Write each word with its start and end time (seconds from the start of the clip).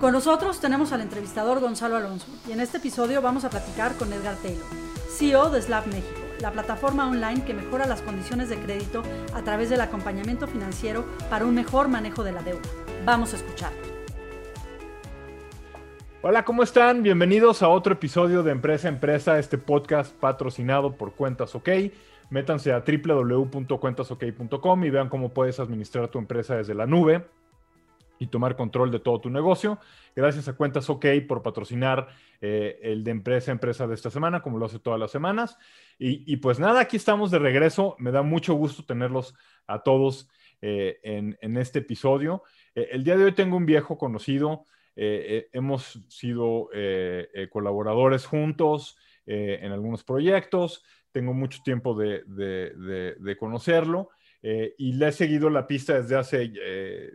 Con 0.00 0.12
nosotros 0.12 0.60
tenemos 0.60 0.92
al 0.92 1.00
entrevistador 1.00 1.58
Gonzalo 1.58 1.96
Alonso 1.96 2.28
y 2.48 2.52
en 2.52 2.60
este 2.60 2.76
episodio 2.76 3.20
vamos 3.20 3.44
a 3.44 3.50
platicar 3.50 3.96
con 3.96 4.12
Edgar 4.12 4.36
Taylor, 4.36 4.62
CEO 5.08 5.50
de 5.50 5.60
Slab 5.60 5.88
México, 5.88 6.20
la 6.40 6.52
plataforma 6.52 7.08
online 7.08 7.44
que 7.44 7.52
mejora 7.52 7.84
las 7.84 8.00
condiciones 8.02 8.48
de 8.48 8.60
crédito 8.60 9.02
a 9.34 9.42
través 9.42 9.70
del 9.70 9.80
acompañamiento 9.80 10.46
financiero 10.46 11.04
para 11.28 11.46
un 11.46 11.56
mejor 11.56 11.88
manejo 11.88 12.22
de 12.22 12.30
la 12.30 12.44
deuda. 12.44 12.62
Vamos 13.04 13.32
a 13.32 13.38
escucharlo. 13.38 13.80
Hola, 16.22 16.44
¿cómo 16.44 16.62
están? 16.62 17.02
Bienvenidos 17.02 17.64
a 17.64 17.68
otro 17.68 17.94
episodio 17.94 18.44
de 18.44 18.52
Empresa 18.52 18.86
a 18.86 18.92
Empresa, 18.92 19.40
este 19.40 19.58
podcast 19.58 20.14
patrocinado 20.14 20.94
por 20.94 21.14
Cuentas 21.14 21.56
OK. 21.56 21.70
Métanse 22.30 22.72
a 22.72 22.84
www.cuentasok.com 22.86 24.84
y 24.84 24.90
vean 24.90 25.08
cómo 25.08 25.30
puedes 25.30 25.58
administrar 25.58 26.06
tu 26.06 26.20
empresa 26.20 26.54
desde 26.54 26.74
la 26.74 26.86
nube 26.86 27.24
y 28.18 28.26
tomar 28.26 28.56
control 28.56 28.90
de 28.90 29.00
todo 29.00 29.20
tu 29.20 29.30
negocio. 29.30 29.78
Gracias 30.14 30.48
a 30.48 30.54
Cuentas 30.54 30.90
OK 30.90 31.06
por 31.26 31.42
patrocinar 31.42 32.08
eh, 32.40 32.78
el 32.82 33.04
de 33.04 33.10
empresa 33.10 33.50
a 33.50 33.54
empresa 33.54 33.86
de 33.86 33.94
esta 33.94 34.10
semana, 34.10 34.42
como 34.42 34.58
lo 34.58 34.66
hace 34.66 34.78
todas 34.78 34.98
las 34.98 35.10
semanas. 35.10 35.56
Y, 35.98 36.36
pues 36.36 36.60
nada, 36.60 36.80
aquí 36.80 36.96
estamos 36.96 37.30
de 37.30 37.38
regreso. 37.38 37.96
Me 37.98 38.12
da 38.12 38.22
mucho 38.22 38.54
gusto 38.54 38.84
tenerlos 38.84 39.34
a 39.66 39.82
todos 39.82 40.28
eh, 40.62 41.00
en, 41.02 41.56
este 41.56 41.80
episodio. 41.80 42.44
Eh, 42.74 42.88
el 42.92 43.02
día 43.02 43.16
de 43.16 43.24
hoy 43.24 43.32
tengo 43.32 43.56
un 43.56 43.66
viejo 43.66 43.98
conocido. 43.98 44.66
hemos 44.96 46.00
sido 46.08 46.70
colaboradores 47.50 48.26
juntos 48.26 48.96
en 49.26 49.72
algunos 49.72 50.02
proyectos. 50.04 50.84
Tengo 51.12 51.34
mucho 51.34 51.60
tiempo 51.64 51.94
de 51.96 53.36
conocerlo. 53.38 54.10
Eh, 54.40 54.74
y 54.78 54.92
le 54.92 55.08
he 55.08 55.12
seguido 55.12 55.50
la 55.50 55.66
pista 55.66 56.00
desde 56.00 56.16
hace, 56.16 56.52
eh, 56.62 57.12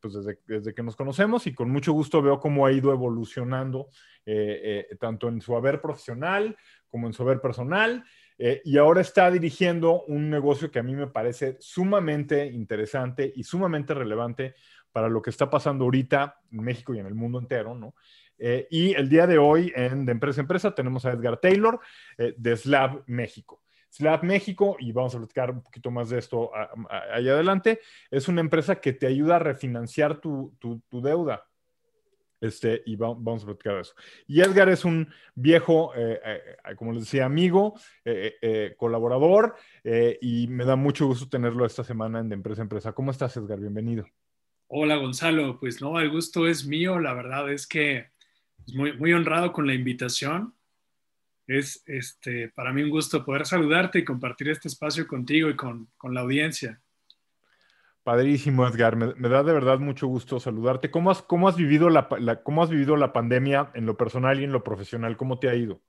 pues, 0.00 0.14
desde, 0.46 0.74
que 0.74 0.82
nos 0.82 0.94
conocemos 0.94 1.46
y 1.46 1.54
con 1.54 1.70
mucho 1.70 1.92
gusto 1.92 2.20
veo 2.20 2.38
cómo 2.38 2.66
ha 2.66 2.72
ido 2.72 2.92
evolucionando 2.92 3.88
eh, 4.26 4.86
tanto 5.00 5.28
en 5.28 5.40
su 5.40 5.56
haber 5.56 5.80
profesional 5.80 6.56
como 6.88 7.06
en 7.06 7.12
su 7.12 7.22
haber 7.22 7.40
personal. 7.40 8.04
y 8.38 8.76
ahora 8.76 9.00
está 9.00 9.30
dirigiendo 9.30 10.02
un 10.04 10.28
negocio 10.28 10.70
que 10.70 10.78
a 10.78 10.82
mí 10.82 10.94
me 10.94 11.06
parece 11.06 11.56
sumamente 11.58 12.46
interesante 12.46 13.32
y 13.34 13.44
sumamente 13.44 13.94
relevante 13.94 14.54
para 14.92 15.08
lo 15.08 15.22
que 15.22 15.30
está 15.30 15.48
pasando 15.48 15.84
ahorita 15.84 16.40
en 16.52 16.62
México 16.62 16.94
y 16.94 16.98
en 16.98 17.06
el 17.06 17.14
mundo 17.14 17.38
entero, 17.38 17.74
¿no? 17.74 17.94
y 18.38 18.92
el 18.92 19.08
día 19.08 19.26
de 19.26 19.38
hoy 19.38 19.72
en 19.74 20.04
De 20.04 20.12
Empresa 20.12 20.40
a 20.40 20.42
Empresa 20.42 20.74
tenemos 20.74 21.06
a 21.06 21.12
Edgar 21.12 21.38
Taylor 21.38 21.80
de 22.18 22.56
Slab 22.56 23.02
México. 23.06 23.65
Slab 23.96 24.24
México, 24.24 24.76
y 24.78 24.92
vamos 24.92 25.14
a 25.14 25.18
platicar 25.18 25.50
un 25.50 25.62
poquito 25.62 25.90
más 25.90 26.10
de 26.10 26.18
esto 26.18 26.50
allá 26.54 27.32
adelante, 27.32 27.80
es 28.10 28.28
una 28.28 28.42
empresa 28.42 28.78
que 28.78 28.92
te 28.92 29.06
ayuda 29.06 29.36
a 29.36 29.38
refinanciar 29.38 30.20
tu, 30.20 30.54
deuda. 30.90 31.46
Este, 32.38 32.82
y 32.84 32.96
vamos 32.96 33.42
a 33.42 33.46
platicar 33.46 33.76
de 33.76 33.80
eso. 33.80 33.94
Y 34.26 34.42
Edgar 34.42 34.68
es 34.68 34.84
un 34.84 35.08
viejo, 35.34 35.92
eh, 35.96 36.20
eh, 36.22 36.76
como 36.76 36.92
les 36.92 37.04
decía, 37.04 37.24
amigo, 37.24 37.80
eh, 38.04 38.74
colaborador, 38.76 39.56
y 40.20 40.46
me 40.48 40.66
da 40.66 40.76
mucho 40.76 41.06
gusto 41.06 41.28
tenerlo 41.28 41.64
esta 41.64 41.82
semana 41.82 42.20
en 42.20 42.28
De 42.28 42.34
Empresa 42.34 42.60
Empresa. 42.60 42.92
¿Cómo 42.92 43.10
estás, 43.10 43.36
Edgar? 43.38 43.58
Bienvenido. 43.58 44.06
Hola, 44.68 44.96
Gonzalo. 44.96 45.58
Pues 45.58 45.80
no, 45.80 45.98
el 45.98 46.10
gusto 46.10 46.46
es 46.46 46.66
mío. 46.66 46.98
La 46.98 47.14
verdad 47.14 47.50
es 47.50 47.66
que 47.66 48.10
muy, 48.74 48.92
muy 48.98 49.14
honrado 49.14 49.52
con 49.52 49.66
la 49.66 49.74
invitación. 49.74 50.55
Es 51.46 51.84
este, 51.86 52.48
para 52.48 52.72
mí 52.72 52.82
un 52.82 52.90
gusto 52.90 53.24
poder 53.24 53.46
saludarte 53.46 54.00
y 54.00 54.04
compartir 54.04 54.48
este 54.48 54.68
espacio 54.68 55.06
contigo 55.06 55.48
y 55.48 55.54
con, 55.54 55.88
la 56.10 56.20
audiencia. 56.20 56.80
Padrísimo, 58.02 58.66
Edgar. 58.66 58.96
Me, 58.96 59.28
da 59.28 59.42
de 59.42 59.52
verdad 59.52 59.78
mucho 59.78 60.08
gusto 60.08 60.40
saludarte. 60.40 60.90
¿Cómo 60.90 61.10
has, 61.10 61.22
cómo 61.22 61.48
has, 61.48 61.56
vivido 61.56 61.88
la, 61.88 62.08
¿Cómo 62.42 62.62
has 62.62 62.70
vivido 62.70 62.96
la 62.96 63.12
pandemia 63.12 63.70
en 63.74 63.86
lo 63.86 63.96
personal 63.96 64.40
y 64.40 64.44
en 64.44 64.52
lo 64.52 64.64
profesional? 64.64 65.16
¿Cómo 65.16 65.38
te 65.38 65.48
ha 65.48 65.54
ido? 65.54 65.80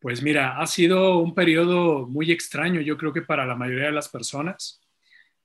Pues 0.00 0.22
mira, 0.22 0.58
ha 0.58 0.66
sido 0.66 1.18
un 1.18 1.34
periodo 1.34 2.08
muy 2.08 2.32
extraño, 2.32 2.80
yo 2.80 2.96
creo 2.96 3.12
que 3.12 3.22
para 3.22 3.46
la 3.46 3.54
mayoría 3.54 3.86
de 3.86 3.92
las 3.92 4.08
personas. 4.08 4.80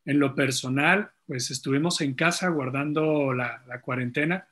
En 0.05 0.19
lo 0.19 0.33
personal, 0.33 1.11
pues 1.27 1.51
estuvimos 1.51 2.01
en 2.01 2.15
casa 2.15 2.47
guardando 2.49 3.33
la, 3.33 3.63
la 3.67 3.81
cuarentena, 3.81 4.47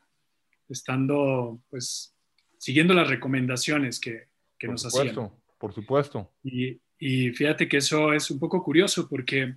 estando, 0.69 1.61
pues, 1.69 2.13
siguiendo 2.59 2.93
las 2.93 3.07
recomendaciones 3.07 3.99
que, 3.99 4.27
que 4.57 4.67
por 4.67 4.73
nos 4.73 4.81
supuesto, 4.81 5.37
Por 5.57 5.73
supuesto. 5.73 6.31
Y, 6.43 6.79
y, 6.99 7.31
fíjate 7.31 7.67
que 7.67 7.77
eso 7.77 8.13
es 8.13 8.31
un 8.31 8.39
poco 8.39 8.63
curioso 8.63 9.07
porque, 9.09 9.55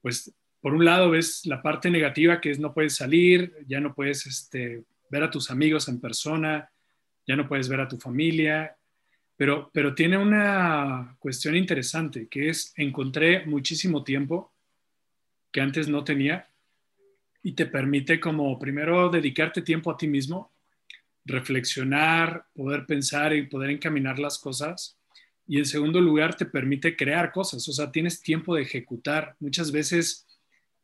pues, 0.00 0.34
por 0.60 0.74
un 0.74 0.84
lado 0.84 1.10
ves 1.10 1.44
la 1.46 1.60
parte 1.60 1.90
negativa 1.90 2.40
que 2.40 2.50
es 2.50 2.58
no 2.58 2.72
puedes 2.72 2.96
salir, 2.96 3.54
ya 3.66 3.80
no 3.80 3.94
puedes 3.94 4.26
este, 4.26 4.84
ver 5.10 5.22
a 5.22 5.30
tus 5.30 5.50
amigos 5.50 5.88
en 5.88 6.00
persona, 6.00 6.70
ya 7.26 7.36
no 7.36 7.48
puedes 7.48 7.68
ver 7.68 7.80
a 7.80 7.88
tu 7.88 7.98
familia, 7.98 8.76
pero, 9.36 9.70
pero 9.72 9.94
tiene 9.94 10.16
una 10.16 11.16
cuestión 11.18 11.56
interesante 11.56 12.28
que 12.28 12.48
es 12.48 12.72
encontré 12.76 13.44
muchísimo 13.46 14.04
tiempo 14.04 14.54
que 15.50 15.60
antes 15.60 15.88
no 15.88 16.04
tenía 16.04 16.48
y 17.42 17.52
te 17.52 17.66
permite 17.66 18.20
como 18.20 18.58
primero 18.58 19.10
dedicarte 19.10 19.60
tiempo 19.60 19.90
a 19.90 19.96
ti 19.96 20.08
mismo 20.08 20.53
reflexionar, 21.24 22.46
poder 22.54 22.86
pensar 22.86 23.34
y 23.34 23.46
poder 23.46 23.70
encaminar 23.70 24.18
las 24.18 24.38
cosas. 24.38 24.98
Y 25.46 25.58
en 25.58 25.66
segundo 25.66 26.00
lugar, 26.00 26.36
te 26.36 26.46
permite 26.46 26.96
crear 26.96 27.32
cosas, 27.32 27.68
o 27.68 27.72
sea, 27.72 27.90
tienes 27.92 28.20
tiempo 28.20 28.54
de 28.54 28.62
ejecutar. 28.62 29.36
Muchas 29.40 29.72
veces, 29.72 30.26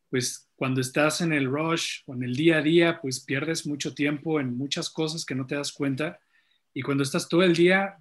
pues 0.09 0.47
cuando 0.55 0.81
estás 0.81 1.21
en 1.21 1.33
el 1.33 1.47
rush 1.47 2.01
o 2.05 2.13
en 2.13 2.23
el 2.23 2.35
día 2.35 2.57
a 2.57 2.61
día, 2.61 2.99
pues 3.01 3.19
pierdes 3.19 3.65
mucho 3.65 3.93
tiempo 3.95 4.39
en 4.39 4.55
muchas 4.55 4.89
cosas 4.89 5.25
que 5.25 5.35
no 5.35 5.47
te 5.47 5.55
das 5.55 5.71
cuenta. 5.71 6.19
Y 6.73 6.81
cuando 6.81 7.03
estás 7.03 7.27
todo 7.27 7.43
el 7.43 7.55
día 7.55 7.97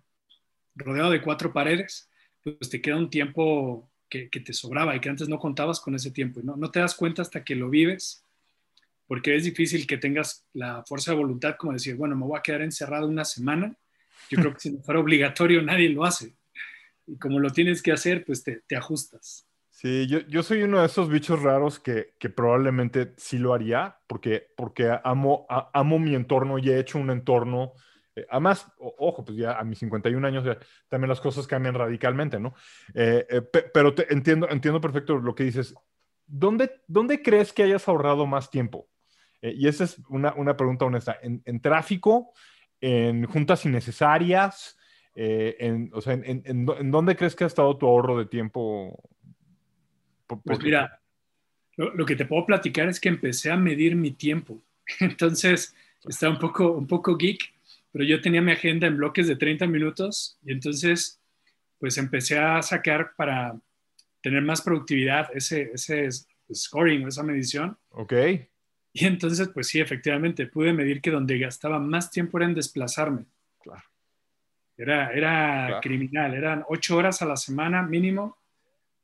rodeado 0.75 1.11
de 1.11 1.23
cuatro 1.23 1.53
paredes, 1.53 2.11
pues 2.43 2.69
te 2.71 2.81
queda 2.81 2.97
un 2.97 3.11
tiempo 3.11 3.91
que, 4.09 4.29
te 4.29 4.53
sobraba 4.53 4.97
y 4.97 5.00
que 5.00 5.09
antes 5.09 5.29
no 5.29 5.39
contabas 5.39 5.81
con 5.81 5.95
ese 5.95 6.11
tiempo. 6.11 6.41
no, 6.43 6.56
no 6.56 6.71
te 6.71 6.81
das 6.81 6.95
cuenta 6.95 7.23
hasta 7.23 7.45
que 7.45 7.55
lo 7.55 7.71
vives 7.71 8.25
porque 9.10 9.34
es 9.34 9.43
difícil 9.43 9.88
que 9.88 9.97
tengas 9.97 10.47
la 10.53 10.84
fuerza 10.84 11.10
de 11.10 11.16
voluntad 11.16 11.56
como 11.59 11.72
decir, 11.72 11.97
bueno, 11.97 12.15
me 12.15 12.25
voy 12.25 12.38
a 12.38 12.43
quedar 12.43 12.62
encerrado 12.62 13.09
una 13.09 13.25
semana. 13.25 13.75
Yo 14.31 14.38
creo 14.38 14.53
que 14.54 14.60
si 14.60 14.71
no 14.71 14.82
fuera 14.84 15.00
obligatorio 15.00 15.60
nadie 15.62 15.88
lo 15.88 16.04
hace. 16.04 16.37
Y 17.09 17.19
como 17.19 17.41
lo 17.41 17.50
tienes 17.50 17.82
que 17.82 17.91
hacer, 17.91 18.25
pues 18.25 18.44
te, 18.44 18.62
te 18.69 18.76
ajustas. 18.76 19.49
Sí, 19.69 20.06
yo, 20.06 20.20
yo, 20.28 20.44
soy 20.44 20.62
uno 20.62 20.78
de 20.78 20.87
esos 20.87 21.09
bichos 21.09 21.43
raros 21.43 21.81
que, 21.81 22.15
que 22.20 22.31
probablemente 22.31 23.12
sí 23.16 23.38
lo 23.38 23.53
haría, 23.53 23.99
porque, 24.06 24.47
porque 24.56 24.97
amo, 25.03 25.44
amo 25.49 25.99
mi 25.99 26.15
entorno 26.15 26.60
y 26.60 26.70
he 26.70 26.78
hecho 26.78 26.97
un 26.97 27.10
entorno. 27.10 27.72
Eh, 28.15 28.25
además, 28.31 28.72
ojo, 28.78 29.25
pues 29.25 29.37
ya 29.37 29.59
a 29.59 29.65
mis 29.65 29.81
51 29.81 30.25
años 30.25 30.56
también 30.88 31.09
las 31.09 31.20
cosas 31.20 31.49
cambian 31.49 31.75
radicalmente, 31.75 32.38
¿no? 32.38 32.54
Eh, 32.94 33.26
eh, 33.28 33.43
pero 33.75 33.93
te, 33.93 34.06
entiendo, 34.15 34.49
entiendo 34.49 34.81
perfecto 34.81 35.19
lo 35.19 35.34
que 35.34 35.43
dices. 35.43 35.75
¿Dónde, 36.28 36.81
¿Dónde 36.87 37.22
crees 37.22 37.53
que 37.53 37.65
hayas 37.65 37.88
ahorrado 37.88 38.25
más 38.25 38.53
tiempo? 38.53 38.87
Eh, 39.43 39.55
y 39.56 39.69
esa 39.69 39.84
es 39.84 40.01
una, 40.09 40.34
una 40.34 40.56
pregunta 40.56 40.84
honesta. 40.84 41.19
¿En, 41.23 41.61
tráfico? 41.61 42.32
¿En 42.81 43.25
juntas 43.26 43.64
innecesarias? 43.64 44.76
Eh, 45.14 45.56
en, 45.59 45.91
o 45.93 46.00
sea, 46.00 46.14
en, 46.14 46.43
en, 46.44 46.91
dónde 46.91 47.17
crees 47.17 47.35
que 47.35 47.44
ha 47.44 47.47
estado 47.47 47.76
tu 47.76 47.87
ahorro 47.87 48.19
de 48.19 48.26
tiempo? 48.26 49.03
Pues 50.44 50.61
mira, 50.62 51.00
lo, 51.76 52.06
que 52.06 52.17
te 52.17 52.26
puedo 52.26 52.47
platicar 52.47 52.88
es 52.88 53.00
que 53.00 53.09
empecé 53.09 53.50
a 53.50 53.56
medir 53.56 53.97
mi 53.97 54.12
tiempo. 54.12 54.62
Entonces, 55.00 55.75
está 56.09 56.29
un 56.29 56.38
poco, 56.38 56.73
un 56.73 56.87
poco 56.87 57.17
geek, 57.17 57.53
pero 57.93 58.05
yo 58.05 58.20
tenía 58.20 58.43
mi 58.43 58.53
agenda 58.53 58.87
en 58.87 58.97
bloques 58.97 59.26
de 59.26 59.37
30 59.37 59.67
minutos 59.67 60.38
y 60.44 60.53
entonces, 60.53 61.20
pues 61.79 61.99
empecé 61.99 62.38
a 62.38 62.62
sacar 62.62 63.14
para 63.17 63.59
tener 64.23 64.43
más 64.43 64.62
productividad 64.62 65.29
ese, 65.35 65.73
ese 65.75 66.09
scoring, 66.53 67.09
esa 67.09 67.25
medición. 67.25 67.76
Ok. 67.91 68.12
Y 68.92 69.06
entonces, 69.06 69.48
pues 69.52 69.69
sí, 69.69 69.81
efectivamente, 69.81 70.46
pude 70.46 70.72
medir 70.72 71.00
que 71.00 71.10
donde 71.10 71.38
gastaba 71.38 71.78
más 71.78 72.10
tiempo 72.10 72.38
era 72.38 72.46
en 72.46 72.54
desplazarme. 72.54 73.26
Claro. 73.60 73.82
Era, 74.76 75.12
era 75.12 75.81
criminal, 75.81 76.34
eran 76.34 76.64
ocho 76.69 76.96
horas 76.96 77.20
a 77.22 77.26
la 77.26 77.37
semana 77.37 77.82
mínimo. 77.82 78.38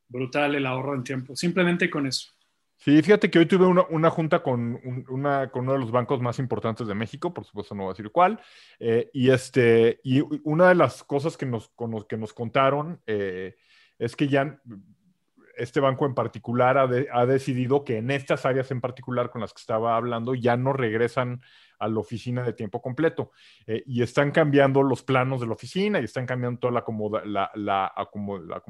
Brutal 0.09 0.55
el 0.55 0.67
ahorro 0.67 0.95
en 0.95 1.05
tiempo, 1.05 1.35
simplemente 1.35 1.91
con 1.91 2.07
eso. 2.07 2.31
Sí, 2.79 3.03
fíjate 3.03 3.31
que 3.31 3.39
hoy 3.39 3.47
tuve 3.47 3.67
una, 3.67 4.11
junta 4.11 4.43
con, 4.43 4.79
una, 5.09 5.51
con 5.51 5.63
uno 5.63 5.73
de 5.73 5.79
los 5.79 5.91
bancos 5.91 6.21
más 6.21 6.39
importantes 6.39 6.87
de 6.87 6.95
México, 6.95 7.33
por 7.33 7.45
supuesto 7.45 7.75
no 7.75 7.85
voy 7.85 7.91
a 7.91 7.95
decir 7.95 8.11
cuál, 8.13 8.39
eh, 8.79 9.11
y, 9.15 9.31
este, 9.31 9.99
y 10.05 10.21
una 10.45 10.69
de 10.69 10.75
las 10.75 11.03
cosas 11.03 11.37
que 11.37 11.47
nos, 11.47 11.73
que 12.09 12.17
nos 12.17 12.33
contaron 12.35 13.01
eh, 13.07 13.57
es 13.99 14.15
que 14.15 14.29
ya 14.29 14.61
este 15.57 15.81
banco 15.81 16.07
en 16.07 16.15
particular 16.15 16.79
ha, 16.79 17.27
decidido 17.27 17.85
que 17.85 17.99
en 17.99 18.11
estas 18.11 18.47
áreas 18.47 18.71
en 18.71 18.81
particular 18.81 19.31
con 19.31 19.41
las 19.41 19.53
que 19.53 19.61
estaba 19.61 19.97
hablando 19.97 20.35
ya 20.35 20.57
no 20.57 20.73
regresan 20.73 21.41
a 21.79 21.89
la 21.89 21.99
oficina 21.99 22.43
de 22.43 22.53
tiempo 22.53 22.81
completo 22.81 23.33
eh, 23.67 23.83
y 23.87 24.03
están 24.03 24.31
cambiando 24.31 24.83
los 24.83 25.03
planos 25.03 25.41
de 25.41 25.47
la 25.47 25.53
oficina 25.55 26.01
y 26.01 26.05
están 26.05 26.27
cambiando 26.27 26.61
toda 26.61 26.73
la, 26.73 26.81
acomoda, 26.81 27.25
la, 27.25 27.51
la, 27.55 27.93
la 27.97 28.63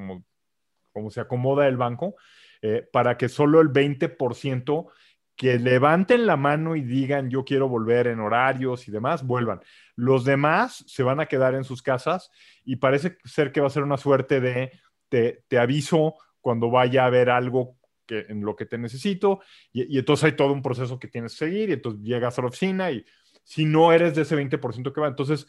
como 0.92 1.10
se 1.10 1.20
acomoda 1.20 1.68
el 1.68 1.76
banco 1.76 2.16
eh, 2.62 2.88
para 2.90 3.16
que 3.16 3.28
solo 3.28 3.60
el 3.60 3.70
20% 3.70 4.88
que 5.36 5.58
levanten 5.58 6.26
la 6.26 6.36
mano 6.36 6.76
y 6.76 6.82
digan 6.82 7.28
yo 7.28 7.44
quiero 7.44 7.68
volver 7.68 8.06
en 8.06 8.20
horarios 8.20 8.88
y 8.88 8.90
demás, 8.90 9.22
vuelvan. 9.22 9.60
Los 9.94 10.24
demás 10.24 10.82
se 10.86 11.02
van 11.02 11.20
a 11.20 11.26
quedar 11.26 11.54
en 11.54 11.64
sus 11.64 11.82
casas 11.82 12.30
y 12.64 12.76
parece 12.76 13.18
ser 13.24 13.52
que 13.52 13.60
va 13.60 13.66
a 13.66 13.70
ser 13.70 13.82
una 13.82 13.98
suerte 13.98 14.40
de 14.40 14.72
te, 15.08 15.58
aviso 15.58 16.16
cuando 16.46 16.70
vaya 16.70 17.02
a 17.02 17.06
haber 17.06 17.28
algo 17.28 17.76
que, 18.06 18.24
en 18.28 18.44
lo 18.44 18.54
que 18.54 18.66
te 18.66 18.78
necesito 18.78 19.40
y, 19.72 19.98
entonces 19.98 20.26
hay 20.26 20.36
todo 20.36 20.52
un 20.52 20.62
proceso 20.62 20.96
que 20.96 21.08
tienes 21.08 21.32
que 21.32 21.46
seguir 21.46 21.70
y 21.70 21.72
entonces 21.72 22.00
llegas 22.02 22.38
a 22.38 22.42
la 22.42 22.46
oficina 22.46 22.92
y 22.92 23.04
si 23.42 23.64
no 23.64 23.92
eres 23.92 24.14
de 24.14 24.22
ese 24.22 24.36
20% 24.36 24.92
que 24.92 25.00
va, 25.00 25.08
entonces, 25.08 25.48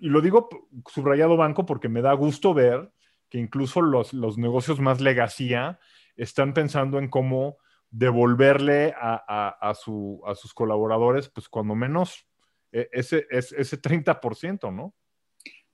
y 0.00 0.08
lo 0.08 0.20
digo 0.20 0.48
subrayado 0.92 1.36
banco 1.36 1.64
porque 1.66 1.88
me 1.88 2.02
da 2.02 2.14
gusto 2.14 2.52
ver 2.52 2.90
que 3.28 3.38
incluso 3.38 3.80
los, 3.80 4.12
los 4.12 4.38
negocios 4.38 4.80
más 4.80 5.00
legacía 5.00 5.78
están 6.16 6.52
pensando 6.52 6.98
en 6.98 7.06
cómo 7.06 7.58
devolverle 7.88 8.92
a, 9.00 9.56
a, 9.60 9.74
su, 9.74 10.20
a 10.26 10.34
sus 10.34 10.52
colaboradores, 10.52 11.28
pues 11.28 11.48
cuando 11.48 11.76
menos 11.76 12.26
e, 12.72 12.88
ese, 12.90 13.28
ese 13.30 13.80
30%, 13.80 14.74
¿no? 14.74 14.96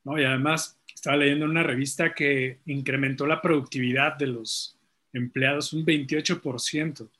No, 0.04 0.20
y 0.20 0.24
además 0.24 0.81
estaba 0.94 1.16
leyendo 1.16 1.46
una 1.46 1.62
revista 1.62 2.14
que 2.14 2.60
incrementó 2.66 3.26
la 3.26 3.40
productividad 3.40 4.16
de 4.16 4.26
los 4.28 4.78
empleados 5.12 5.72
un 5.72 5.84
28% 5.84 7.10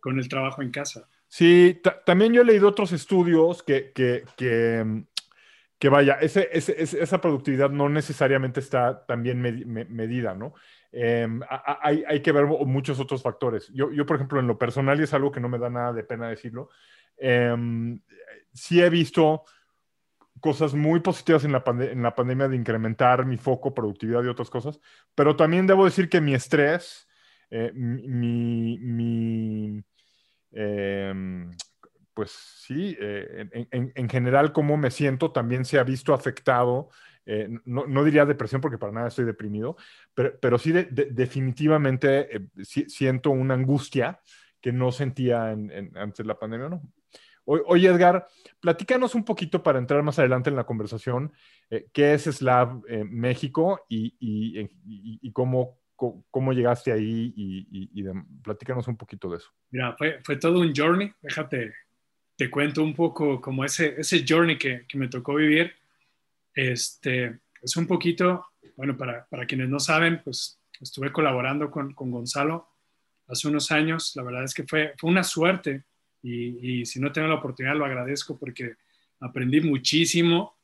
con 0.00 0.18
el 0.18 0.28
trabajo 0.28 0.62
en 0.62 0.70
casa. 0.70 1.08
Sí, 1.28 1.80
también 2.04 2.32
yo 2.32 2.42
he 2.42 2.44
leído 2.44 2.68
otros 2.68 2.92
estudios 2.92 3.62
que, 3.62 3.92
que, 3.92 4.24
que, 5.78 5.88
vaya, 5.88 6.18
esa 6.20 7.20
productividad 7.20 7.70
no 7.70 7.88
necesariamente 7.88 8.60
está 8.60 9.04
también 9.04 9.40
medida, 9.42 10.34
¿no? 10.34 10.54
Em, 10.92 11.40
hay, 11.82 12.22
que 12.22 12.32
ver 12.32 12.46
muchos 12.46 13.00
otros 13.00 13.22
factores. 13.22 13.68
Yo, 13.74 13.92
yo, 13.92 14.06
por 14.06 14.16
ejemplo, 14.16 14.38
en 14.40 14.46
lo 14.46 14.56
personal, 14.56 14.98
y 15.00 15.02
es 15.02 15.12
algo 15.12 15.32
que 15.32 15.40
no 15.40 15.48
me 15.48 15.58
da 15.58 15.68
nada 15.68 15.92
de 15.92 16.04
pena 16.04 16.28
decirlo, 16.28 16.70
eh, 17.18 17.54
sí 18.52 18.80
he 18.80 18.88
visto 18.88 19.44
cosas 20.40 20.74
muy 20.74 21.00
positivas 21.00 21.44
en 21.44 21.52
la, 21.52 21.64
en 21.66 22.02
la 22.02 22.14
pandemia 22.14 22.48
de 22.48 22.56
incrementar 22.56 23.26
mi 23.26 23.36
foco, 23.36 23.74
productividad 23.74 24.24
y 24.24 24.28
otras 24.28 24.50
cosas, 24.50 24.80
pero 25.14 25.36
también 25.36 25.66
debo 25.66 25.84
decir 25.84 26.08
que 26.08 26.20
mi 26.20 26.34
estrés, 26.34 27.08
eh, 27.50 27.72
mi, 27.74 28.78
mi 28.78 29.84
em, 30.52 31.50
pues 32.16 32.30
sí, 32.30 32.96
eh, 32.98 33.46
en, 33.70 34.08
general 34.08 34.50
cómo 34.54 34.78
me 34.78 34.90
siento 34.90 35.32
también 35.32 35.66
se 35.66 35.78
ha 35.78 35.84
visto 35.84 36.14
afectado. 36.14 36.88
Eh, 37.26 37.46
no, 37.66 38.04
diría 38.04 38.24
depresión 38.24 38.62
porque 38.62 38.78
para 38.78 38.92
nada 38.92 39.08
estoy 39.08 39.26
deprimido, 39.26 39.76
pero, 40.14 40.58
sí 40.58 40.72
definitivamente 40.72 42.36
eh, 42.36 42.48
siento 42.64 43.30
una 43.30 43.52
angustia 43.52 44.18
que 44.62 44.72
no 44.72 44.92
sentía 44.92 45.50
antes 45.50 46.16
de 46.16 46.24
la 46.24 46.38
pandemia, 46.38 46.70
¿no? 46.70 46.82
Oye, 47.46 47.88
Edgar, 47.88 48.26
platícanos 48.60 49.14
un 49.14 49.24
poquito 49.24 49.62
para 49.62 49.78
entrar 49.78 50.02
más 50.02 50.18
adelante 50.18 50.50
en 50.50 50.56
la 50.56 50.66
conversación, 50.66 51.32
qué 51.92 52.14
es 52.14 52.24
Slav 52.24 52.82
México 53.08 53.86
y, 53.88 55.30
cómo, 55.32 55.78
cómo, 55.94 56.52
llegaste 56.52 56.92
ahí 56.92 57.32
y, 57.36 58.04
platícanos 58.42 58.88
un 58.88 58.96
poquito 58.96 59.30
de 59.30 59.38
eso. 59.38 59.50
Mira, 59.70 59.94
fue, 59.96 60.20
fue 60.22 60.36
todo 60.36 60.60
un 60.60 60.74
journey, 60.74 61.12
déjate 61.22 61.72
te 62.36 62.50
cuento 62.50 62.82
un 62.82 62.94
poco 62.94 63.40
como 63.40 63.64
ese, 63.64 63.94
ese 63.98 64.24
journey 64.26 64.58
que, 64.58 64.84
que 64.86 64.98
me 64.98 65.08
tocó 65.08 65.34
vivir. 65.34 65.74
Este, 66.54 67.40
es 67.62 67.76
un 67.76 67.86
poquito, 67.86 68.46
bueno, 68.76 68.96
para, 68.96 69.26
para 69.26 69.46
quienes 69.46 69.68
no 69.68 69.80
saben, 69.80 70.20
pues 70.22 70.60
estuve 70.80 71.12
colaborando 71.12 71.70
con, 71.70 71.94
con, 71.94 72.10
Gonzalo 72.10 72.68
hace 73.26 73.48
unos 73.48 73.72
años. 73.72 74.12
La 74.16 74.22
verdad 74.22 74.44
es 74.44 74.54
que 74.54 74.64
fue, 74.64 74.94
fue 74.98 75.10
una 75.10 75.24
suerte 75.24 75.84
y, 76.28 76.80
y, 76.80 76.86
si 76.86 77.00
no 77.00 77.12
tengo 77.12 77.28
la 77.28 77.36
oportunidad 77.36 77.76
lo 77.76 77.84
agradezco 77.84 78.38
porque 78.38 78.74
aprendí 79.20 79.60
muchísimo 79.60 80.56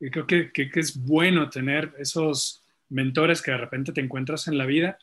y 0.00 0.10
creo 0.10 0.26
que, 0.26 0.52
que, 0.52 0.70
que, 0.70 0.80
es 0.80 0.96
bueno 0.96 1.48
tener 1.50 1.94
esos 1.98 2.64
mentores 2.88 3.42
que 3.42 3.50
de 3.50 3.58
repente 3.58 3.92
te 3.92 4.00
encuentras 4.00 4.48
en 4.48 4.58
la 4.58 4.66
vida 4.66 4.98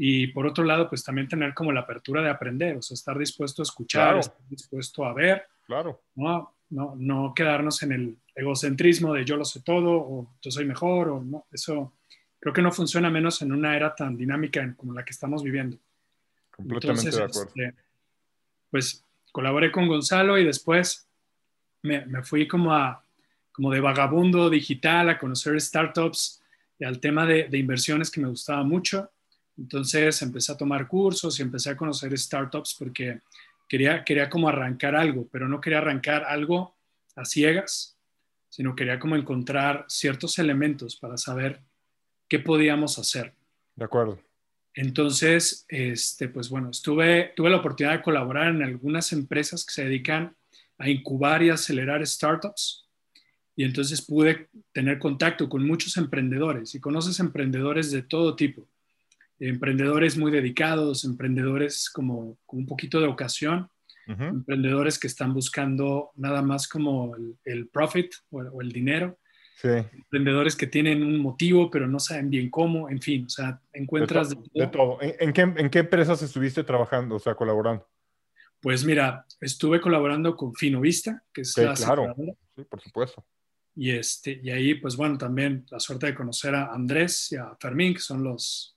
y 0.00 0.28
por 0.28 0.46
otro 0.46 0.62
lado, 0.62 0.88
pues 0.88 1.02
también 1.02 1.26
tener 1.26 1.52
como 1.54 1.72
la 1.72 1.80
apertura 1.80 2.22
de 2.22 2.30
aprender, 2.30 2.76
o 2.76 2.82
sea, 2.82 2.94
estar 2.94 3.18
dispuesto 3.18 3.62
a 3.62 3.64
escuchar, 3.64 4.18
estar 4.18 4.38
dispuesto 4.48 5.04
a 5.04 5.12
ver. 5.12 5.44
Claro. 5.66 6.00
¿no? 6.14 6.54
No, 6.70 6.94
no 6.96 7.32
quedarnos 7.34 7.82
en 7.82 7.92
el 7.92 8.16
egocentrismo 8.32 9.12
de 9.12 9.24
yo 9.24 9.36
lo 9.36 9.44
sé 9.44 9.60
todo 9.62 9.96
o 9.96 10.36
yo 10.40 10.50
soy 10.52 10.66
mejor 10.66 11.08
o 11.08 11.24
no. 11.24 11.46
Eso 11.50 11.94
creo 12.38 12.54
que 12.54 12.62
no 12.62 12.70
funciona 12.70 13.10
menos 13.10 13.42
en 13.42 13.50
una 13.50 13.74
era 13.74 13.92
tan 13.92 14.16
dinámica 14.16 14.72
como 14.76 14.92
la 14.92 15.04
que 15.04 15.10
estamos 15.10 15.42
viviendo. 15.42 15.76
Completamente 16.52 17.10
de 17.10 17.24
acuerdo. 17.24 17.48
Este, 17.48 17.74
pues 18.70 19.04
colaboré 19.38 19.70
con 19.70 19.86
Gonzalo 19.86 20.36
y 20.36 20.44
después 20.44 21.08
me, 21.82 22.24
fui 22.24 22.48
como, 22.48 22.74
a, 22.74 23.04
como 23.52 23.70
de 23.70 23.78
vagabundo 23.78 24.50
digital 24.50 25.08
a 25.10 25.16
conocer 25.16 25.60
startups 25.60 26.42
y 26.76 26.84
al 26.84 26.98
tema 26.98 27.24
de, 27.24 27.44
de 27.44 27.56
inversiones 27.56 28.10
que 28.10 28.20
me 28.20 28.26
gustaba 28.26 28.64
mucho 28.64 29.08
entonces 29.56 30.20
empecé 30.22 30.50
a 30.50 30.56
tomar 30.56 30.88
cursos 30.88 31.38
y 31.38 31.42
empecé 31.42 31.70
a 31.70 31.76
conocer 31.76 32.18
startups 32.18 32.74
porque 32.76 33.20
quería, 33.68 34.04
quería 34.04 34.28
como 34.28 34.48
arrancar 34.48 34.96
algo, 34.96 35.28
pero 35.30 35.46
no 35.48 35.60
quería 35.60 35.78
arrancar 35.78 36.24
algo 36.24 36.74
a 37.14 37.24
ciegas, 37.24 37.96
sino 38.48 38.74
quería 38.74 38.98
como 38.98 39.14
encontrar 39.14 39.84
ciertos 39.86 40.40
elementos 40.40 40.96
para 40.96 41.16
saber 41.16 41.62
qué 42.28 42.40
podíamos 42.40 42.98
hacer. 42.98 43.34
De 43.76 43.84
acuerdo. 43.84 44.18
Entonces, 44.80 45.66
este, 45.66 46.28
pues 46.28 46.48
bueno, 46.48 46.70
estuve, 46.70 47.32
tuve 47.34 47.50
la 47.50 47.56
oportunidad 47.56 47.96
de 47.96 48.02
colaborar 48.02 48.54
en 48.54 48.62
algunas 48.62 49.12
empresas 49.12 49.66
que 49.66 49.72
se 49.72 49.82
dedican 49.82 50.36
a 50.78 50.88
incubar 50.88 51.42
y 51.42 51.50
acelerar 51.50 52.06
startups. 52.06 52.86
Y 53.56 53.64
entonces 53.64 54.00
pude 54.00 54.48
tener 54.72 55.00
contacto 55.00 55.48
con 55.48 55.66
muchos 55.66 55.96
emprendedores 55.96 56.76
y 56.76 56.80
conoces 56.80 57.18
emprendedores 57.18 57.90
de 57.90 58.02
todo 58.02 58.36
tipo. 58.36 58.68
Emprendedores 59.40 60.16
muy 60.16 60.30
dedicados, 60.30 61.04
emprendedores 61.04 61.90
como 61.90 62.38
con 62.46 62.60
un 62.60 62.66
poquito 62.66 63.00
de 63.00 63.08
ocasión, 63.08 63.68
emprendedores 64.06 64.96
que 64.96 65.08
están 65.08 65.34
buscando 65.34 66.12
nada 66.14 66.40
más 66.40 66.68
como 66.68 67.16
el, 67.44 67.66
profit 67.66 68.12
o, 68.30 68.62
el 68.62 68.70
dinero, 68.70 69.18
emprendedores 69.64 70.54
que 70.54 70.66
tienen 70.66 71.02
un 71.02 71.18
motivo 71.18 71.70
pero 71.70 71.86
no 71.86 71.98
saben 71.98 72.30
bien 72.30 72.50
cómo, 72.50 72.88
en 72.88 73.00
fin, 73.00 73.26
o 73.26 73.28
sea, 73.28 73.60
encuentras 73.72 74.30
de, 74.30 74.66
todo. 74.68 74.98
¿En, 75.00 75.32
qué, 75.32 75.42
¿En, 75.42 75.70
qué, 75.70 75.80
empresas 75.80 76.22
estuviste 76.22 76.62
trabajando, 76.64 77.16
o 77.16 77.18
sea, 77.18 77.34
colaborando? 77.34 77.86
Pues 78.60 78.84
mira, 78.84 79.24
estuve 79.40 79.80
colaborando 79.80 80.36
con 80.36 80.54
Finovista, 80.54 81.22
que 81.32 81.42
es 81.42 81.56
la 81.58 81.74
claro, 81.74 82.14
sí, 82.56 82.64
por 82.64 82.80
supuesto. 82.80 83.24
Y, 83.74 83.92
este, 83.92 84.40
y 84.42 84.50
ahí, 84.50 84.74
pues 84.74 84.96
bueno, 84.96 85.16
también 85.16 85.64
la 85.70 85.78
suerte 85.78 86.06
de 86.06 86.14
conocer 86.14 86.54
a 86.54 86.72
Andrés 86.72 87.30
y 87.30 87.36
a 87.36 87.56
Fermín, 87.60 87.94
que 87.94 88.00
son 88.00 88.24
los, 88.24 88.76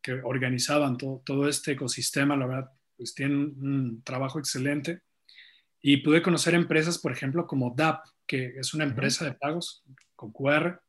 que 0.00 0.12
organizaban 0.12 0.96
todo, 0.96 1.22
todo 1.24 1.48
este 1.48 1.72
ecosistema, 1.72 2.36
la 2.36 2.46
verdad, 2.46 2.70
pues 2.96 3.14
tienen 3.14 3.54
un 3.60 4.02
trabajo 4.04 4.38
excelente. 4.38 5.00
Y 5.80 5.98
pude 5.98 6.22
conocer 6.22 6.54
empresas, 6.54 6.98
por 6.98 7.12
ejemplo, 7.12 7.46
como 7.46 7.74
DAP, 7.76 8.04
que 8.26 8.54
es 8.58 8.74
una 8.74 8.84
empresa 8.84 9.24
de 9.24 9.32
pagos 9.32 9.84
con 10.18 10.32
QR, 10.32 10.80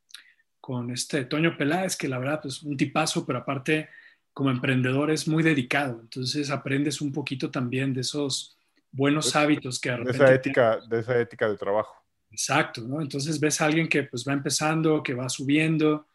con 0.59 0.89
este 0.89 1.25
Toño 1.25 1.55
Peláez, 1.55 1.95
que 1.95 2.07
la 2.07 2.17
verdad 2.17 2.41
es 2.45 2.59
pues, 2.59 2.63
un 2.63 2.75
tipazo, 2.75 3.27
pero 3.27 3.39
aparte 3.39 3.89
como 4.33 4.49
emprendedor 4.49 5.11
es 5.11 5.27
muy 5.27 5.43
dedicado. 5.43 5.99
Entonces 6.01 6.49
aprendes 6.49 6.99
un 6.99 7.13
poquito 7.13 7.51
también 7.51 7.93
de 7.93 8.01
esos 8.01 8.57
buenos 8.91 9.35
hábitos 9.35 9.79
que 9.79 9.91
de, 9.91 9.97
repente 9.97 10.23
esa 10.23 10.33
ética, 10.33 10.79
de 10.89 10.99
esa 10.99 11.19
ética 11.19 11.47
de 11.47 11.57
trabajo. 11.57 11.95
Exacto, 12.31 12.81
¿no? 12.81 13.01
Entonces 13.01 13.39
ves 13.39 13.61
a 13.61 13.65
alguien 13.65 13.87
que 13.87 14.03
pues 14.03 14.25
va 14.27 14.33
empezando, 14.33 15.03
que 15.03 15.13
va 15.13 15.29
subiendo, 15.29 16.07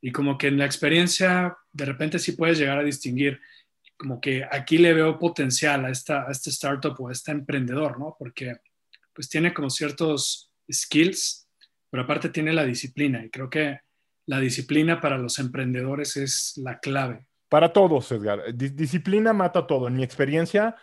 y 0.00 0.10
como 0.10 0.38
que 0.38 0.46
en 0.48 0.58
la 0.58 0.64
experiencia 0.64 1.56
de 1.72 1.84
repente 1.84 2.18
sí 2.18 2.32
puedes 2.32 2.58
llegar 2.58 2.78
a 2.78 2.84
distinguir 2.84 3.38
como 3.98 4.18
que 4.18 4.44
aquí 4.50 4.78
le 4.78 4.94
veo 4.94 5.18
potencial 5.18 5.84
a, 5.84 5.90
esta, 5.90 6.26
a 6.26 6.30
este 6.32 6.50
startup 6.50 6.98
o 6.98 7.08
a 7.08 7.12
este 7.12 7.32
emprendedor, 7.32 7.98
¿no? 7.98 8.16
Porque 8.18 8.56
pues 9.12 9.28
tiene 9.28 9.52
como 9.52 9.68
ciertos 9.68 10.50
skills, 10.70 11.41
pero 11.92 12.04
aparte 12.04 12.30
tiene 12.30 12.54
la 12.54 12.64
disciplina 12.64 13.22
y 13.22 13.28
creo 13.28 13.50
que 13.50 13.80
la 14.24 14.40
disciplina 14.40 14.98
para 14.98 15.18
los 15.18 15.38
emprendedores 15.38 16.16
es 16.16 16.54
la 16.56 16.78
clave 16.78 17.26
Para 17.50 17.70
todos, 17.70 18.10
Edgar. 18.10 18.54
disciplina 18.54 19.34
mata 19.34 19.66
todo. 19.66 19.88
En 19.88 19.96
mi 19.96 20.02
experiencia, 20.02 20.74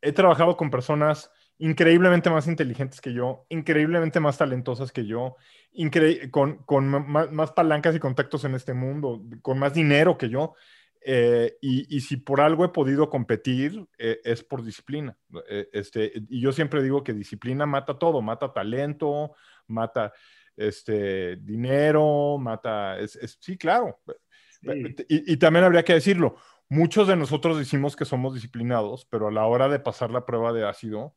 he 0.00 0.12
trabajado 0.12 0.56
con 0.56 0.70
personas 0.70 1.32
increíblemente 1.58 2.30
más 2.30 2.46
inteligentes 2.46 3.00
que 3.00 3.12
yo, 3.12 3.44
increíblemente 3.48 4.20
más 4.20 4.38
talentosas 4.38 4.92
que 4.92 5.04
yo, 5.04 5.34
con, 6.30 6.86
más, 6.86 7.50
palancas 7.50 7.96
y 7.96 7.98
contactos 7.98 8.44
en 8.44 8.54
este 8.54 8.72
mundo, 8.72 9.20
con 9.42 9.58
más 9.58 9.74
dinero 9.74 10.16
que 10.16 10.28
yo. 10.28 10.54
Eh, 11.04 11.56
y, 11.60 12.00
si 12.02 12.18
por 12.18 12.40
algo 12.40 12.64
he 12.64 12.68
podido 12.68 13.10
competir, 13.10 13.84
eh, 13.98 14.20
es 14.22 14.44
por 14.44 14.62
disciplina. 14.62 15.16
Eh, 15.48 15.68
este, 15.72 16.12
y 16.28 16.40
yo 16.40 16.52
siempre 16.52 16.84
digo 16.84 17.02
que 17.02 17.14
disciplina 17.14 17.66
mata 17.66 17.98
todo, 17.98 18.22
mata 18.22 18.52
talento, 18.52 19.34
mata 19.66 20.12
este, 20.56 21.36
dinero, 21.36 22.38
mata... 22.38 22.96
sí, 23.06 23.56
claro. 23.56 24.00
Y, 24.62 25.32
y, 25.32 25.36
también 25.38 25.64
habría 25.64 25.84
que 25.84 25.94
decirlo, 25.94 26.36
muchos 26.68 27.08
de 27.08 27.16
nosotros 27.16 27.58
decimos 27.58 27.96
que 27.96 28.04
somos 28.04 28.34
disciplinados, 28.34 29.06
pero 29.06 29.28
a 29.28 29.32
la 29.32 29.44
hora 29.46 29.68
de 29.68 29.80
pasar 29.80 30.10
la 30.10 30.24
prueba 30.24 30.52
de 30.52 30.66
ácido, 30.66 31.16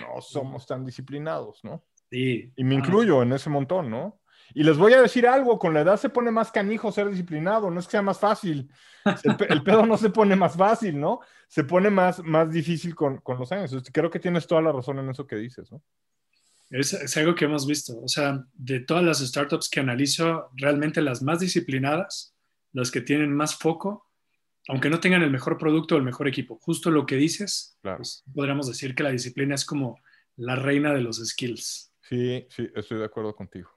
no 0.00 0.20
somos 0.20 0.66
tan 0.66 0.84
disciplinados, 0.84 1.64
¿no? 1.64 1.84
Sí. 2.10 2.52
Y 2.56 2.64
me 2.64 2.74
incluyo 2.74 3.22
en 3.22 3.32
ese 3.32 3.48
montón, 3.48 3.90
¿no? 3.90 4.20
Y 4.54 4.64
les 4.64 4.76
voy 4.76 4.92
a 4.92 5.00
decir 5.00 5.26
algo, 5.26 5.58
con 5.58 5.72
la 5.72 5.80
edad 5.80 5.96
se 5.96 6.10
pone 6.10 6.30
más 6.30 6.52
canijo 6.52 6.92
ser 6.92 7.08
disciplinado, 7.08 7.70
no 7.70 7.80
es 7.80 7.86
que 7.86 7.92
sea 7.92 8.02
más 8.02 8.18
fácil. 8.18 8.70
El, 9.48 9.62
pedo 9.62 9.86
no 9.86 9.96
se 9.96 10.10
pone 10.10 10.36
más 10.36 10.56
fácil, 10.56 11.00
¿no? 11.00 11.20
Se 11.48 11.64
pone 11.64 11.90
más, 11.90 12.22
más 12.22 12.50
difícil 12.52 12.94
con, 12.94 13.18
con 13.18 13.38
los 13.38 13.50
años. 13.50 13.74
Creo 13.92 14.10
que 14.10 14.20
tienes 14.20 14.46
toda 14.46 14.60
la 14.60 14.72
razón 14.72 14.98
en 14.98 15.08
eso 15.08 15.26
que 15.26 15.36
dices, 15.36 15.72
¿no? 15.72 15.82
Es, 16.72 16.94
es, 16.94 17.16
algo 17.18 17.34
que 17.34 17.44
hemos 17.44 17.66
visto. 17.66 18.00
O 18.00 18.08
sea, 18.08 18.44
de 18.54 18.80
todas 18.80 19.04
las 19.04 19.18
startups 19.18 19.68
que 19.68 19.80
analizo, 19.80 20.50
realmente 20.54 21.02
las 21.02 21.22
más 21.22 21.40
disciplinadas, 21.40 22.34
las 22.72 22.90
que 22.90 23.02
tienen 23.02 23.32
más 23.34 23.56
foco, 23.56 24.08
aunque 24.68 24.90
no 24.90 25.00
tengan 25.00 25.22
el 25.22 25.30
mejor 25.30 25.58
producto 25.58 25.94
o 25.94 25.98
el 25.98 26.04
mejor 26.04 26.28
equipo, 26.28 26.58
justo 26.60 26.90
lo 26.90 27.04
que 27.04 27.16
dices, 27.16 27.78
pues, 27.82 28.24
podríamos 28.32 28.68
decir 28.68 28.94
que 28.94 29.02
la 29.02 29.10
disciplina 29.10 29.54
es 29.54 29.64
como 29.64 30.00
la 30.36 30.56
reina 30.56 30.94
de 30.94 31.00
los 31.00 31.16
skills. 31.16 31.92
Sí, 32.00 32.46
sí, 32.48 32.68
estoy 32.74 32.98
de 32.98 33.04
acuerdo 33.04 33.34
contigo. 33.34 33.70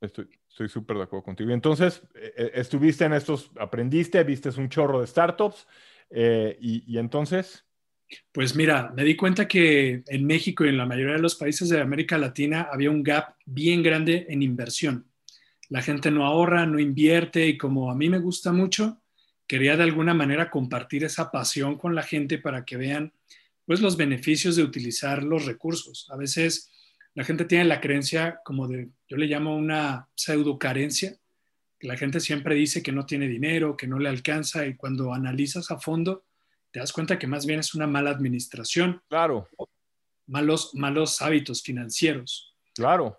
Estoy 0.00 0.68
súper 0.68 0.96
de 0.96 1.04
acuerdo 1.04 1.24
contigo. 1.24 1.50
Entonces, 1.50 2.02
eh, 2.14 2.32
eh, 2.36 2.50
estuviste 2.54 3.04
en 3.04 3.14
estos, 3.14 3.50
aprendiste, 3.58 4.22
viste 4.22 4.48
un 4.58 4.68
chorro 4.68 5.00
de 5.00 5.06
startups 5.06 5.66
eh, 6.10 6.56
y, 6.60 6.92
y, 6.92 6.98
entonces... 6.98 7.64
Pues 8.32 8.54
mira, 8.54 8.92
me 8.96 9.04
di 9.04 9.16
cuenta 9.16 9.46
que 9.46 10.02
en 10.06 10.26
México 10.26 10.64
y 10.64 10.68
en 10.68 10.78
la 10.78 10.86
mayoría 10.86 11.14
de 11.14 11.22
los 11.22 11.34
países 11.34 11.68
de 11.68 11.80
América 11.80 12.18
Latina 12.18 12.68
había 12.72 12.90
un 12.90 13.02
gap 13.02 13.34
bien 13.44 13.82
grande 13.82 14.26
en 14.28 14.42
inversión. 14.42 15.06
La 15.68 15.82
gente 15.82 16.10
no 16.10 16.24
ahorra, 16.24 16.64
no 16.66 16.78
invierte 16.78 17.46
y 17.46 17.58
como 17.58 17.90
a 17.90 17.94
mí 17.94 18.08
me 18.08 18.18
gusta 18.18 18.52
mucho, 18.52 19.02
quería 19.46 19.76
de 19.76 19.82
alguna 19.82 20.14
manera 20.14 20.50
compartir 20.50 21.04
esa 21.04 21.30
pasión 21.30 21.76
con 21.76 21.94
la 21.94 22.02
gente 22.02 22.38
para 22.38 22.64
que 22.64 22.76
vean 22.76 23.12
pues 23.66 23.80
los 23.80 23.96
beneficios 23.96 24.56
de 24.56 24.62
utilizar 24.62 25.22
los 25.22 25.44
recursos. 25.44 26.06
A 26.10 26.16
veces 26.16 26.70
la 27.14 27.24
gente 27.24 27.44
tiene 27.44 27.64
la 27.64 27.80
creencia 27.80 28.40
como 28.44 28.66
de, 28.66 28.88
yo 29.08 29.16
le 29.16 29.26
llamo 29.26 29.56
una 29.56 30.08
pseudo 30.14 30.58
carencia, 30.58 31.18
la 31.80 31.96
gente 31.96 32.20
siempre 32.20 32.54
dice 32.54 32.82
que 32.82 32.92
no 32.92 33.06
tiene 33.06 33.28
dinero, 33.28 33.76
que 33.76 33.86
no 33.86 33.98
le 33.98 34.08
alcanza 34.08 34.66
y 34.66 34.74
cuando 34.74 35.12
analizas 35.12 35.70
a 35.70 35.78
fondo 35.78 36.24
te 36.70 36.80
das 36.80 36.92
cuenta 36.92 37.18
que 37.18 37.26
más 37.26 37.46
bien 37.46 37.60
es 37.60 37.74
una 37.74 37.86
mala 37.86 38.10
administración. 38.10 39.02
Claro. 39.08 39.48
Malos, 40.26 40.74
malos 40.74 41.22
hábitos 41.22 41.62
financieros. 41.62 42.54
Claro. 42.74 43.16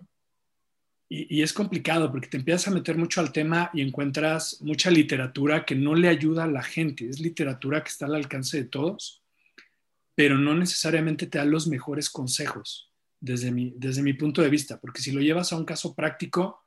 Y, 1.11 1.41
es 1.41 1.53
complicado 1.53 2.11
porque 2.11 2.27
te 2.27 2.37
empiezas 2.37 2.67
a 2.67 2.71
meter 2.71 2.95
mucho 2.95 3.19
al 3.19 3.31
tema 3.31 3.71
y 3.73 3.81
encuentras 3.81 4.61
mucha 4.61 4.91
literatura 4.91 5.65
que 5.65 5.73
no 5.73 5.95
le 5.95 6.07
ayuda 6.07 6.43
a 6.43 6.47
la 6.47 6.61
gente. 6.61 7.09
Es 7.09 7.19
literatura 7.19 7.83
que 7.83 7.89
está 7.89 8.05
al 8.05 8.13
alcance 8.13 8.57
de 8.57 8.65
todos, 8.65 9.23
pero 10.13 10.37
no 10.37 10.53
necesariamente 10.53 11.25
te 11.25 11.39
da 11.39 11.45
los 11.45 11.67
mejores 11.67 12.11
consejos 12.11 12.93
desde 13.19 13.51
mi, 13.51 13.73
desde 13.75 14.03
mi 14.03 14.13
punto 14.13 14.43
de 14.43 14.49
vista, 14.49 14.79
porque 14.79 15.01
si 15.01 15.11
lo 15.11 15.19
llevas 15.19 15.51
a 15.51 15.57
un 15.57 15.65
caso 15.65 15.95
práctico, 15.95 16.63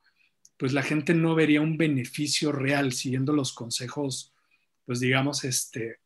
pues 0.56 0.72
la 0.72 0.82
gente 0.82 1.14
no 1.14 1.34
vería 1.34 1.60
un 1.60 1.76
beneficio 1.76 2.52
real 2.52 2.92
siguiendo 2.92 3.32
los 3.32 3.52
consejos, 3.52 4.34
pues 4.84 5.00
digamos, 5.00 5.44
este, 5.44 6.01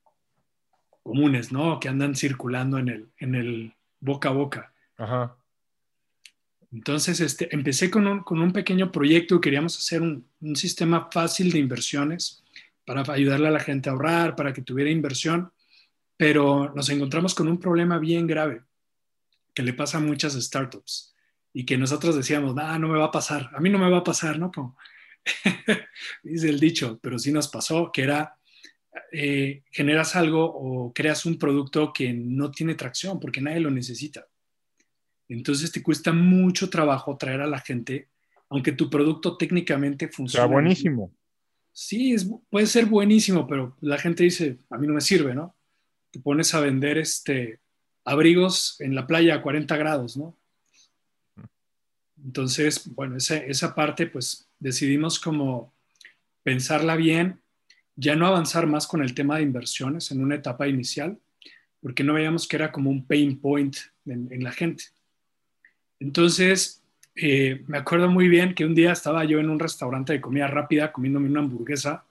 comunes, 1.07 1.53
¿no? 1.53 1.79
Que 1.79 1.89
andan 1.89 2.17
circulando 2.17 2.79
en 2.79 2.89
el, 2.89 3.09
en 3.19 3.35
el 3.37 3.73
boca 4.01 4.31
a 4.31 4.33
boca. 4.33 4.73
Ajá. 4.97 5.37
Entonces, 6.73 7.21
este, 7.21 7.49
empecé 7.55 7.91
con 7.91 8.07
un, 8.07 8.53
pequeño 8.53 8.91
proyecto, 8.91 9.41
queríamos 9.41 9.79
hacer 9.79 10.03
un, 10.03 10.27
sistema 10.57 11.09
fácil 11.11 11.53
de 11.53 11.59
inversiones 11.59 12.43
para 12.85 13.03
ayudarle 13.13 13.49
a 13.49 13.53
la 13.53 13.61
gente 13.61 13.89
a 13.89 13.93
ahorrar, 13.93 14.37
para 14.37 14.53
que 14.53 14.63
tuviera 14.63 14.91
inversión, 14.91 15.53
pero 16.17 16.73
nos 16.75 16.89
encontramos 16.91 17.35
con 17.35 17.49
un 17.49 17.59
problema 17.59 17.99
bien 17.99 18.27
grave 18.27 18.63
que 19.55 19.63
le 19.63 19.73
pasa 19.73 19.99
a 19.99 20.01
muchas 20.01 20.35
startups 20.35 21.15
y 21.53 21.65
que 21.65 21.79
nosotros 21.79 22.15
decíamos, 22.15 22.55
ah, 22.59 22.79
no 22.79 22.89
me 22.89 22.99
va 22.99 23.07
a 23.07 23.11
pasar, 23.11 23.51
a 23.55 23.61
mí 23.61 23.71
no 23.71 23.79
me 23.79 23.91
va 23.91 23.99
a 23.99 24.05
pasar, 24.05 24.39
¿no? 24.39 24.51
Como 24.53 24.77
dice 26.23 26.49
el 26.49 26.61
dicho, 26.61 26.99
pero 27.01 27.19
sí 27.19 27.33
nos 27.33 27.49
pasó, 27.49 27.91
que 27.93 28.03
era, 28.03 28.37
eh, 29.13 29.63
generas 29.71 30.17
algo 30.17 30.45
o 30.45 30.93
creas 30.93 31.27
un 31.27 31.39
producto 31.39 31.93
que 31.93 32.13
no 32.13 32.51
tiene 32.51 32.75
tracción 32.75 33.21
porque 33.21 33.41
nadie 33.41 33.61
lo 33.61 33.71
necesita 33.71 34.27
entonces 35.29 35.73
te 35.73 35.83
cuesta 35.83 36.13
mucho 36.13 36.71
trabajo 36.71 37.17
traer 37.17 37.41
a 37.41 37.47
la 37.47 37.61
gente, 37.61 38.09
aunque 38.49 38.73
tu 38.73 38.89
producto 38.89 39.37
técnicamente 39.37 40.09
funcione. 40.09 40.45
Está 40.45 40.53
buenísimo. 40.53 41.13
Sí, 41.73 42.15
puede 42.49 42.67
ser 42.67 42.87
buenísimo, 42.87 43.47
pero 43.47 43.77
la 43.81 43.99
gente 43.99 44.25
dice, 44.25 44.59
a 44.71 44.79
mí 44.79 44.87
no 44.87 44.95
me 44.95 45.01
sirve, 45.01 45.35
¿no? 45.35 45.55
Te 46.11 46.21
pones 46.21 46.55
a 46.55 46.61
vender 46.61 46.97
este, 46.97 47.61
abrigos 48.05 48.81
en 48.81 48.95
la 48.95 49.07
playa 49.07 49.35
a 49.35 49.43
40 49.43 49.77
grados, 49.77 50.17
¿no? 50.17 50.37
Entonces, 52.25 52.89
bueno, 52.95 53.17
esa, 53.17 53.37
esa 53.37 53.75
parte, 53.75 54.07
pues 54.07 54.49
decidimos 54.59 55.21
como 55.21 55.75
pensarla 56.43 56.97
bien, 56.97 57.43
ya 57.97 58.15
no 58.15 58.27
avanzar 58.27 58.67
más 58.67 58.87
con 58.87 59.03
el 59.03 59.15
tema 59.15 59.37
de 59.37 59.43
inversiones 59.43 60.11
en 60.11 60.23
una 60.23 60.37
etapa 60.37 60.69
inicial, 60.69 61.19
porque 61.81 62.05
no 62.05 62.15
veíamos 62.15 62.47
que 62.47 62.57
era 62.57 62.71
como 62.71 62.91
un 62.91 63.05
pain 63.07 63.39
point 63.39 63.77
en 64.07 64.45
la 64.45 64.53
gente. 64.53 64.85
Entonces, 65.99 66.83
eh, 67.19 67.65
me 67.67 67.79
acuerdo 67.79 68.11
muy 68.11 68.29
bien 68.29 68.55
que 68.55 68.67
un 68.67 68.75
día 68.75 68.93
estaba 68.93 69.25
yo 69.25 69.41
en 69.41 69.49
un 69.49 69.59
restaurante 69.59 70.13
de 70.13 70.21
comida 70.21 70.47
rápida 70.47 70.93
comiéndome 70.93 71.31
una 71.31 71.41
hamburguesa 71.41 72.05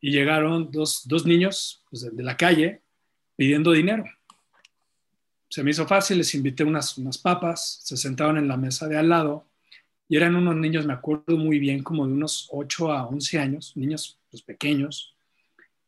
y 0.00 0.10
llegaron 0.10 0.70
dos, 0.72 1.06
niños 1.24 1.84
pues, 1.88 2.14
de, 2.14 2.22
la 2.22 2.36
calle 2.36 2.80
pidiendo 3.36 3.70
dinero. 3.70 4.04
Se 5.48 5.62
me 5.62 5.70
hizo 5.70 5.86
fácil, 5.86 6.18
les 6.18 6.34
invité 6.34 6.64
unas, 6.64 6.98
unas 6.98 7.18
papas, 7.18 7.80
se 7.84 7.96
sentaron 7.96 8.36
en 8.36 8.48
la 8.48 8.56
mesa 8.56 8.88
de 8.88 8.98
al 8.98 9.08
lado 9.08 9.46
y 10.08 10.16
eran 10.16 10.36
unos 10.36 10.56
niños, 10.56 10.86
me 10.86 10.92
acuerdo 10.92 11.36
muy 11.36 11.58
bien, 11.58 11.82
como 11.82 12.06
de 12.06 12.12
unos 12.12 12.48
8 12.52 12.92
a 12.92 13.06
11 13.06 13.38
años, 13.38 13.76
niños 13.76 14.20
pues, 14.30 14.42
pequeños, 14.42 15.16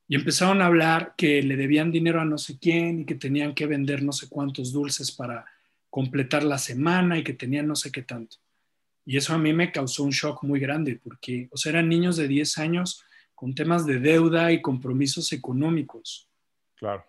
y 0.08 0.16
empezaron 0.16 0.62
a 0.62 0.66
hablar 0.66 1.14
que 1.16 1.42
le 1.42 1.56
debían 1.56 1.92
dinero 1.92 2.20
a 2.20 2.24
no 2.24 2.38
sé 2.38 2.58
quién 2.58 3.00
y 3.00 3.04
que 3.04 3.14
tenían 3.14 3.54
que 3.54 3.66
vender 3.66 4.02
no 4.02 4.12
sé 4.12 4.28
cuántos 4.28 4.72
dulces 4.72 5.12
para 5.12 5.44
completar 5.90 6.42
la 6.42 6.58
semana 6.58 7.18
y 7.18 7.22
que 7.22 7.34
tenían 7.34 7.66
no 7.66 7.76
sé 7.76 7.92
qué 7.92 8.02
tanto. 8.02 8.38
Y 9.04 9.16
eso 9.16 9.34
a 9.34 9.38
mí 9.38 9.52
me 9.52 9.70
causó 9.70 10.04
un 10.04 10.10
shock 10.10 10.42
muy 10.44 10.60
grande 10.60 10.98
porque, 11.02 11.48
o 11.50 11.56
sea, 11.56 11.70
eran 11.70 11.88
niños 11.88 12.16
de 12.16 12.26
10 12.26 12.58
años 12.58 13.04
con 13.34 13.54
temas 13.54 13.86
de 13.86 14.00
deuda 14.00 14.50
y 14.50 14.60
compromisos 14.60 15.32
económicos. 15.32 16.28
Claro. 16.74 17.04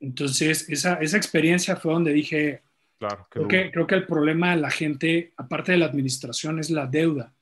Entonces, 0.00 0.68
esa, 0.68 0.94
esa 0.94 1.16
experiencia 1.16 1.76
fue 1.76 1.92
donde 1.92 2.12
dije, 2.12 2.62
claro, 3.08 3.26
creo, 3.28 3.48
que, 3.48 3.70
creo 3.72 3.86
que 3.86 3.94
el 3.96 4.06
problema 4.06 4.54
de 4.54 4.60
la 4.60 4.70
gente, 4.70 5.32
aparte 5.36 5.72
de 5.72 5.78
la 5.78 5.86
administración, 5.86 6.60
es 6.60 6.70
la 6.70 6.86
deuda 6.86 7.32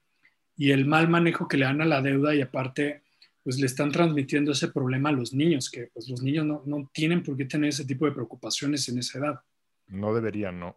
y 0.56 0.70
el 0.70 0.86
mal 0.86 1.08
manejo 1.08 1.48
que 1.48 1.58
le 1.58 1.66
dan 1.66 1.82
a 1.82 1.84
la 1.84 2.00
deuda 2.00 2.34
y 2.34 2.40
aparte, 2.40 3.02
pues 3.42 3.58
le 3.58 3.66
están 3.66 3.92
transmitiendo 3.92 4.52
ese 4.52 4.68
problema 4.68 5.10
a 5.10 5.12
los 5.12 5.34
niños, 5.34 5.70
que 5.70 5.88
pues 5.92 6.08
los 6.08 6.22
niños 6.22 6.46
no, 6.46 6.62
no 6.64 6.90
tienen 6.94 7.22
por 7.22 7.36
qué 7.36 7.44
tener 7.44 7.68
ese 7.68 7.84
tipo 7.84 8.06
de 8.06 8.12
preocupaciones 8.12 8.88
en 8.88 8.98
esa 8.98 9.18
edad. 9.18 9.40
No 9.88 10.14
deberían, 10.14 10.58
no. 10.58 10.76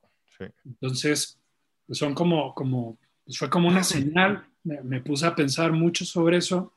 Entonces, 0.66 1.40
pues 1.86 2.00
son 2.00 2.14
como, 2.14 2.54
como, 2.54 2.98
pues 3.24 3.38
fue 3.38 3.50
como 3.50 3.70
una 3.70 3.84
señal, 3.84 4.46
me, 4.64 5.00
puse 5.00 5.26
a 5.26 5.36
pensar 5.36 5.72
mucho 5.72 6.04
sobre 6.04 6.38
eso, 6.38 6.74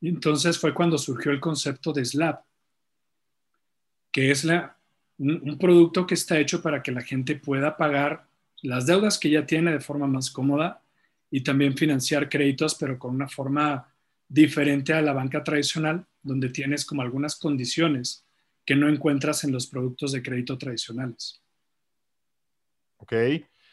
y 0.00 0.08
entonces 0.08 0.58
fue 0.58 0.72
cuando 0.72 0.96
surgió 0.96 1.30
el 1.30 1.40
concepto 1.40 1.92
de 1.92 2.06
Slab, 2.06 2.40
que 4.10 4.30
es 4.30 4.44
la, 4.44 4.79
un, 5.20 5.58
producto 5.58 6.06
que 6.06 6.14
está 6.14 6.38
hecho 6.38 6.62
para 6.62 6.82
que 6.82 6.92
la 6.92 7.02
gente 7.02 7.36
pueda 7.36 7.76
pagar 7.76 8.26
las 8.62 8.86
deudas 8.86 9.18
que 9.18 9.30
ya 9.30 9.46
tiene 9.46 9.72
de 9.72 9.80
forma 9.80 10.06
más 10.06 10.30
cómoda 10.30 10.82
y 11.30 11.42
también 11.42 11.76
financiar 11.76 12.28
créditos, 12.28 12.74
pero 12.74 12.98
con 12.98 13.14
una 13.14 13.28
forma 13.28 13.92
diferente 14.28 14.92
a 14.92 15.02
la 15.02 15.12
banca 15.12 15.44
tradicional, 15.44 16.06
donde 16.22 16.48
tienes 16.48 16.84
como 16.84 17.02
algunas 17.02 17.36
condiciones 17.36 18.24
que 18.64 18.76
no 18.76 18.88
encuentras 18.88 19.44
en 19.44 19.52
los 19.52 19.66
productos 19.66 20.12
de 20.12 20.22
crédito 20.22 20.56
tradicionales. 20.58 21.40
¿ok? 22.98 23.12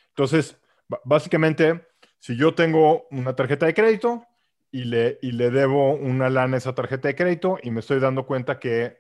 Entonces, 0.10 0.58
básicamente, 1.04 1.88
si 2.20 2.36
yo 2.36 2.54
tengo 2.54 3.08
una 3.12 3.36
tarjeta 3.36 3.66
de 3.66 3.74
crédito 3.74 4.26
y 4.72 4.86
le, 4.86 5.20
y 5.22 5.32
le 5.32 5.50
debo 5.52 5.94
una 5.94 6.30
lana 6.30 6.56
a 6.56 6.58
esa 6.58 6.76
tarjeta 6.76 7.08
de 7.08 7.16
crédito 7.16 7.58
y 7.62 7.72
me 7.72 7.80
estoy 7.80 8.00
dando 8.00 8.26
cuenta 8.26 8.60
que 8.60 8.98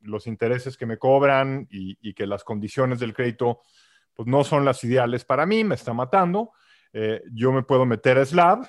los 0.00 0.26
intereses 0.26 0.76
que 0.76 0.86
me 0.86 0.98
cobran 0.98 1.66
y, 1.70 2.14
que 2.14 2.26
las 2.26 2.44
condiciones 2.44 2.98
del 2.98 3.14
crédito 3.14 3.60
pues 4.14 4.26
no 4.26 4.42
son 4.44 4.64
las 4.64 4.82
ideales 4.82 5.24
para 5.24 5.46
mí, 5.46 5.62
me 5.64 5.76
está 5.76 5.92
matando. 5.92 6.52
Eh, 6.92 7.22
yo 7.32 7.52
me 7.52 7.62
puedo 7.62 7.86
meter 7.86 8.18
a 8.18 8.24
Slab 8.24 8.68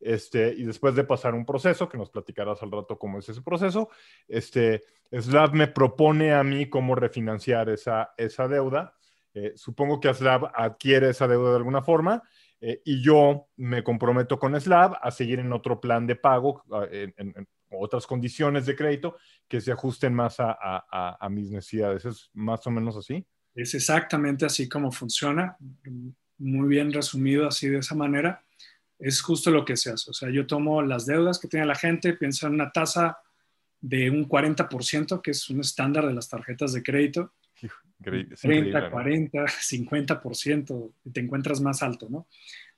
este, 0.00 0.52
y 0.52 0.64
después 0.64 0.94
de 0.94 1.04
pasar 1.04 1.34
un 1.34 1.46
proceso, 1.46 1.88
que 1.88 1.96
nos 1.96 2.10
platicarás 2.10 2.62
al 2.62 2.72
rato 2.72 2.98
cómo 2.98 3.18
es 3.18 3.28
ese 3.28 3.40
proceso, 3.40 3.88
este, 4.28 4.84
Slab 5.10 5.54
me 5.54 5.68
propone 5.68 6.34
a 6.34 6.42
mí 6.42 6.68
cómo 6.68 6.94
refinanciar 6.94 7.70
esa, 7.70 8.12
esa 8.16 8.48
deuda. 8.48 8.94
Eh, 9.32 9.52
supongo 9.56 10.00
que 10.00 10.12
Slab 10.12 10.50
adquiere 10.54 11.10
esa 11.10 11.26
deuda 11.26 11.50
de 11.50 11.56
alguna 11.56 11.82
forma 11.82 12.22
eh, 12.60 12.82
y 12.84 13.02
yo 13.02 13.48
me 13.56 13.82
comprometo 13.82 14.38
con 14.38 14.60
Slab 14.60 14.98
a 15.00 15.10
seguir 15.10 15.38
en 15.38 15.52
otro 15.52 15.80
plan 15.80 16.06
de 16.06 16.16
pago, 16.16 16.62
en, 16.90 17.34
otras 17.78 18.06
condiciones 18.06 18.66
de 18.66 18.76
crédito 18.76 19.16
que 19.48 19.60
se 19.60 19.72
ajusten 19.72 20.14
más 20.14 20.36
a, 20.38 21.28
mis 21.30 21.50
necesidades. 21.50 22.04
¿Es 22.04 22.30
más 22.32 22.66
o 22.66 22.70
menos 22.70 22.96
así? 22.96 23.24
Es 23.54 23.74
exactamente 23.74 24.44
así 24.44 24.68
como 24.68 24.90
funciona. 24.92 25.56
Muy 26.38 26.68
bien 26.68 26.92
resumido 26.92 27.46
así 27.46 27.68
de 27.68 27.78
esa 27.78 27.94
manera. 27.94 28.44
Es 28.98 29.20
justo 29.20 29.50
lo 29.50 29.64
que 29.64 29.76
se 29.76 29.90
hace. 29.90 30.10
O 30.10 30.14
sea, 30.14 30.30
yo 30.30 30.46
tomo 30.46 30.82
las 30.82 31.06
deudas 31.06 31.38
que 31.38 31.48
tiene 31.48 31.66
la 31.66 31.74
gente, 31.74 32.14
pienso 32.14 32.46
en 32.46 32.54
una 32.54 32.70
tasa 32.70 33.18
de 33.80 34.10
un 34.10 34.28
40%, 34.28 35.20
que 35.20 35.32
es 35.32 35.50
un 35.50 35.60
estándar 35.60 36.06
de 36.06 36.14
las 36.14 36.28
tarjetas 36.28 36.72
de 36.72 36.82
crédito. 36.82 37.32
30, 38.00 38.90
40, 38.90 39.44
50%, 39.44 40.92
y 41.04 41.10
te 41.10 41.20
encuentras 41.20 41.60
más 41.60 41.82
alto, 41.82 42.08
¿no? 42.10 42.26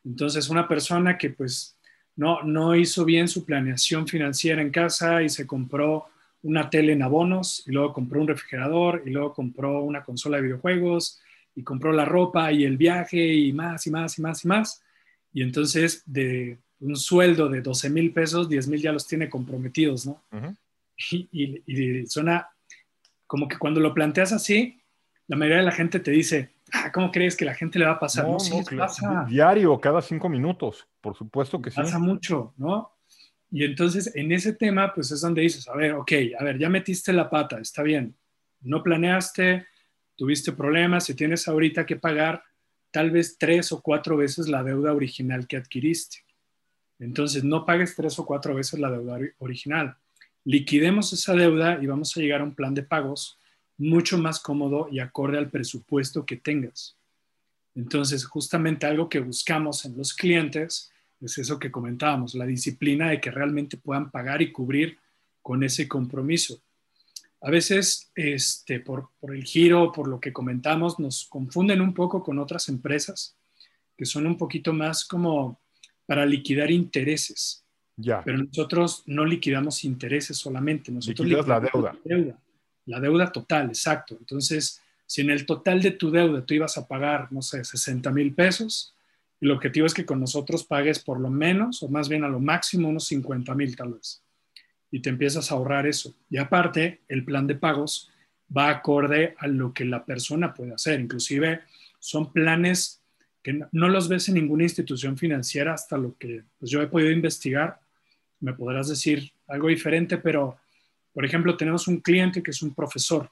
Entonces, 0.04 0.50
una 0.50 0.68
persona 0.68 1.16
que 1.16 1.30
pues 1.30 1.78
no, 2.16 2.42
no 2.42 2.74
hizo 2.76 3.04
bien 3.04 3.28
su 3.28 3.44
planeación 3.44 4.06
financiera 4.06 4.62
en 4.62 4.70
casa 4.70 5.22
y 5.22 5.28
se 5.28 5.46
compró 5.46 6.06
una 6.42 6.68
tele 6.68 6.92
en 6.92 7.02
abonos 7.02 7.64
y 7.66 7.72
luego 7.72 7.92
compró 7.92 8.20
un 8.20 8.28
refrigerador 8.28 9.02
y 9.06 9.10
luego 9.10 9.32
compró 9.32 9.80
una 9.82 10.04
consola 10.04 10.36
de 10.36 10.44
videojuegos 10.44 11.20
y 11.56 11.62
compró 11.62 11.92
la 11.92 12.04
ropa 12.04 12.52
y 12.52 12.64
el 12.64 12.76
viaje 12.76 13.34
y 13.34 13.52
más 13.52 13.86
y 13.86 13.90
más 13.90 14.18
y 14.18 14.22
más 14.22 14.44
y 14.44 14.48
más. 14.48 14.82
Y 15.32 15.42
entonces 15.42 16.02
de 16.06 16.58
un 16.80 16.96
sueldo 16.96 17.48
de 17.48 17.62
12 17.62 17.90
mil 17.90 18.12
pesos, 18.12 18.48
10 18.48 18.68
mil 18.68 18.80
ya 18.80 18.92
los 18.92 19.06
tiene 19.06 19.30
comprometidos, 19.30 20.06
¿no? 20.06 20.22
y, 20.98 21.28
y, 21.32 21.62
y, 21.66 22.06
suena 22.06 22.48
como 23.26 23.48
que 23.48 23.58
cuando 23.58 23.80
lo 23.80 23.94
planteas 23.94 24.32
así, 24.32 24.80
la 25.26 25.36
mayoría 25.36 25.60
de 25.60 25.66
la 25.66 25.72
gente 25.72 25.98
te 25.98 26.10
dice, 26.10 26.50
ah, 26.74 26.92
¿cómo 26.92 27.10
crees 27.10 27.36
que 27.36 27.44
la 27.44 27.54
gente 27.54 27.78
le 27.78 27.86
va 27.86 27.92
a 27.92 27.98
pasar? 27.98 28.24
No, 28.24 28.36
no, 28.36 28.78
pasa. 28.78 29.26
Diario, 29.28 29.80
cada 29.80 30.02
cinco 30.02 30.28
minutos, 30.28 30.86
por 31.00 31.16
supuesto 31.16 31.62
que 31.62 31.70
sí. 31.70 31.76
Pasa 31.76 31.98
mucho, 31.98 32.52
¿no? 32.56 32.90
Y 33.50 33.64
entonces 33.64 34.14
en 34.16 34.32
ese 34.32 34.52
tema, 34.52 34.92
pues 34.92 35.10
es 35.12 35.20
donde 35.20 35.42
dices, 35.42 35.68
a 35.68 35.76
ver, 35.76 35.92
ok, 35.92 36.12
a 36.38 36.44
ver, 36.44 36.58
ya 36.58 36.68
metiste 36.68 37.12
la 37.12 37.30
pata, 37.30 37.60
está 37.60 37.82
bien, 37.82 38.16
no 38.62 38.82
planeaste, 38.82 39.66
tuviste 40.16 40.52
problemas 40.52 41.08
y 41.08 41.14
tienes 41.14 41.46
ahorita 41.46 41.86
que 41.86 41.96
pagar 41.96 42.42
tal 42.90 43.10
vez 43.10 43.38
tres 43.38 43.72
o 43.72 43.80
cuatro 43.80 44.16
veces 44.16 44.48
la 44.48 44.62
deuda 44.62 44.92
original 44.92 45.46
que 45.46 45.56
adquiriste. 45.56 46.24
Entonces, 46.98 47.44
no 47.44 47.64
pagues 47.66 47.96
tres 47.96 48.18
o 48.18 48.26
cuatro 48.26 48.54
veces 48.54 48.78
la 48.78 48.90
deuda 48.90 49.18
original. 49.38 49.96
Liquidemos 50.44 51.12
esa 51.12 51.34
deuda 51.34 51.78
y 51.82 51.86
vamos 51.86 52.16
a 52.16 52.20
llegar 52.20 52.40
a 52.40 52.44
un 52.44 52.54
plan 52.54 52.74
de 52.74 52.82
pagos 52.82 53.38
mucho 53.78 54.18
más 54.18 54.40
cómodo 54.40 54.88
y 54.90 55.00
acorde 55.00 55.38
al 55.38 55.50
presupuesto 55.50 56.24
que 56.24 56.36
tengas. 56.36 56.96
Entonces, 57.74 58.24
justamente 58.24 58.86
algo 58.86 59.08
que 59.08 59.20
buscamos 59.20 59.84
en 59.84 59.96
los 59.96 60.14
clientes 60.14 60.92
es 61.20 61.38
eso 61.38 61.58
que 61.58 61.70
comentábamos, 61.70 62.34
la 62.34 62.46
disciplina 62.46 63.08
de 63.08 63.20
que 63.20 63.30
realmente 63.30 63.76
puedan 63.76 64.10
pagar 64.10 64.42
y 64.42 64.52
cubrir 64.52 64.98
con 65.42 65.62
ese 65.62 65.88
compromiso. 65.88 66.60
A 67.40 67.50
veces, 67.50 68.10
este, 68.14 68.80
por, 68.80 69.10
por 69.20 69.34
el 69.34 69.44
giro, 69.44 69.92
por 69.92 70.08
lo 70.08 70.20
que 70.20 70.32
comentamos, 70.32 70.98
nos 70.98 71.26
confunden 71.26 71.80
un 71.80 71.94
poco 71.94 72.22
con 72.22 72.38
otras 72.38 72.68
empresas 72.68 73.36
que 73.96 74.04
son 74.04 74.26
un 74.26 74.36
poquito 74.36 74.72
más 74.72 75.04
como 75.04 75.60
para 76.06 76.26
liquidar 76.26 76.70
intereses. 76.70 77.64
Ya. 77.96 78.22
Pero 78.24 78.38
nosotros 78.38 79.04
no 79.06 79.24
liquidamos 79.24 79.84
intereses 79.84 80.36
solamente. 80.36 80.90
Nosotros 80.90 81.26
liquidamos 81.26 81.48
la 81.48 81.60
deuda. 81.60 81.96
deuda. 82.04 82.38
La 82.86 83.00
deuda 83.00 83.32
total, 83.32 83.68
exacto. 83.68 84.16
Entonces, 84.18 84.80
si 85.06 85.20
en 85.22 85.30
el 85.30 85.46
total 85.46 85.82
de 85.82 85.92
tu 85.92 86.10
deuda 86.10 86.44
tú 86.44 86.54
ibas 86.54 86.76
a 86.78 86.86
pagar, 86.86 87.32
no 87.32 87.42
sé, 87.42 87.64
60 87.64 88.10
mil 88.10 88.34
pesos, 88.34 88.94
el 89.40 89.50
objetivo 89.50 89.86
es 89.86 89.94
que 89.94 90.06
con 90.06 90.20
nosotros 90.20 90.64
pagues 90.64 90.98
por 90.98 91.20
lo 91.20 91.30
menos, 91.30 91.82
o 91.82 91.88
más 91.88 92.08
bien 92.08 92.24
a 92.24 92.28
lo 92.28 92.40
máximo, 92.40 92.88
unos 92.88 93.06
50 93.06 93.54
mil 93.54 93.76
tal 93.76 93.94
vez. 93.94 94.22
Y 94.90 95.00
te 95.00 95.10
empiezas 95.10 95.50
a 95.50 95.54
ahorrar 95.54 95.86
eso. 95.86 96.14
Y 96.30 96.38
aparte, 96.38 97.00
el 97.08 97.24
plan 97.24 97.46
de 97.46 97.56
pagos 97.56 98.10
va 98.56 98.70
acorde 98.70 99.34
a 99.38 99.46
lo 99.46 99.72
que 99.72 99.84
la 99.84 100.04
persona 100.04 100.54
puede 100.54 100.74
hacer. 100.74 101.00
Inclusive 101.00 101.62
son 101.98 102.32
planes 102.32 103.00
que 103.42 103.60
no, 103.72 103.88
los 103.88 104.08
ves 104.08 104.28
en 104.28 104.34
ninguna 104.36 104.62
institución 104.62 105.18
financiera 105.18 105.74
hasta 105.74 105.98
lo 105.98 106.16
que 106.16 106.44
pues, 106.58 106.70
yo 106.70 106.80
he 106.80 106.86
podido 106.86 107.10
investigar. 107.10 107.78
Me 108.40 108.54
podrás 108.54 108.88
decir 108.88 109.32
algo 109.46 109.68
diferente, 109.68 110.16
pero 110.16 110.56
por 111.14 111.24
ejemplo, 111.24 111.56
tenemos 111.56 111.86
un 111.86 111.98
cliente 112.00 112.42
que 112.42 112.50
es 112.50 112.60
un 112.60 112.74
profesor 112.74 113.30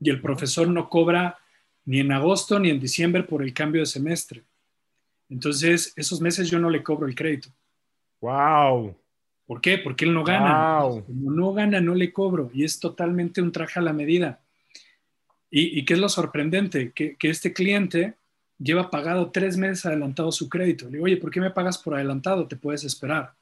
y 0.00 0.10
el 0.10 0.20
profesor 0.20 0.68
no 0.68 0.88
cobra 0.88 1.38
ni 1.84 2.00
en 2.00 2.10
agosto 2.12 2.58
ni 2.58 2.68
en 2.70 2.80
diciembre 2.80 3.22
por 3.22 3.42
el 3.42 3.54
cambio 3.54 3.82
de 3.82 3.86
semestre. 3.86 4.42
Entonces, 5.28 5.92
esos 5.96 6.20
meses 6.20 6.50
yo 6.50 6.58
no 6.58 6.68
le 6.68 6.82
cobro 6.82 7.06
el 7.06 7.14
crédito. 7.14 7.48
¡Wow! 8.20 8.96
¿Por 9.46 9.60
qué? 9.60 9.78
Porque 9.78 10.04
él 10.04 10.12
no 10.12 10.24
gana. 10.24 10.80
Como 10.80 11.30
no 11.30 11.52
gana, 11.52 11.80
no 11.80 11.94
le 11.94 12.12
cobro. 12.12 12.50
Y 12.52 12.64
es 12.64 12.80
totalmente 12.80 13.40
un 13.40 13.52
traje 13.52 13.78
a 13.78 13.82
la 13.82 13.92
medida. 13.92 14.40
¿Y, 15.50 15.84
qué 15.84 15.94
es 15.94 16.00
lo 16.00 16.08
sorprendente? 16.08 16.92
Que, 16.92 17.16
que, 17.16 17.28
este 17.28 17.52
cliente 17.52 18.14
lleva 18.58 18.90
pagado 18.90 19.30
tres 19.30 19.56
meses 19.56 19.86
adelantado 19.86 20.30
su 20.30 20.48
crédito. 20.48 20.84
Le 20.86 20.92
digo, 20.92 21.04
oye, 21.04 21.16
¿por 21.16 21.30
qué 21.30 21.40
me 21.40 21.50
pagas 21.50 21.78
por 21.78 21.94
adelantado? 21.94 22.46
Te 22.46 22.54
puedes 22.54 22.84
esperar. 22.84 23.34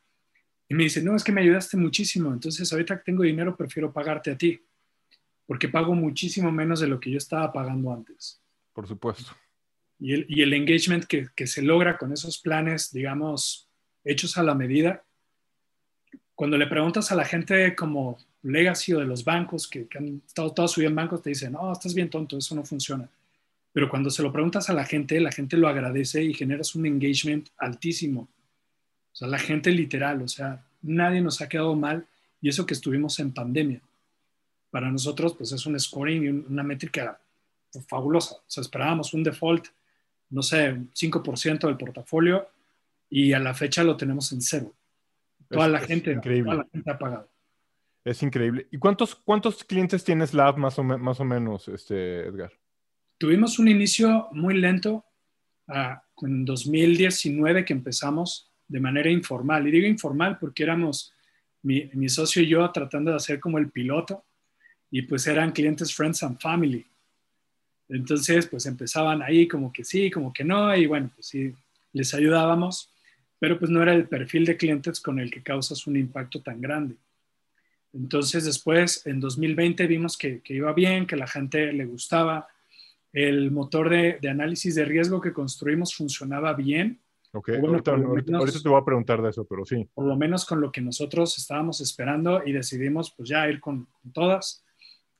Y 0.68 0.74
me 0.74 0.85
dice, 0.85 1.02
no, 1.02 1.16
es 1.16 1.24
que 1.24 1.33
me 1.33 1.40
ayudaste 1.40 1.76
muchísimo, 1.76 2.33
entonces 2.33 2.70
ahorita 2.70 2.98
que 2.98 3.04
tengo 3.04 3.22
dinero 3.22 3.57
prefiero 3.57 3.90
pagarte 3.90 4.31
a 4.31 4.37
ti, 4.37 4.61
porque 5.46 5.68
pago 5.68 5.94
muchísimo 5.94 6.52
menos 6.52 6.81
de 6.81 6.88
lo 6.88 7.00
que 7.00 7.11
yo 7.11 7.16
estaba 7.16 7.50
pagando 7.50 7.92
antes. 7.92 8.40
Por 8.74 8.87
supuesto. 8.87 9.33
Y 9.98 10.12
el, 10.12 10.26
y 10.28 10.42
el 10.42 10.52
engagement 10.52 11.04
que, 11.04 11.28
que, 11.35 11.46
se 11.46 11.62
logra 11.62 11.96
con 11.96 12.12
esos 12.12 12.38
planes, 12.38 12.92
digamos, 12.92 13.68
hechos 14.04 14.37
a 14.37 14.42
la 14.42 14.54
medida, 14.54 15.02
cuando 16.35 16.57
le 16.59 16.66
preguntas 16.66 17.11
a 17.11 17.16
la 17.16 17.24
gente 17.24 17.74
como 17.74 18.18
legacy 18.42 18.92
o 18.92 19.00
de 19.00 19.07
los 19.07 19.24
bancos 19.24 19.66
que, 19.66 19.88
que 19.88 19.98
han 19.98 20.22
estado 20.24 20.52
toda 20.52 20.68
su 20.68 20.81
vida 20.81 20.90
en 20.90 20.96
bancos, 20.96 21.22
te 21.22 21.31
dicen, 21.31 21.52
no, 21.52 21.72
estás 21.72 21.94
bien 21.94 22.11
tonto, 22.11 22.37
eso 22.37 22.54
no 22.54 22.64
funciona. 22.64 23.09
Pero 23.72 23.88
cuando 23.88 24.11
se 24.11 24.22
lo 24.22 24.33
preguntas 24.33 24.68
a 24.70 24.74
la 24.74 24.85
gente, 24.85 25.18
la 25.18 25.33
gente 25.33 25.57
lo 25.57 25.66
agradece 25.66 26.22
y 26.22 26.35
generas 26.35 26.74
un 26.74 26.87
engagement 26.87 27.48
altísimo 27.57 28.28
sea, 29.18 29.28
la 29.28 29.38
gente 29.38 29.70
literal, 29.72 30.22
o 30.22 30.28
sea, 30.28 30.64
nadie 30.83 31.20
nos 31.20 31.40
ha 31.40 31.48
quedado 31.48 31.74
mal 31.74 32.07
y 32.40 32.48
eso 32.48 32.66
que 32.66 32.74
estuvimos 32.74 33.18
en 33.18 33.33
pandemia. 33.33 33.81
Para 34.70 34.90
nosotros, 34.90 35.35
pues 35.37 35.50
es 35.52 35.66
un 35.66 35.78
scoring 35.78 36.22
y 36.22 36.28
una 36.28 36.62
métrica 36.62 37.18
fabulosa. 37.88 38.37
O 38.37 38.44
sea, 38.46 38.61
esperábamos 38.61 39.12
un 39.14 39.24
default, 39.24 39.66
no 40.31 40.42
sé, 40.42 40.76
5% 40.94 41.66
del 41.66 41.76
portafolio 41.76 42.48
y 43.11 43.33
a 43.33 43.40
la 43.40 43.54
fecha 43.54 43.83
lo 43.83 43.96
tenemos 43.96 44.31
en 44.33 44.40
cero. 44.40 44.72
Toda, 45.50 45.66
la, 45.66 45.81
gente, 45.81 46.12
increíble. 46.12 46.50
toda 46.50 46.62
la 46.62 46.68
gente 46.70 46.90
ha 46.90 46.98
pagado. 46.98 47.28
Es 48.04 48.22
increíble. 48.22 48.68
¿Y 48.70 48.78
cuántos, 48.78 49.14
cuántos 49.14 49.64
clientes 49.64 50.04
tienes 50.04 50.33
Lab 50.33 50.59
más 50.59 50.78
o, 50.78 50.85
más 50.85 51.18
o 51.18 51.24
menos, 51.24 51.68
este, 51.68 52.26
Edgar? 52.26 52.52
Tuvimos 53.18 53.59
un 53.59 53.68
inicio 53.68 54.28
muy 54.31 54.54
lento. 54.54 55.04
Ah, 55.66 56.04
en 56.22 56.44
2019 56.44 57.64
que 57.64 57.72
empezamos, 57.72 58.47
de 58.68 58.81
manera 58.81 59.11
informal. 59.11 59.66
Y 59.66 59.70
digo 59.70 59.87
informal 59.87 60.38
porque 60.38 60.62
éramos 60.62 61.12
mi, 61.62 62.09
socio 62.09 62.42
y 62.42 62.48
yo 62.48 62.70
tratando 62.70 63.11
de 63.11 63.16
hacer 63.16 63.40
como 63.40 63.59
el 63.59 63.70
piloto 63.70 64.24
y 64.90 65.02
pues 65.02 65.26
eran 65.26 65.52
clientes 65.52 65.94
friends 65.94 66.22
and 66.22 66.38
family. 66.40 66.87
Entonces 67.88 68.46
pues 68.46 68.66
empezaban 68.66 69.22
ahí 69.22 69.48
como 69.48 69.72
que 69.72 69.85
sí, 69.85 70.11
como 70.11 70.33
que 70.33 70.44
no 70.44 70.74
y 70.76 70.87
bueno, 70.87 71.11
pues 71.14 71.26
sí, 71.26 71.52
les 71.92 72.12
ayudábamos, 72.14 72.92
pero 73.38 73.59
pues 73.59 73.70
no 73.70 73.83
era 73.83 73.94
el 73.94 74.07
perfil 74.07 74.44
de 74.44 74.57
clientes 74.57 75.00
con 75.00 75.18
el 75.18 75.31
que 75.31 75.42
causas 75.42 75.87
un 75.87 75.96
impacto 75.96 76.42
tan 76.42 76.61
grande. 76.61 76.96
Entonces 77.94 78.44
después, 78.44 79.07
en 79.07 79.18
2020 79.18 79.87
vimos 79.87 80.18
que, 80.18 80.40
que 80.40 80.54
iba 80.54 80.72
bien, 80.74 81.07
que 81.07 81.16
la 81.16 81.26
gente 81.26 81.72
le 81.72 81.87
gustaba, 81.87 82.46
el 83.14 83.50
motor 83.50 83.88
de 83.88 84.28
análisis 84.28 84.74
de 84.74 84.85
riesgo 84.85 85.20
que 85.20 85.33
construimos 85.33 85.94
funcionaba 85.94 86.52
bien, 86.52 87.00
Ok, 87.32 87.50
ahorita, 87.50 87.94
te 88.62 88.68
voy 88.68 88.80
a 88.80 88.84
preguntar 88.84 89.20
de 89.20 89.30
eso, 89.30 89.44
pero 89.44 89.64
sí. 89.64 89.86
Por 89.92 90.06
lo 90.06 90.16
menos 90.16 90.46
con 90.46 90.60
lo 90.60 90.72
que 90.72 90.80
nosotros 90.80 91.36
estábamos 91.36 91.80
esperando 91.80 92.42
y 92.44 92.52
decidimos 92.52 93.12
pues 93.14 93.28
ya 93.28 93.48
ir 93.48 93.60
con, 93.60 93.86
todas. 94.12 94.64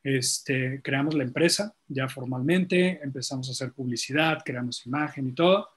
Este, 0.03 0.81
creamos 0.83 1.14
la 1.14 1.25
empresa 1.25 1.75
ya 1.87 2.09
formalmente, 2.09 3.01
empezamos 3.03 3.49
a 3.49 3.53
hacer 3.53 3.73
publicidad, 3.73 4.38
creamos 4.44 4.87
imagen 4.87 5.29
y 5.29 5.33
todo. 5.33 5.68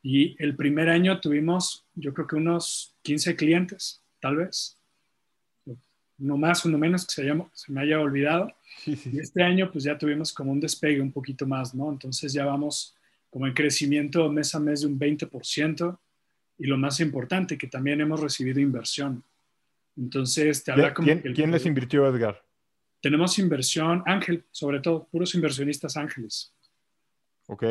Y 0.00 0.36
el 0.40 0.54
primer 0.54 0.90
año 0.90 1.18
tuvimos 1.18 1.86
yo 1.94 2.12
creo 2.12 2.26
que 2.26 2.36
unos 2.36 2.94
15 3.02 3.34
clientes, 3.34 4.02
tal 4.20 4.36
vez. 4.36 4.78
Uno 6.18 6.36
más, 6.36 6.64
uno 6.64 6.78
menos, 6.78 7.04
que 7.06 7.14
se, 7.14 7.44
se 7.52 7.72
me 7.72 7.80
haya 7.80 8.00
olvidado. 8.00 8.52
Y 8.86 9.18
este 9.18 9.42
año 9.42 9.70
pues 9.72 9.82
ya 9.82 9.98
tuvimos 9.98 10.32
como 10.32 10.52
un 10.52 10.60
despegue 10.60 11.00
un 11.00 11.10
poquito 11.10 11.46
más, 11.46 11.74
¿no? 11.74 11.90
Entonces 11.90 12.32
ya 12.32 12.44
vamos 12.44 12.94
como 13.34 13.48
en 13.48 13.52
crecimiento 13.52 14.30
mes 14.30 14.54
a 14.54 14.60
mes 14.60 14.82
de 14.82 14.86
un 14.86 14.96
20% 14.96 15.98
y 16.56 16.68
lo 16.68 16.78
más 16.78 17.00
importante, 17.00 17.58
que 17.58 17.66
también 17.66 18.00
hemos 18.00 18.20
recibido 18.20 18.60
inversión. 18.60 19.24
Entonces 19.96 20.62
te 20.62 20.70
habla 20.70 20.94
como... 20.94 21.06
¿Quién, 21.06 21.34
¿quién 21.34 21.50
les 21.50 21.66
invirtió, 21.66 22.06
Edgar? 22.06 22.44
Tenemos 23.00 23.36
inversión, 23.40 24.04
Ángel, 24.06 24.44
sobre 24.52 24.78
todo, 24.78 25.08
puros 25.08 25.34
inversionistas 25.34 25.96
ángeles. 25.96 26.54
Ok. 27.48 27.64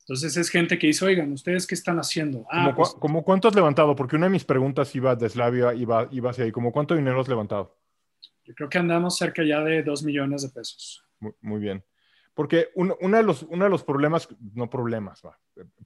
Entonces 0.00 0.34
es 0.38 0.48
gente 0.48 0.78
que 0.78 0.86
dice, 0.86 1.04
oigan, 1.04 1.30
¿ustedes 1.30 1.66
qué 1.66 1.74
están 1.74 1.98
haciendo? 1.98 2.46
Ah, 2.50 2.72
¿Cómo, 2.74 2.96
pues 2.98 3.22
cuánto 3.22 3.48
has 3.48 3.54
levantado? 3.54 3.94
Porque 3.94 4.16
una 4.16 4.28
de 4.28 4.32
mis 4.32 4.46
preguntas 4.46 4.96
iba 4.96 5.14
de 5.14 5.28
Slavia, 5.28 5.74
iba, 5.74 6.08
iba 6.10 6.30
hacia 6.30 6.44
ahí. 6.44 6.52
¿Cómo 6.52 6.72
cuánto 6.72 6.94
dinero 6.94 7.20
has 7.20 7.28
levantado? 7.28 7.76
Yo 8.44 8.54
creo 8.54 8.70
que 8.70 8.78
andamos 8.78 9.18
cerca 9.18 9.44
ya 9.44 9.60
de 9.60 9.82
2 9.82 10.04
millones 10.04 10.40
de 10.40 10.48
pesos. 10.48 11.04
Muy, 11.42 11.60
bien. 11.60 11.84
Porque 12.36 12.68
uno, 12.74 12.98
de 13.00 13.22
los, 13.22 13.82
problemas, 13.82 14.28
no 14.52 14.68
problemas, 14.68 15.22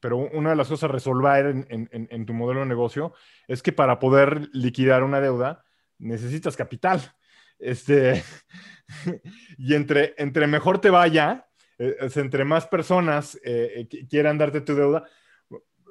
pero 0.00 0.16
una 0.16 0.50
de 0.50 0.56
las 0.56 0.66
cosas 0.66 0.90
a 0.90 0.92
resolver 0.92 1.46
en, 1.68 2.26
tu 2.26 2.34
modelo 2.34 2.58
de 2.58 2.66
negocio 2.66 3.12
es 3.46 3.62
que 3.62 3.70
para 3.70 4.00
poder 4.00 4.48
liquidar 4.52 5.04
una 5.04 5.20
deuda 5.20 5.62
necesitas 5.98 6.56
capital. 6.56 7.00
Este, 7.56 8.24
y 9.58 9.74
entre, 9.76 10.14
entre 10.18 10.48
mejor 10.48 10.80
te 10.80 10.90
vaya, 10.90 11.46
eh, 11.78 11.96
entre 12.16 12.44
más 12.44 12.66
personas 12.66 13.38
eh, 13.44 13.86
quieran 14.10 14.36
darte 14.36 14.60
tu 14.60 14.74
deuda, 14.74 15.04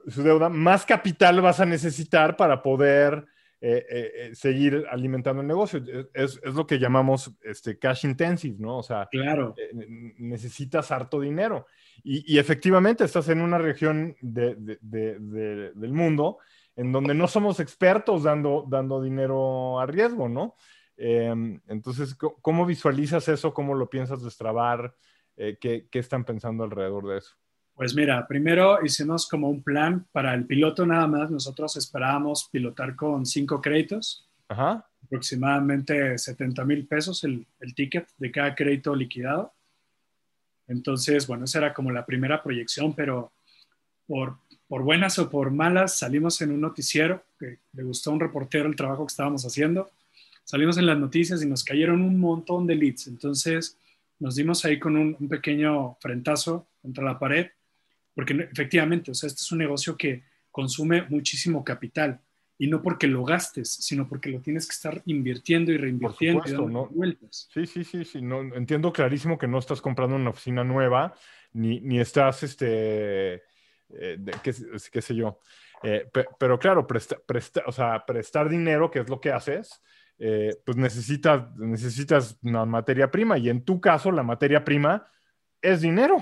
su 0.09 0.23
deuda, 0.23 0.49
más 0.49 0.85
capital 0.85 1.39
vas 1.39 1.61
a 1.61 1.65
necesitar 1.65 2.35
para 2.35 2.61
poder 2.61 3.25
eh, 3.61 3.85
eh, 3.89 4.11
eh, 4.15 4.35
seguir 4.35 4.85
alimentando 4.89 5.41
el 5.41 5.47
negocio. 5.47 5.83
Es, 6.13 6.39
es, 6.41 6.53
lo 6.53 6.65
que 6.65 6.79
llamamos 6.79 7.35
este, 7.41 7.77
cash 7.77 8.05
intensive, 8.05 8.55
¿no? 8.57 8.77
O 8.77 8.83
sea, 8.83 9.09
claro. 9.11 9.53
necesitas 10.17 10.91
harto 10.91 11.19
dinero. 11.19 11.65
Y, 12.01 12.35
y, 12.35 12.39
efectivamente 12.39 13.03
estás 13.03 13.27
en 13.27 13.41
una 13.41 13.57
región 13.57 14.15
de, 14.21 14.55
de, 14.79 15.71
del 15.75 15.91
mundo 15.91 16.37
en 16.77 16.93
donde 16.93 17.13
no 17.13 17.27
somos 17.27 17.59
expertos 17.59 18.23
dando, 18.23 18.63
dando 18.65 19.01
dinero 19.01 19.77
a 19.81 19.85
riesgo, 19.85 20.29
¿no? 20.29 20.55
Em, 20.95 21.59
entonces, 21.67 22.15
¿cómo 22.15 22.65
visualizas 22.65 23.27
eso? 23.27 23.53
¿Cómo 23.53 23.75
lo 23.75 23.89
piensas 23.89 24.23
destrabar? 24.23 24.95
¿qué, 25.35 25.87
¿Qué 25.89 25.99
están 25.99 26.23
pensando 26.23 26.63
alrededor 26.63 27.07
de 27.07 27.17
eso? 27.17 27.38
Pues 27.79 27.95
mira, 27.95 28.27
primero 28.27 28.85
hicimos 28.85 29.25
como 29.25 29.49
un 29.49 29.63
plan 29.63 30.05
para 30.11 30.33
el 30.33 30.45
piloto 30.45 30.85
nada 30.85 31.07
más. 31.07 31.31
Nosotros 31.31 31.77
esperábamos 31.77 32.49
pilotar 32.51 32.93
con 32.93 33.25
cinco 33.25 33.61
créditos, 33.61 34.27
aproximadamente 34.49 36.17
70 36.17 36.65
mil 36.65 36.85
pesos 36.85 37.23
el, 37.23 37.47
el, 37.61 37.73
ticket 37.73 38.05
de 38.17 38.31
cada 38.31 38.53
crédito 38.53 38.93
liquidado. 38.93 39.53
Entonces, 40.67 41.25
bueno, 41.25 41.45
esa 41.45 41.59
era 41.59 41.73
como 41.73 41.89
la 41.89 42.05
primera 42.05 42.43
proyección, 42.43 42.93
pero 42.93 43.31
por, 44.05 44.39
por 44.67 44.83
buenas 44.83 45.17
o 45.17 45.29
por 45.29 45.49
malas 45.49 45.99
salimos 45.99 46.41
en 46.41 46.51
un 46.51 46.59
noticiero 46.59 47.23
que 47.39 47.59
le 47.71 47.83
gustó 47.83 48.09
a 48.09 48.13
un 48.15 48.19
reportero 48.19 48.67
el 48.67 48.75
trabajo 48.75 49.05
que 49.05 49.11
estábamos 49.11 49.45
haciendo. 49.45 49.89
Salimos 50.43 50.77
en 50.77 50.85
las 50.85 50.97
noticias 50.97 51.41
y 51.41 51.45
nos 51.45 51.63
cayeron 51.63 52.01
un 52.01 52.19
montón 52.19 52.67
de 52.67 52.75
leads. 52.75 53.07
Entonces, 53.07 53.77
nos 54.19 54.35
dimos 54.35 54.65
ahí 54.65 54.77
con 54.79 54.97
un, 54.97 55.15
un 55.17 55.29
pequeño 55.29 55.95
frentazo 56.01 56.67
contra 56.81 57.05
la 57.05 57.17
pared 57.17 57.47
porque 58.19 58.33
efectivamente, 58.51 59.11
o 59.11 59.13
sea, 59.13 59.27
este 59.27 59.39
es 59.39 59.51
un 59.53 59.59
negocio 59.59 59.95
que 59.95 60.25
consume 60.51 61.03
muchísimo 61.03 61.63
capital 61.63 62.19
y 62.57 62.67
no 62.67 62.81
porque 62.81 63.07
lo 63.07 63.23
gastes, 63.23 63.71
sino 63.71 64.09
porque 64.09 64.29
lo 64.29 64.41
tienes 64.41 64.67
que 64.67 64.73
estar 64.73 65.01
invirtiendo 65.05 65.71
y 65.71 65.77
reinvirtiendo 65.77 66.43
y 66.45 66.51
dando 66.51 66.87
vueltas. 66.87 67.47
Sí, 67.53 67.65
sí, 67.65 67.85
sí, 67.85 68.03
sí. 68.03 68.21
No, 68.21 68.41
entiendo 68.41 68.91
clarísimo 68.91 69.37
que 69.37 69.47
no 69.47 69.57
estás 69.57 69.79
comprando 69.79 70.17
una 70.17 70.31
oficina 70.31 70.65
nueva, 70.65 71.15
ni, 71.53 71.79
ni 71.79 72.01
estás, 72.01 72.43
este, 72.43 73.35
eh, 73.35 74.17
qué, 74.43 75.01
sé 75.01 75.15
yo. 75.15 75.39
Eh, 75.81 76.09
pero 76.37 76.59
claro, 76.59 76.85
presta, 76.85 77.15
presta, 77.25 77.63
o 77.67 77.71
sea, 77.71 78.05
prestar 78.05 78.49
dinero, 78.49 78.91
que 78.91 78.99
es 78.99 79.07
lo 79.07 79.21
que 79.21 79.31
haces, 79.31 79.81
eh, 80.17 80.57
pues 80.65 80.75
necesitas, 80.75 81.55
necesitas 81.55 82.37
una 82.41 82.65
materia 82.65 83.09
prima 83.09 83.37
y 83.37 83.47
en 83.47 83.63
tu 83.63 83.79
caso 83.79 84.11
la 84.11 84.23
materia 84.23 84.65
prima 84.65 85.07
es 85.61 85.79
dinero. 85.79 86.21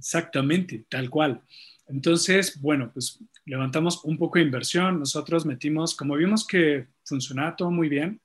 Exactamente, 0.00 0.86
tal 0.88 1.10
cual. 1.10 1.42
Entonces, 1.86 2.58
bueno, 2.58 2.90
pues 2.90 3.18
levantamos 3.44 4.02
un 4.04 4.16
poco 4.16 4.38
de 4.38 4.46
inversión. 4.46 4.98
Nosotros 4.98 5.44
metimos, 5.44 5.94
como 5.94 6.16
vimos 6.16 6.46
que 6.46 6.86
funcionaba 7.04 7.54
todo 7.54 7.70
muy 7.70 7.90
bien, 7.90 8.18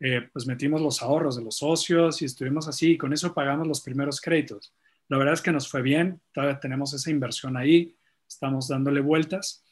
eh, 0.00 0.28
pues 0.30 0.46
metimos 0.46 0.82
los 0.82 1.00
ahorros 1.00 1.36
de 1.36 1.44
los 1.44 1.56
socios 1.56 2.20
y 2.20 2.26
estuvimos 2.26 2.68
así 2.68 2.92
y 2.92 2.98
con 2.98 3.12
eso 3.14 3.32
pagamos 3.32 3.66
los 3.66 3.80
primeros 3.80 4.20
créditos. 4.20 4.74
La 5.08 5.16
verdad 5.16 5.34
es 5.34 5.40
que 5.40 5.52
nos 5.52 5.66
fue 5.66 5.80
bien, 5.80 6.20
todavía 6.30 6.60
tenemos 6.60 6.92
esa 6.92 7.10
inversión 7.10 7.56
ahí, 7.56 7.96
estamos 8.28 8.68
dándole 8.68 9.00
vueltas, 9.00 9.64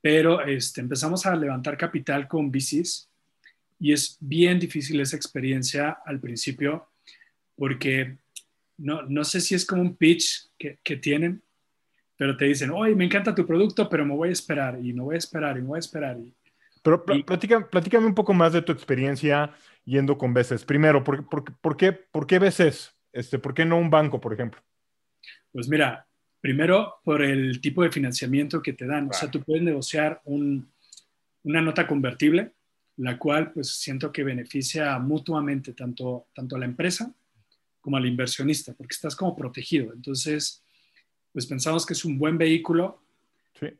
pero 0.00 0.40
este, 0.44 0.80
empezamos 0.80 1.24
a 1.24 1.36
levantar 1.36 1.76
capital 1.76 2.26
con 2.26 2.50
VCs 2.50 3.08
y 3.78 3.92
es 3.92 4.16
bien 4.18 4.58
difícil 4.58 5.00
esa 5.00 5.16
experiencia 5.16 5.98
al 6.04 6.18
principio 6.18 6.88
porque 7.54 8.18
no, 8.76 9.02
no 9.02 9.24
sé 9.24 9.40
si 9.40 9.54
es 9.54 9.66
como 9.66 9.82
un 9.82 9.96
pitch 9.96 10.50
que, 10.58 10.78
que 10.82 10.96
tienen, 10.96 11.42
pero 12.16 12.36
te 12.36 12.44
dicen, 12.44 12.70
oye, 12.70 12.94
me 12.94 13.04
encanta 13.04 13.34
tu 13.34 13.46
producto, 13.46 13.88
pero 13.88 14.04
me 14.04 14.14
voy 14.14 14.28
a 14.28 14.32
esperar 14.32 14.78
y 14.82 14.92
me 14.92 15.02
voy 15.02 15.16
a 15.16 15.18
esperar 15.18 15.56
y 15.56 15.62
me 15.62 15.68
voy 15.68 15.78
a 15.78 15.80
esperar. 15.80 16.18
Y, 16.18 16.34
pero 16.82 17.04
platícame, 17.04 18.06
un 18.06 18.14
poco 18.14 18.34
más 18.34 18.52
de 18.52 18.62
tu 18.62 18.72
experiencia 18.72 19.52
yendo 19.84 20.16
con 20.18 20.34
veces. 20.34 20.64
Primero, 20.64 21.02
¿por, 21.02 21.28
por, 21.28 21.44
por 21.58 21.76
qué, 21.76 21.92
por 21.92 22.26
qué 22.26 22.38
veces? 22.38 22.94
Este, 23.12 23.38
¿Por 23.38 23.54
qué 23.54 23.64
no 23.64 23.78
un 23.78 23.90
banco, 23.90 24.20
por 24.20 24.32
ejemplo? 24.32 24.60
Pues 25.52 25.68
mira, 25.68 26.06
primero 26.40 26.96
por 27.04 27.22
el 27.22 27.60
tipo 27.60 27.82
de 27.82 27.90
financiamiento 27.90 28.60
que 28.60 28.74
te 28.74 28.86
dan. 28.86 29.08
O 29.08 29.12
sea, 29.12 29.30
tú 29.30 29.42
puedes 29.42 29.62
negociar 29.62 30.20
un, 30.24 30.70
una 31.44 31.62
nota 31.62 31.86
convertible, 31.86 32.52
la 32.96 33.18
cual 33.18 33.52
pues 33.52 33.76
siento 33.76 34.12
que 34.12 34.24
beneficia 34.24 34.98
mutuamente 34.98 35.72
tanto, 35.72 36.26
tanto 36.34 36.56
a 36.56 36.58
la 36.58 36.66
empresa 36.66 37.12
como 37.84 37.98
al 37.98 38.06
inversionista, 38.06 38.72
porque 38.72 38.94
estás 38.94 39.14
como 39.14 39.36
protegido. 39.36 39.92
Entonces, 39.92 40.64
pues 41.34 41.44
pensamos 41.44 41.84
que 41.84 41.92
es 41.92 42.02
un 42.06 42.18
buen 42.18 42.38
vehículo. 42.38 43.02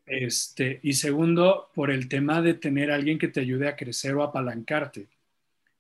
Este, 0.05 0.79
y 0.83 0.93
segundo, 0.93 1.71
por 1.75 1.91
el 1.91 2.07
tema 2.07 2.43
de 2.43 2.53
tener 2.53 2.91
a 2.91 2.97
alguien 2.97 3.19
que 3.19 3.29
te 3.29 3.41
ayude 3.41 3.67
a 3.67 3.77
crecer 3.77 4.15
o 4.15 4.23
apalancarte. 4.23 5.09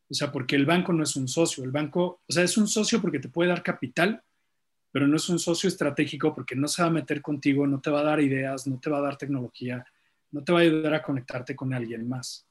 O 0.09 0.15
sea, 0.15 0.33
porque 0.33 0.57
el 0.57 0.65
banco 0.65 0.95
no 0.95 1.03
es 1.03 1.17
un 1.17 1.29
socio. 1.29 1.65
El 1.65 1.71
banco, 1.71 2.23
o 2.27 2.33
sea, 2.33 2.45
es 2.45 2.57
un 2.57 2.67
socio 2.67 2.99
porque 3.03 3.19
te 3.19 3.29
puede 3.29 3.51
dar 3.51 3.63
capital, 3.63 4.23
pero 4.91 5.07
no 5.07 5.17
es 5.17 5.29
un 5.29 5.39
socio 5.39 5.69
estratégico 5.69 6.35
porque 6.35 6.57
no 6.57 6.67
se 6.67 6.81
va 6.81 6.89
a 6.89 6.93
meter 6.93 7.21
contigo, 7.21 7.67
no 7.67 7.79
te 7.79 7.91
va 7.91 8.01
a 8.01 8.05
dar 8.05 8.21
ideas, 8.23 8.67
no 8.67 8.81
te 8.81 8.89
va 8.89 8.99
a 8.99 9.03
dar 9.03 9.19
tecnología, 9.19 9.85
no 10.31 10.43
te 10.43 10.51
va 10.51 10.61
a 10.61 10.63
ayudar 10.63 10.95
a 10.95 11.03
conectarte 11.03 11.55
con 11.55 11.75
alguien 11.75 12.09
más. 12.09 12.47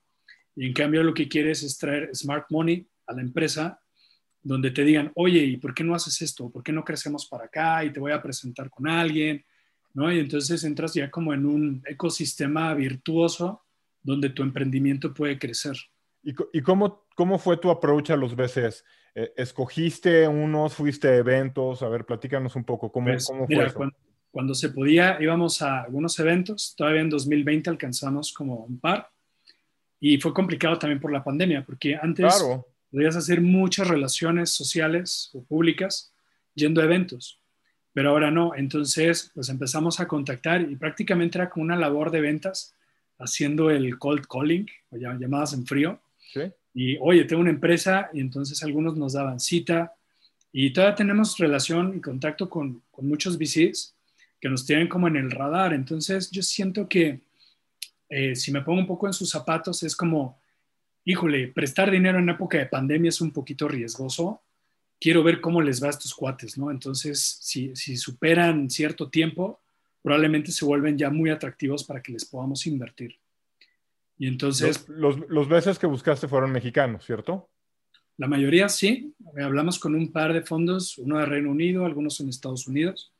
Y 0.55 0.67
en 0.67 0.73
cambio 0.73 1.01
lo 1.01 1.15
que 1.15 1.27
quieres 1.27 1.63
es 1.63 1.79
traer 1.79 2.15
smart 2.15 2.45
money 2.51 2.85
a 3.07 3.13
la 3.13 3.21
empresa 3.21 3.79
donde 4.43 4.71
te 4.71 4.83
digan, 4.83 5.11
oye, 5.15 5.39
¿y 5.39 5.57
por 5.57 5.73
qué 5.73 5.83
no 5.83 5.95
haces 5.95 6.21
esto? 6.21 6.49
¿Por 6.49 6.61
qué 6.61 6.71
no 6.71 6.83
crecemos 6.83 7.25
para 7.25 7.45
acá? 7.45 7.83
Y 7.83 7.91
te 7.91 7.99
voy 7.99 8.11
a 8.11 8.21
presentar 8.21 8.69
con 8.69 8.87
alguien, 8.87 9.43
¿no? 9.93 10.11
Y 10.11 10.19
entonces 10.19 10.63
entras 10.65 10.93
ya 10.93 11.09
como 11.09 11.33
en 11.33 11.45
un 11.45 11.81
ecosistema 11.87 12.73
virtuoso 12.73 13.63
donde 14.01 14.29
tu 14.29 14.43
emprendimiento 14.43 15.13
puede 15.13 15.39
crecer. 15.39 15.77
¿Y, 16.21 16.61
cómo, 16.61 17.05
cómo 17.15 17.37
fue 17.37 17.57
tu 17.57 17.69
approach 17.69 18.11
a 18.11 18.17
los 18.17 18.35
BCs? 18.35 18.85
Eh, 19.15 19.33
¿Escogiste 19.35 20.27
unos, 20.27 20.73
fuiste 20.73 21.07
a 21.09 21.15
eventos? 21.15 21.81
A 21.81 21.89
ver, 21.89 22.05
platícanos 22.05 22.55
un 22.55 22.63
poco, 22.63 22.91
¿cómo, 22.91 23.07
pues, 23.07 23.27
fue 23.27 23.65
eso? 23.65 23.73
Cuando, 23.73 23.95
cuando, 24.31 24.55
se 24.55 24.69
podía, 24.69 25.17
íbamos 25.21 25.61
a 25.61 25.83
algunos 25.83 26.17
eventos, 26.19 26.75
todavía 26.77 27.01
en 27.01 27.09
2020 27.09 27.69
alcanzamos 27.69 28.33
como 28.33 28.63
un 28.63 28.79
par, 28.79 29.09
y 29.99 30.17
fue 30.17 30.33
complicado 30.33 30.77
también 30.77 30.99
por 30.99 31.11
la 31.11 31.23
pandemia, 31.23 31.65
porque 31.65 31.95
antes... 31.95 32.37
Claro 32.37 32.72
podías 32.93 33.15
hacer 33.15 33.41
muchas 33.41 33.87
relaciones 33.87 34.51
sociales 34.51 35.31
o 35.33 35.43
públicas 35.43 36.13
yendo 36.53 36.79
a 36.79 36.83
eventos, 36.83 37.39
pero 37.91 38.11
ahora 38.11 38.29
no. 38.29 38.53
Entonces, 38.55 39.31
pues 39.33 39.49
empezamos 39.49 39.99
a 39.99 40.07
contactar 40.07 40.61
y 40.61 40.75
prácticamente 40.75 41.39
era 41.39 41.49
como 41.49 41.63
una 41.63 41.75
labor 41.75 42.11
de 42.11 42.21
ventas, 42.21 42.75
haciendo 43.17 43.71
el 43.71 43.97
cold 43.97 44.27
calling, 44.27 44.67
o 44.91 44.97
llamadas 44.97 45.53
en 45.53 45.65
frío. 45.65 45.99
Y, 46.75 46.97
oye, 47.01 47.25
tengo 47.25 47.41
una 47.41 47.49
empresa 47.49 48.11
y 48.13 48.19
entonces 48.19 48.61
algunos 48.61 48.95
nos 48.95 49.13
daban 49.13 49.39
cita 49.39 49.93
y 50.51 50.71
todavía 50.71 50.95
tenemos 50.95 51.37
relación 51.39 51.97
y 51.97 52.01
contacto 52.01 52.47
con, 52.47 52.83
con 52.91 53.07
muchos 53.07 53.39
VCs 53.39 53.95
que 54.39 54.49
nos 54.49 54.67
tienen 54.67 54.87
como 54.87 55.07
en 55.07 55.15
el 55.15 55.31
radar. 55.31 55.73
Entonces, 55.73 56.29
yo 56.29 56.43
siento 56.43 56.87
que 56.87 57.21
eh, 58.07 58.35
si 58.35 58.51
me 58.51 58.61
pongo 58.61 58.81
un 58.81 58.87
poco 58.87 59.07
en 59.07 59.13
sus 59.13 59.31
zapatos, 59.31 59.81
es 59.81 59.95
como 59.95 60.42
híjole, 61.05 61.47
prestar 61.49 61.91
dinero 61.91 62.19
en 62.19 62.29
época 62.29 62.57
de 62.57 62.65
pandemia 62.65 63.09
es 63.09 63.21
un 63.21 63.31
poquito 63.31 63.67
riesgoso. 63.67 64.41
Quiero 64.99 65.23
ver 65.23 65.41
cómo 65.41 65.61
les 65.61 65.83
va 65.83 65.87
a 65.87 65.91
estos 65.91 66.13
cuates, 66.13 66.57
¿no? 66.57 66.71
Entonces, 66.71 67.19
si, 67.41 67.75
superan 67.75 68.69
cierto 68.69 69.09
tiempo, 69.09 69.61
probablemente 70.01 70.51
se 70.51 70.65
vuelven 70.65 70.97
ya 70.97 71.09
muy 71.09 71.29
atractivos 71.29 71.83
para 71.83 72.01
que 72.01 72.13
les 72.13 72.25
podamos 72.25 72.65
invertir. 72.67 73.17
Y 74.17 74.27
entonces... 74.27 74.87
Los, 74.87 75.17
los, 75.29 75.49
veces 75.49 75.77
que 75.77 75.87
buscaste 75.87 76.27
fueron 76.27 76.51
mexicanos, 76.51 77.05
¿cierto? 77.05 77.49
La 78.17 78.27
mayoría 78.27 78.69
sí. 78.69 79.13
Hablamos 79.41 79.79
con 79.79 79.95
un 79.95 80.11
par 80.11 80.33
de 80.33 80.43
fondos, 80.43 80.97
uno 80.97 81.17
de 81.17 81.25
Reino 81.25 81.51
Unido, 81.51 81.85
algunos 81.85 82.19
en 82.19 82.29
Estados 82.29 82.67
Unidos, 82.67 83.11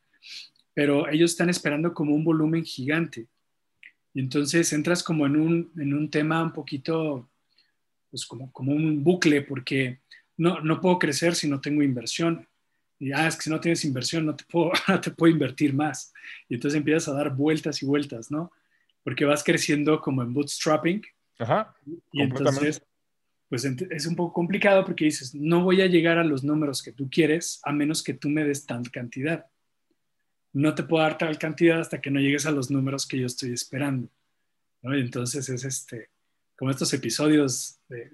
pero 0.72 1.08
ellos 1.08 1.32
están 1.32 1.50
esperando 1.50 1.92
como 1.92 2.14
un 2.14 2.24
volumen 2.24 2.64
gigante. 2.64 3.26
Y 4.14 4.20
entonces 4.20 4.72
entras 4.72 5.02
como 5.02 5.26
en 5.26 5.36
un, 5.36 5.72
en 5.76 5.92
un 5.92 6.08
tema 6.08 6.42
un 6.42 6.52
poquito, 6.52 7.28
pues 8.14 8.26
como, 8.26 8.52
como 8.52 8.70
un 8.70 9.02
bucle, 9.02 9.42
porque 9.42 9.98
no, 10.36 10.60
no 10.60 10.80
puedo 10.80 11.00
crecer 11.00 11.34
si 11.34 11.48
no 11.48 11.60
tengo 11.60 11.82
inversión. 11.82 12.46
Y 13.00 13.10
ah, 13.10 13.26
es 13.26 13.34
que 13.34 13.42
si 13.42 13.50
no 13.50 13.60
tienes 13.60 13.84
inversión 13.84 14.24
no 14.24 14.36
te 14.36 14.44
puedo, 14.44 14.70
no 14.88 15.00
te 15.00 15.10
puedo 15.10 15.32
invertir 15.32 15.74
más. 15.74 16.12
Y 16.48 16.54
entonces 16.54 16.78
empiezas 16.78 17.08
a 17.08 17.16
dar 17.16 17.34
vueltas 17.34 17.82
y 17.82 17.86
vueltas, 17.86 18.30
¿no? 18.30 18.52
Porque 19.02 19.24
vas 19.24 19.42
creciendo 19.42 20.00
como 20.00 20.22
en 20.22 20.32
bootstrapping. 20.32 21.02
Ajá. 21.40 21.74
Y 22.12 22.22
entonces, 22.22 22.80
pues 23.48 23.64
es 23.64 24.06
un 24.06 24.14
poco 24.14 24.32
complicado 24.32 24.84
porque 24.84 25.06
dices, 25.06 25.34
no 25.34 25.64
voy 25.64 25.80
a 25.80 25.86
llegar 25.86 26.18
a 26.18 26.24
los 26.24 26.44
números 26.44 26.80
que 26.80 26.92
tú 26.92 27.10
quieres 27.10 27.60
a 27.64 27.72
menos 27.72 28.04
que 28.04 28.14
tú 28.14 28.28
me 28.28 28.44
des 28.44 28.64
tal 28.64 28.88
cantidad 28.92 29.46
no 30.54 30.72
te 30.72 30.84
puedo 30.84 31.02
dar 31.02 31.18
tal 31.18 31.36
cantidad 31.36 31.80
hasta 31.80 32.00
que 32.00 32.12
no 32.12 32.20
llegues 32.20 32.46
a 32.46 32.52
los 32.52 32.70
números 32.70 33.06
que 33.06 33.18
yo 33.18 33.26
estoy 33.26 33.52
esperando. 33.52 34.08
¿no? 34.82 34.96
Y 34.96 35.00
entonces 35.00 35.48
es 35.48 35.64
este, 35.64 36.10
como 36.56 36.70
estos 36.70 36.92
episodios 36.92 37.80
de, 37.88 38.10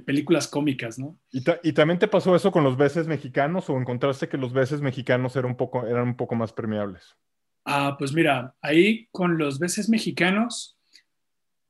películas 0.00 0.48
cómicas, 0.48 0.98
¿no? 0.98 1.18
¿Y, 1.30 1.72
también 1.72 1.98
te 1.98 2.08
pasó 2.08 2.34
eso 2.34 2.50
con 2.50 2.64
los 2.64 2.76
veces 2.76 3.06
mexicanos 3.06 3.68
o 3.68 3.78
encontraste 3.78 4.28
que 4.28 4.38
los 4.38 4.52
veces 4.52 4.80
mexicanos 4.80 5.36
eran 5.36 5.52
un 5.52 5.56
poco, 5.56 5.86
eran 5.86 6.08
un 6.08 6.16
poco 6.16 6.34
más 6.34 6.52
permeables? 6.52 7.16
Ah, 7.64 7.96
pues 7.98 8.12
mira, 8.12 8.54
ahí 8.62 9.08
con 9.12 9.38
los 9.38 9.58
veces 9.58 9.88
mexicanos, 9.88 10.78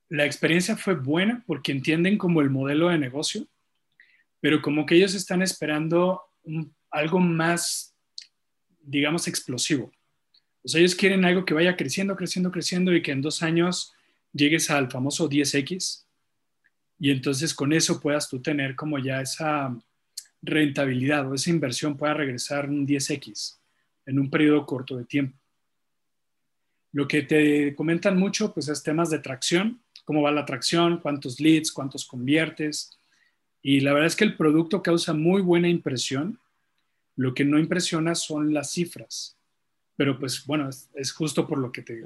la 0.08 0.24
experiencia 0.24 0.76
fue 0.76 0.94
buena 0.94 1.42
porque 1.46 1.72
entienden 1.72 2.18
como 2.18 2.40
el 2.40 2.50
modelo 2.50 2.88
de 2.88 2.98
negocio, 2.98 3.46
pero 4.40 4.62
como 4.62 4.86
que 4.86 4.94
ellos 4.94 5.14
están 5.14 5.42
esperando 5.42 6.22
algo 6.90 7.18
más 7.18 7.92
digamos, 8.82 9.28
explosivo. 9.28 9.92
O 10.64 10.68
sea, 10.68 10.80
ellos 10.80 10.94
quieren 10.94 11.24
algo 11.24 11.44
que 11.44 11.54
vaya 11.54 11.76
creciendo, 11.76 12.16
creciendo, 12.16 12.50
creciendo 12.50 12.94
y 12.94 13.02
que 13.02 13.12
en 13.12 13.22
dos 13.22 13.42
años 13.42 13.94
llegues 14.33 14.71
al 14.71 14.90
famoso 14.90 15.29
10X 15.29 16.05
y 16.99 17.11
entonces 17.11 17.55
con 17.55 17.73
eso 17.73 18.01
puedas 18.01 18.29
tú 18.29 18.40
tener 18.40 18.77
como 18.77 18.99
ya 18.99 19.21
esa 19.21 19.77
rentabilidad 20.40 21.31
o 21.31 21.35
esa 21.35 21.51
inversión 21.51 21.97
pueda 21.97 22.14
regresar 22.14 22.68
un 22.68 22.87
10X 22.87 23.59
en 24.07 24.18
un 24.18 24.31
periodo 24.31 24.66
corto 24.66 24.97
de 24.97 25.05
tiempo. 25.05 25.37
Lo 26.92 27.09
que 27.09 27.23
te 27.23 27.75
comentan 27.75 28.18
mucho 28.18 28.53
pues 28.53 28.68
es 28.68 28.83
temas 28.83 29.11
de 29.11 29.18
tracción, 29.18 29.81
cómo 30.05 30.23
va 30.23 30.31
la 30.31 30.45
tracción, 30.45 30.99
cuántos 30.99 31.40
leads, 31.40 31.73
cuántos 31.73 32.05
conviertes. 32.05 32.99
Y 33.62 33.81
la 33.81 33.92
verdad 33.92 34.09
es 34.09 34.16
que 34.16 34.25
el 34.25 34.37
producto 34.37 34.83
causa 34.83 35.14
muy 35.14 35.40
buena 35.40 35.68
impresión 35.68 36.38
lo 37.16 37.35
que 37.35 37.45
no 37.45 37.59
impresiona 37.59 38.14
son 38.14 38.55
las 38.55 38.73
cifras. 38.73 39.37
Pero 39.97 40.18
pues 40.18 40.47
bueno, 40.47 40.68
es, 40.68 41.12
justo 41.12 41.47
por 41.47 41.59
lo 41.59 41.71
que 41.71 41.83
te, 41.83 42.03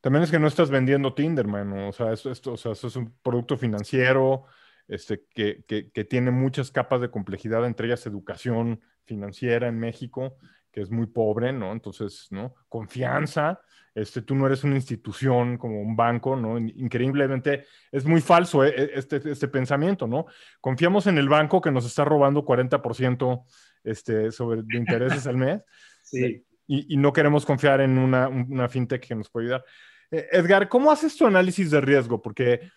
También 0.00 0.22
es 0.22 0.30
que 0.30 0.38
no 0.38 0.46
estás 0.46 0.70
vendiendo 0.70 1.14
Tinder, 1.14 1.46
mano. 1.46 1.88
O 1.88 1.92
sea, 1.92 2.12
esto, 2.12 2.52
o 2.52 2.56
sea, 2.56 2.72
eso 2.72 2.86
es 2.86 2.96
un 2.96 3.14
producto 3.22 3.56
financiero 3.56 4.44
este, 4.88 5.24
que, 5.34 5.64
que, 5.66 6.04
tiene 6.04 6.30
muchas 6.30 6.70
capas 6.70 7.00
de 7.00 7.10
complejidad, 7.10 7.64
entre 7.64 7.86
ellas 7.86 8.06
educación 8.06 8.80
financiera 9.04 9.68
en 9.68 9.78
México, 9.78 10.36
que 10.72 10.80
es 10.80 10.90
muy 10.90 11.06
pobre, 11.06 11.52
¿no? 11.52 11.72
Entonces, 11.72 12.28
¿no? 12.30 12.54
Confianza. 12.68 13.60
Este, 13.94 14.22
tú 14.22 14.34
no 14.34 14.46
eres 14.46 14.62
una 14.64 14.76
institución 14.76 15.58
como 15.58 15.80
un 15.80 15.96
banco, 15.96 16.36
¿no? 16.36 16.58
Increíblemente 16.58 17.66
es 17.90 18.04
muy 18.04 18.20
falso 18.20 18.64
eh, 18.64 18.92
este, 18.94 19.20
este 19.30 19.48
pensamiento, 19.48 20.06
¿no? 20.06 20.26
Confiamos 20.60 21.06
en 21.06 21.18
el 21.18 21.28
banco 21.28 21.60
que 21.60 21.72
nos 21.72 21.84
está 21.84 22.04
robando 22.04 22.44
40% 22.44 23.44
este, 23.84 24.30
sobre, 24.30 24.62
de 24.62 24.76
intereses 24.76 25.26
al 25.26 25.36
mes. 25.36 25.62
Sí. 26.02 26.44
Y, 26.66 26.96
no 26.96 27.12
queremos 27.12 27.46
confiar 27.46 27.80
en 27.80 27.96
una, 27.96 28.26
una, 28.26 28.68
fintech 28.68 29.06
que 29.06 29.14
nos 29.14 29.30
puede 29.30 29.46
ayudar. 29.46 29.64
Eh, 30.10 30.28
Edgar, 30.32 30.68
¿cómo 30.68 30.90
haces 30.90 31.16
tu 31.16 31.26
análisis 31.26 31.70
de 31.70 31.80
riesgo? 31.80 32.20
Porque 32.20 32.70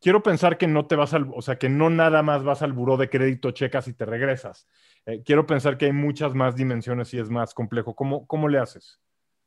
quiero 0.00 0.22
pensar 0.22 0.56
que 0.56 0.66
no 0.66 0.86
te 0.86 0.96
vas 0.96 1.12
al, 1.12 1.30
o 1.34 1.42
sea, 1.42 1.58
que 1.58 1.68
no 1.68 1.90
nada 1.90 2.22
más 2.22 2.42
vas 2.44 2.62
al 2.62 2.72
buró 2.72 2.96
de 2.96 3.10
crédito, 3.10 3.50
checas 3.50 3.88
y 3.88 3.92
te 3.92 4.06
regresas. 4.06 4.66
Eh, 5.06 5.22
quiero 5.24 5.46
pensar 5.46 5.76
que 5.76 5.86
hay 5.86 5.92
muchas 5.92 6.34
más 6.34 6.56
dimensiones 6.56 7.12
y 7.14 7.18
es 7.18 7.28
más 7.28 7.54
complejo. 7.54 7.94
¿Cómo, 7.94 8.26
cómo 8.26 8.48
le 8.48 8.58
haces? 8.58 9.00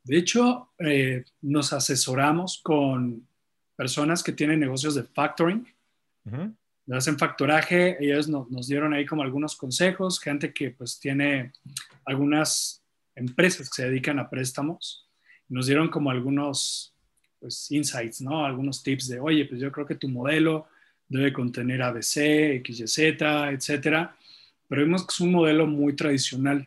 De 0.04 0.18
hecho, 0.18 0.72
eh, 0.78 1.24
nos 1.40 1.72
asesoramos 1.72 2.60
con 2.62 3.26
personas 3.76 4.22
que 4.22 4.32
tienen 4.32 4.60
negocios 4.60 4.94
de 4.94 5.02
factoring 5.02 5.66
hacen 6.92 7.18
factoraje, 7.18 7.96
ellos 8.00 8.28
nos, 8.28 8.66
dieron 8.66 8.92
ahí 8.92 9.06
como 9.06 9.22
algunos 9.22 9.56
consejos, 9.56 10.20
gente 10.20 10.52
que 10.52 10.70
pues 10.70 10.98
tiene 10.98 11.52
algunas 12.04 12.84
empresas 13.14 13.70
que 13.70 13.82
se 13.82 13.88
dedican 13.88 14.18
a 14.18 14.28
préstamos, 14.28 15.03
nos 15.54 15.66
dieron 15.66 15.88
como 15.88 16.10
algunos 16.10 16.92
pues 17.38 17.70
insights, 17.70 18.20
¿no? 18.20 18.44
Algunos 18.44 18.82
tips 18.82 19.08
de, 19.08 19.20
oye, 19.20 19.44
pues 19.44 19.60
yo 19.60 19.70
creo 19.70 19.86
que 19.86 19.94
tu 19.94 20.08
modelo 20.08 20.66
debe 21.08 21.32
contener 21.32 21.80
ABC, 21.82 22.60
XYZ, 22.64 22.98
etcétera, 23.52 24.16
pero 24.66 24.82
vemos 24.82 25.02
que 25.02 25.12
es 25.12 25.20
un 25.20 25.30
modelo 25.30 25.66
muy 25.66 25.94
tradicional. 25.94 26.66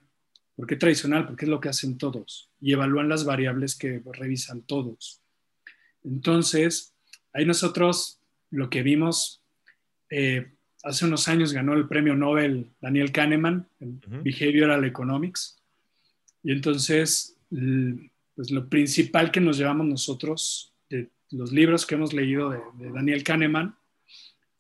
¿Por 0.56 0.68
qué 0.68 0.78
tradicional? 0.78 1.26
Porque 1.26 1.46
es 1.46 1.50
lo 1.50 1.60
que 1.60 1.70
hacen 1.70 1.98
todos 1.98 2.50
y 2.62 2.72
evalúan 2.72 3.10
las 3.10 3.26
variables 3.26 3.76
que 3.76 4.02
revisan 4.14 4.62
todos. 4.62 5.22
Entonces, 6.06 6.94
ahí 7.34 7.46
nosotros 7.46 8.22
lo 8.52 8.70
que 8.70 8.84
vimos 8.84 9.44
eh, 10.10 10.54
hace 10.84 11.06
unos 11.06 11.28
años 11.28 11.52
ganó 11.52 11.74
el 11.74 11.90
premio 11.90 12.16
Nobel 12.16 12.72
Daniel 12.80 13.12
Kahneman 13.12 13.68
en 13.82 14.02
Behavioral 14.24 14.86
Economics. 14.86 15.62
Y 16.42 16.54
entonces, 16.54 17.36
pues 18.38 18.52
lo 18.52 18.70
principal 18.70 19.32
que 19.32 19.42
nos 19.42 19.58
llevamos 19.58 19.88
nosotros 19.88 20.72
de 20.92 21.10
los 21.32 21.52
libros 21.52 21.88
que 21.88 21.96
hemos 21.96 22.14
leído 22.14 22.52
de, 22.52 22.60
Daniel 22.94 23.24
Kahneman 23.24 23.76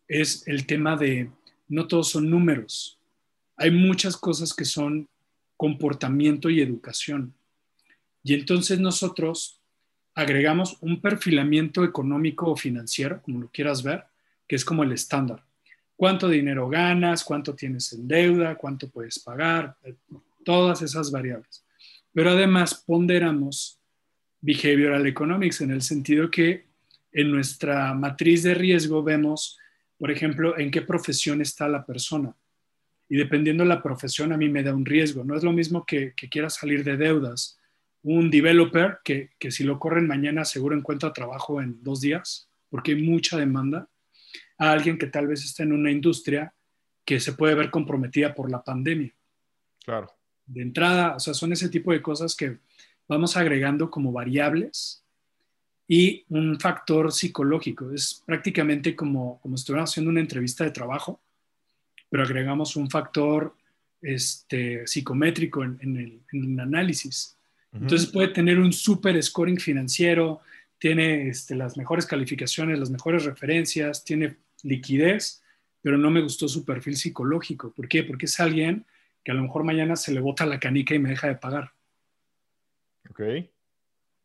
es 0.07 0.47
el 0.47 0.65
tema 0.65 0.97
de 0.97 1.29
no 1.67 1.87
todos 1.87 2.09
son 2.09 2.27
números. 2.27 2.97
Hay 3.55 3.69
muchas 3.69 4.17
cosas 4.17 4.55
que 4.55 4.65
son 4.65 5.07
comportamiento 5.55 6.49
y 6.49 6.59
educación. 6.59 7.35
Y 8.23 8.33
entonces 8.33 8.79
nosotros 8.79 9.61
agregamos 10.15 10.77
un 10.81 10.99
perfilamiento 10.99 11.83
económico 11.83 12.49
o 12.49 12.55
financiero, 12.55 13.21
como 13.21 13.41
lo 13.41 13.49
quieras 13.49 13.83
ver, 13.83 14.05
que 14.47 14.55
es 14.55 14.65
como 14.65 14.81
el 14.81 14.91
estándar. 14.91 15.43
¿Cuánto 15.95 16.27
dinero 16.27 16.67
ganas? 16.67 17.23
¿Cuánto 17.23 17.53
tienes 17.53 17.93
en 17.93 18.07
deuda? 18.07 18.55
¿Cuánto 18.55 18.89
puedes 18.89 19.19
pagar? 19.19 19.77
Todas 20.43 20.81
esas 20.81 21.11
variables. 21.11 21.63
Pero 22.17 22.31
además 22.31 22.83
ponderamos 22.83 23.79
behavioral 24.41 25.05
economics 25.05 25.61
en 25.61 25.69
el 25.69 25.83
sentido 25.83 26.31
que 26.31 26.65
en 27.11 27.29
nuestra 27.29 27.93
matriz 27.93 28.41
de 28.41 28.55
riesgo 28.55 29.03
vemos, 29.03 29.59
por 29.99 30.09
ejemplo, 30.09 30.57
en 30.57 30.71
qué 30.71 30.81
profesión 30.81 31.41
está 31.41 31.67
la 31.67 31.85
persona. 31.85 32.35
Y 33.07 33.17
dependiendo 33.17 33.63
de 33.63 33.69
la 33.69 33.83
profesión, 33.83 34.33
a 34.33 34.37
mí 34.37 34.49
me 34.49 34.63
da 34.63 34.73
un 34.73 34.83
riesgo. 34.83 35.23
No 35.23 35.37
es 35.37 35.43
lo 35.43 35.51
mismo 35.51 35.85
que, 35.85 36.15
que 36.17 36.27
quiera 36.27 36.49
salir 36.49 36.83
de 36.83 36.97
deudas. 36.97 37.59
Un 38.01 38.31
developer 38.31 38.97
que, 39.03 39.29
que 39.37 39.51
si 39.51 39.63
lo 39.63 39.77
corren 39.77 40.07
mañana 40.07 40.43
seguro 40.43 40.75
encuentra 40.75 41.13
trabajo 41.13 41.61
en 41.61 41.83
dos 41.83 42.01
días, 42.01 42.49
porque 42.71 42.93
hay 42.93 43.03
mucha 43.03 43.37
demanda 43.37 43.91
a 44.57 44.71
alguien 44.71 44.97
que 44.97 45.05
tal 45.05 45.27
vez 45.27 45.45
está 45.45 45.61
en 45.61 45.71
una 45.71 45.91
industria 45.91 46.51
que 47.05 47.19
se 47.19 47.33
puede 47.33 47.53
ver 47.53 47.69
comprometida 47.69 48.33
por 48.33 48.49
la 48.49 48.63
pandemia. 48.63 49.13
Claro. 49.85 50.16
De 50.47 50.61
entrada, 50.61 51.15
o 51.15 51.19
sea, 51.19 51.33
son 51.33 51.53
ese 51.53 51.69
tipo 51.69 51.91
de 51.91 52.01
cosas 52.01 52.35
que 52.35 52.57
vamos 53.07 53.37
agregando 53.37 53.89
como 53.89 54.11
variables 54.11 55.03
y 55.87 56.25
un 56.29 56.59
factor 56.59 57.11
psicológico. 57.11 57.91
Es 57.91 58.23
prácticamente 58.25 58.95
como, 58.95 59.39
como 59.41 59.55
si 59.55 59.61
estuviéramos 59.61 59.91
haciendo 59.91 60.11
una 60.11 60.19
entrevista 60.19 60.63
de 60.63 60.71
trabajo, 60.71 61.21
pero 62.09 62.23
agregamos 62.23 62.75
un 62.75 62.89
factor 62.89 63.55
este, 64.01 64.85
psicométrico 64.85 65.63
en, 65.63 66.23
el, 66.31 66.59
análisis. 66.59 67.37
Entonces 67.73 68.07
puede 68.07 68.29
tener 68.29 68.59
un 68.59 68.73
super 68.73 69.21
scoring 69.21 69.59
financiero, 69.59 70.41
tiene 70.79 71.29
este, 71.29 71.55
las 71.55 71.77
mejores 71.77 72.05
calificaciones, 72.05 72.79
las 72.79 72.89
mejores 72.89 73.25
referencias, 73.25 74.03
tiene 74.03 74.37
liquidez, 74.63 75.43
pero 75.81 75.97
no 75.97 76.09
me 76.09 76.21
gustó 76.21 76.47
su 76.47 76.65
perfil 76.65 76.95
psicológico. 76.95 77.71
¿Por 77.71 77.87
qué? 77.87 78.03
Porque 78.03 78.25
es 78.25 78.39
alguien 78.39 78.85
que 79.27 79.31
a 79.31 79.35
lo 79.35 79.43
mejor 79.43 79.65
mañana 79.65 79.97
se 79.97 80.13
le 80.13 80.21
bota 80.21 80.45
la 80.45 80.57
canica 80.57 80.95
y 80.95 80.99
me 80.99 81.09
deja 81.09 81.27
de 81.27 81.35
pagar. 81.35 81.73
Ok. 83.09 83.19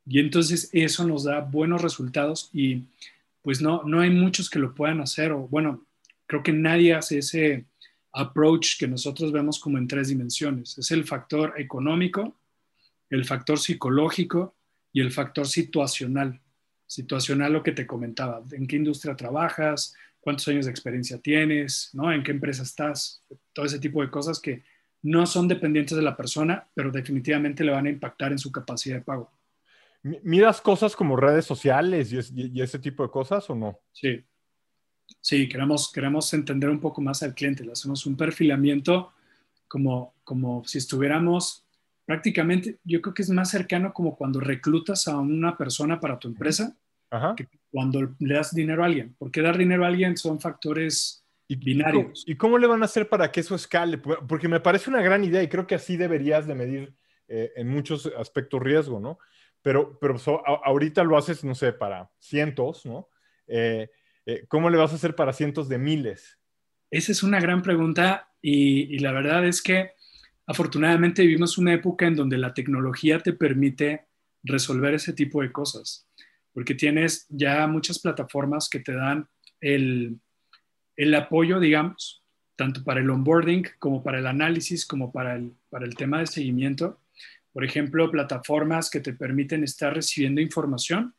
Y 0.07 0.21
entonces 0.21 0.71
eso 0.73 1.05
nos 1.05 1.25
da 1.25 1.41
buenos 1.41 1.83
resultados 1.83 2.51
y 2.53 2.85
pues 3.43 3.61
no, 3.61 3.83
no 3.83 3.99
hay 3.99 4.11
muchos 4.11 4.49
que 4.49 4.61
lo 4.61 4.77
puedan 4.77 5.01
hacer 5.01 5.33
o 5.33 5.49
bueno, 5.49 5.85
creo 6.27 6.45
que 6.45 6.53
nadie 6.53 6.95
hace 6.95 7.19
ese 7.19 7.65
approach 8.13 8.79
que 8.79 8.87
nosotros 8.87 9.33
vemos 9.33 9.59
como 9.59 9.77
en 9.77 9.89
tres 9.89 10.07
dimensiones. 10.07 10.79
Es 10.79 10.93
el 10.93 11.03
factor 11.03 11.55
económico, 11.57 12.37
el 13.11 13.25
factor 13.25 13.59
psicológico 13.59 14.55
y 14.93 15.01
el 15.01 15.11
factor 15.11 15.49
situacional. 15.49 16.41
situacional 16.87 17.53
lo 17.53 17.65
que 17.65 17.73
te 17.73 17.89
comentaba, 17.89 18.41
en 18.53 18.69
qué 18.69 18.77
industria 18.77 19.17
trabajas, 19.17 19.97
cuántos 20.21 20.47
años 20.47 20.67
de 20.67 20.71
experiencia 20.71 21.19
tienes, 21.19 21.91
¿no? 21.93 22.13
En 22.13 22.23
qué 22.23 22.31
empresa 22.31 22.63
estás, 22.63 23.21
todo 23.53 23.67
ese 23.67 23.81
tipo 23.81 24.01
de 24.01 24.11
cosas 24.11 24.39
que 24.39 24.63
no 25.03 25.27
son 25.27 25.49
dependientes 25.49 25.97
de 25.97 26.03
la 26.03 26.17
persona, 26.17 26.67
pero 26.75 26.91
definitivamente 26.91 27.65
le 27.65 27.73
van 27.73 27.87
a 27.87 27.91
impactar 27.91 28.33
en 28.33 28.39
su 28.39 28.53
capacidad 28.53 28.97
de 28.97 29.03
pago. 29.03 29.31
¿Miras 30.03 30.61
cosas 30.61 30.97
como 30.97 31.17
redes 31.17 31.45
sociales 31.45 32.13
y, 32.13 32.61
ese 32.61 32.79
tipo 32.79 33.03
de 33.03 33.11
cosas 33.11 33.49
o 33.51 33.55
no? 33.55 33.79
Sí. 33.93 34.25
Sí, 35.21 35.49
queremos, 35.49 35.93
queremos 35.93 36.33
entender 36.33 36.71
un 36.71 36.81
poco 36.81 37.01
más 37.01 37.23
al 37.23 37.35
cliente. 37.35 37.65
Le 37.65 37.73
hacemos 37.73 38.07
un 38.07 38.17
perfilamiento 38.17 39.13
como, 39.69 40.15
como 40.25 40.65
si 40.65 40.79
estuviéramos 40.79 41.65
prácticamente, 42.05 42.79
yo 42.85 43.01
creo 43.01 43.15
que 43.15 43.23
es 43.23 43.31
más 43.31 43.51
cercano 43.51 43.93
como 43.93 44.17
cuando 44.17 44.41
reclutas 44.41 45.07
a 45.07 45.19
una 45.19 45.57
persona 45.57 46.01
para 46.01 46.19
tu 46.19 46.29
empresa 46.29 46.77
que 47.37 47.47
cuando 47.71 48.15
le 48.19 48.35
das 48.35 48.55
dinero 48.55 48.83
a 48.83 48.87
alguien. 48.87 49.15
Porque 49.19 49.43
dar 49.43 49.59
dinero 49.59 49.85
a 49.85 49.89
alguien 49.89 50.17
son 50.17 50.41
factores 50.41 51.22
binarios. 51.49 52.25
¿Y 52.27 52.37
cómo 52.37 52.59
le 52.59 52.67
van 52.67 52.83
a 52.83 52.87
hacer 52.87 53.09
para 53.09 53.31
que 53.31 53.41
eso 53.41 53.55
escale? 53.55 53.99
Porque 53.99 54.49
me 54.49 54.61
parece 54.61 54.91
una 54.91 55.03
gran 55.03 55.25
idea 55.25 55.43
y 55.43 55.49
creo 55.49 55.67
que 55.67 55.75
así 55.75 55.97
deberías 55.97 56.47
de 56.47 56.55
medir 56.55 56.95
eh, 57.29 57.53
en 57.57 57.69
muchos 57.69 58.07
aspectos 58.17 58.61
riesgo, 58.61 59.01
¿no? 59.01 59.19
pero, 59.63 59.99
pero 60.01 60.17
ahorita 60.65 61.05
lo 61.05 61.17
haces, 61.17 61.45
no 61.45 61.55
sé, 61.55 61.73
para 61.73 62.11
cientos, 62.19 62.85
¿no? 62.85 63.09
Eh, 63.47 63.89
eh, 64.27 64.45
¿Cómo 64.49 64.69
le 64.69 64.77
vas 64.77 64.93
a 64.93 64.97
hacer 64.97 65.15
para 65.15 65.33
cientos 65.33 65.69
de 65.69 65.79
miles? 65.79 66.39
Esa 66.91 67.13
es 67.13 67.23
una 67.23 67.41
gran 67.41 67.63
pregunta 67.63 68.29
y, 68.43 68.99
la 68.99 69.13
verdad 69.13 69.47
es 69.47 69.63
que 69.63 69.93
afortunadamente 70.47 71.23
vivimos 71.23 71.59
una 71.59 71.73
época 71.73 72.07
en 72.07 72.17
donde 72.17 72.37
la 72.37 72.53
tecnología 72.53 73.21
te 73.21 73.33
permite 73.33 74.07
resolver 74.43 74.95
ese 74.95 75.13
tipo 75.13 75.43
de 75.43 75.53
cosas, 75.53 76.09
porque 76.53 76.75
tienes 76.75 77.27
ya 77.29 77.67
muchas 77.69 78.01
plataformas 78.01 78.69
que 78.69 78.81
te 78.81 78.93
dan 78.93 79.29
el, 79.61 80.19
el 80.97 81.15
apoyo, 81.15 81.61
digamos, 81.61 82.25
tanto 82.57 82.85
para 82.85 83.01
el 83.01 83.11
onboarding 83.11 83.65
como 83.79 84.03
para 84.03 84.19
el 84.19 84.27
análisis, 84.27 84.87
como 84.87 85.13
para 85.13 85.37
el, 85.37 85.53
para 85.71 85.85
el 85.85 85.95
tema 85.95 86.21
de 86.21 86.27
seguimiento 86.27 87.03
por 87.53 87.65
ejemplo, 87.65 88.11
plataformas 88.11 88.89
que 88.89 89.01
te 89.01 89.13
permiten 89.13 89.63
estar 89.63 89.95
recibiendo 89.95 90.41
información. 90.41 91.15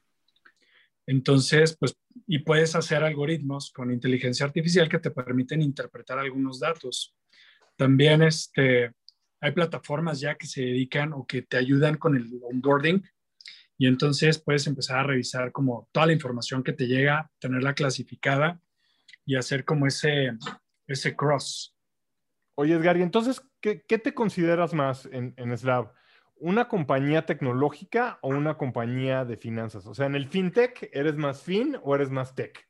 Entonces, 1.05 1.77
pues, 1.79 1.95
y 2.27 2.39
puedes 2.39 2.75
hacer 2.75 3.03
algoritmos 3.03 3.71
con 3.71 3.91
inteligencia 3.91 4.45
artificial 4.45 4.89
que 4.89 4.99
te 4.99 5.11
permiten 5.11 5.61
interpretar 5.61 6.17
algunos 6.17 6.59
datos. 6.59 7.15
También 7.75 8.23
este, 8.23 8.93
hay 9.41 9.51
plataformas 9.51 10.19
ya 10.19 10.35
que 10.35 10.47
se 10.47 10.61
dedican 10.61 11.13
o 11.13 11.25
que 11.27 11.43
te 11.43 11.57
ayudan 11.57 11.97
con 11.97 12.15
el 12.15 12.29
onboarding 12.41 13.03
y 13.77 13.87
entonces 13.87 14.39
puedes 14.39 14.65
empezar 14.67 14.99
a 14.99 15.03
revisar 15.03 15.51
como 15.51 15.89
toda 15.91 16.05
la 16.05 16.13
información 16.13 16.63
que 16.63 16.73
te 16.73 16.87
llega, 16.87 17.29
tenerla 17.39 17.73
clasificada 17.73 18.61
y 19.25 19.35
hacer 19.35 19.65
como 19.65 19.87
ese, 19.87 20.31
ese 20.87 21.15
cross. 21.15 21.75
Oye, 22.55 22.75
Edgar, 22.75 22.97
y 22.97 23.01
entonces, 23.01 23.41
¿qué, 23.61 23.75
te 23.75 24.13
consideras 24.13 24.73
más 24.73 25.07
en, 25.07 25.33
en 25.37 25.57
Slav? 25.57 25.91
una 26.43 26.67
compañía 26.67 27.25
tecnológica 27.25 28.19
o 28.21 28.27
una 28.27 28.57
compañía 28.57 29.23
de 29.23 29.37
finanzas? 29.37 29.87
O 29.87 29.93
sea, 29.93 30.07
en 30.07 30.15
el 30.15 30.27
fintech, 30.27 30.89
¿eres 30.91 31.15
más 31.15 31.41
fin 31.41 31.77
o 31.81 31.95
eres 31.95 32.09
más 32.09 32.35
tech? 32.35 32.67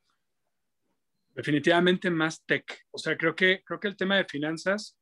Definitivamente 1.30 2.12
más 2.12 2.46
tech. 2.46 2.86
O 2.92 3.00
sea, 3.00 3.18
creo 3.18 3.36
que, 3.36 3.64
creo 3.66 3.80
que 3.80 3.88
el 3.88 3.98
tema 3.98 4.18
de 4.18 4.26
finanzas 4.26 4.96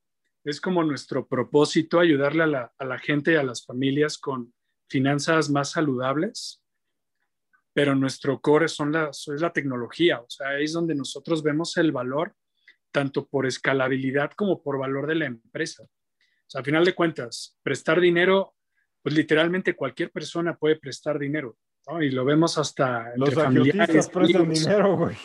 es 0.46 0.62
como 0.62 0.86
nuestro 0.86 1.28
propósito, 1.28 2.00
ayudarle 2.00 2.44
a 2.44 2.48
la, 2.48 2.74
a 2.78 2.86
la 2.86 2.98
gente 2.98 3.34
y 3.34 3.36
a 3.36 3.44
las 3.44 3.66
familias 3.66 4.18
con 4.18 4.54
finanzas 4.88 5.50
más 5.50 5.72
saludables, 5.72 6.61
pero 7.74 7.96
nuestro 7.96 8.42
core 8.42 8.68
son 8.68 8.92
las, 8.92 9.28
es 9.28 9.42
la 9.42 9.54
tecnología. 9.54 10.20
O 10.20 10.30
sea, 10.30 10.60
es 10.60 10.74
donde 10.74 10.96
nosotros 10.96 11.44
vemos 11.44 11.78
el 11.78 11.92
valor, 11.92 12.36
tanto 12.92 13.28
por 13.28 13.46
escalabilidad 13.46 14.32
como 14.32 14.62
por 14.62 14.78
valor 14.78 15.08
de 15.08 15.16
la 15.16 15.26
empresa. 15.26 15.84
O 15.84 16.50
sea, 16.50 16.62
a 16.62 16.64
final 16.64 16.84
de 16.84 16.94
cuentas, 16.94 17.58
prestar 17.64 18.00
dinero 18.00 18.56
pues 19.02 19.16
literalmente 19.16 19.76
cualquier 19.76 20.12
persona 20.12 20.56
puede 20.56 20.76
prestar 20.76 21.18
dinero, 21.18 21.58
¿no? 21.88 22.02
Y 22.02 22.12
lo 22.12 22.24
vemos 22.24 22.58
hasta 22.58 23.08
entre 23.14 23.18
Los 23.18 23.34
familiares. 23.34 24.10
prestan 24.10 24.50
dinero, 24.50 24.98
güey. 24.98 25.16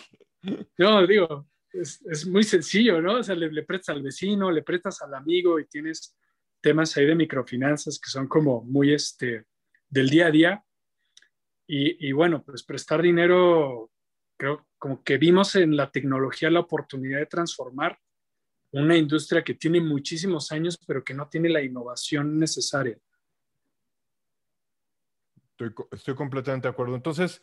No, 0.78 1.06
digo, 1.06 1.48
es, 1.72 2.26
muy 2.26 2.44
sencillo, 2.44 3.02
¿no? 3.02 3.14
O 3.16 3.22
sea, 3.22 3.34
le, 3.34 3.62
prestas 3.64 3.96
al 3.96 4.02
vecino, 4.02 4.50
le 4.50 4.62
prestas 4.62 5.02
al 5.02 5.14
amigo 5.14 5.58
y 5.58 5.66
tienes 5.66 6.16
temas 6.60 6.96
ahí 6.96 7.06
de 7.06 7.14
microfinanzas 7.14 7.98
que 7.98 8.10
son 8.10 8.28
como 8.28 8.62
muy 8.62 8.92
este, 8.92 9.44
del 9.88 10.08
día 10.08 10.26
a 10.26 10.30
día. 10.30 10.64
Y, 11.68 12.12
bueno, 12.12 12.44
pues 12.44 12.62
prestar 12.62 13.02
dinero, 13.02 13.90
creo 14.36 14.66
como 14.78 15.02
que 15.02 15.18
vimos 15.18 15.56
en 15.56 15.76
la 15.76 15.90
tecnología 15.90 16.48
la 16.50 16.60
oportunidad 16.60 17.18
de 17.18 17.26
transformar 17.26 17.98
una 18.70 18.96
industria 18.96 19.42
que 19.42 19.54
tiene 19.54 19.80
muchísimos 19.80 20.52
años, 20.52 20.78
pero 20.86 21.02
que 21.02 21.14
no 21.14 21.28
tiene 21.28 21.48
la 21.48 21.62
innovación 21.62 22.38
necesaria. 22.38 22.98
Estoy, 25.90 26.14
completamente 26.14 26.68
de 26.68 26.72
acuerdo. 26.72 26.94
Entonces, 26.94 27.42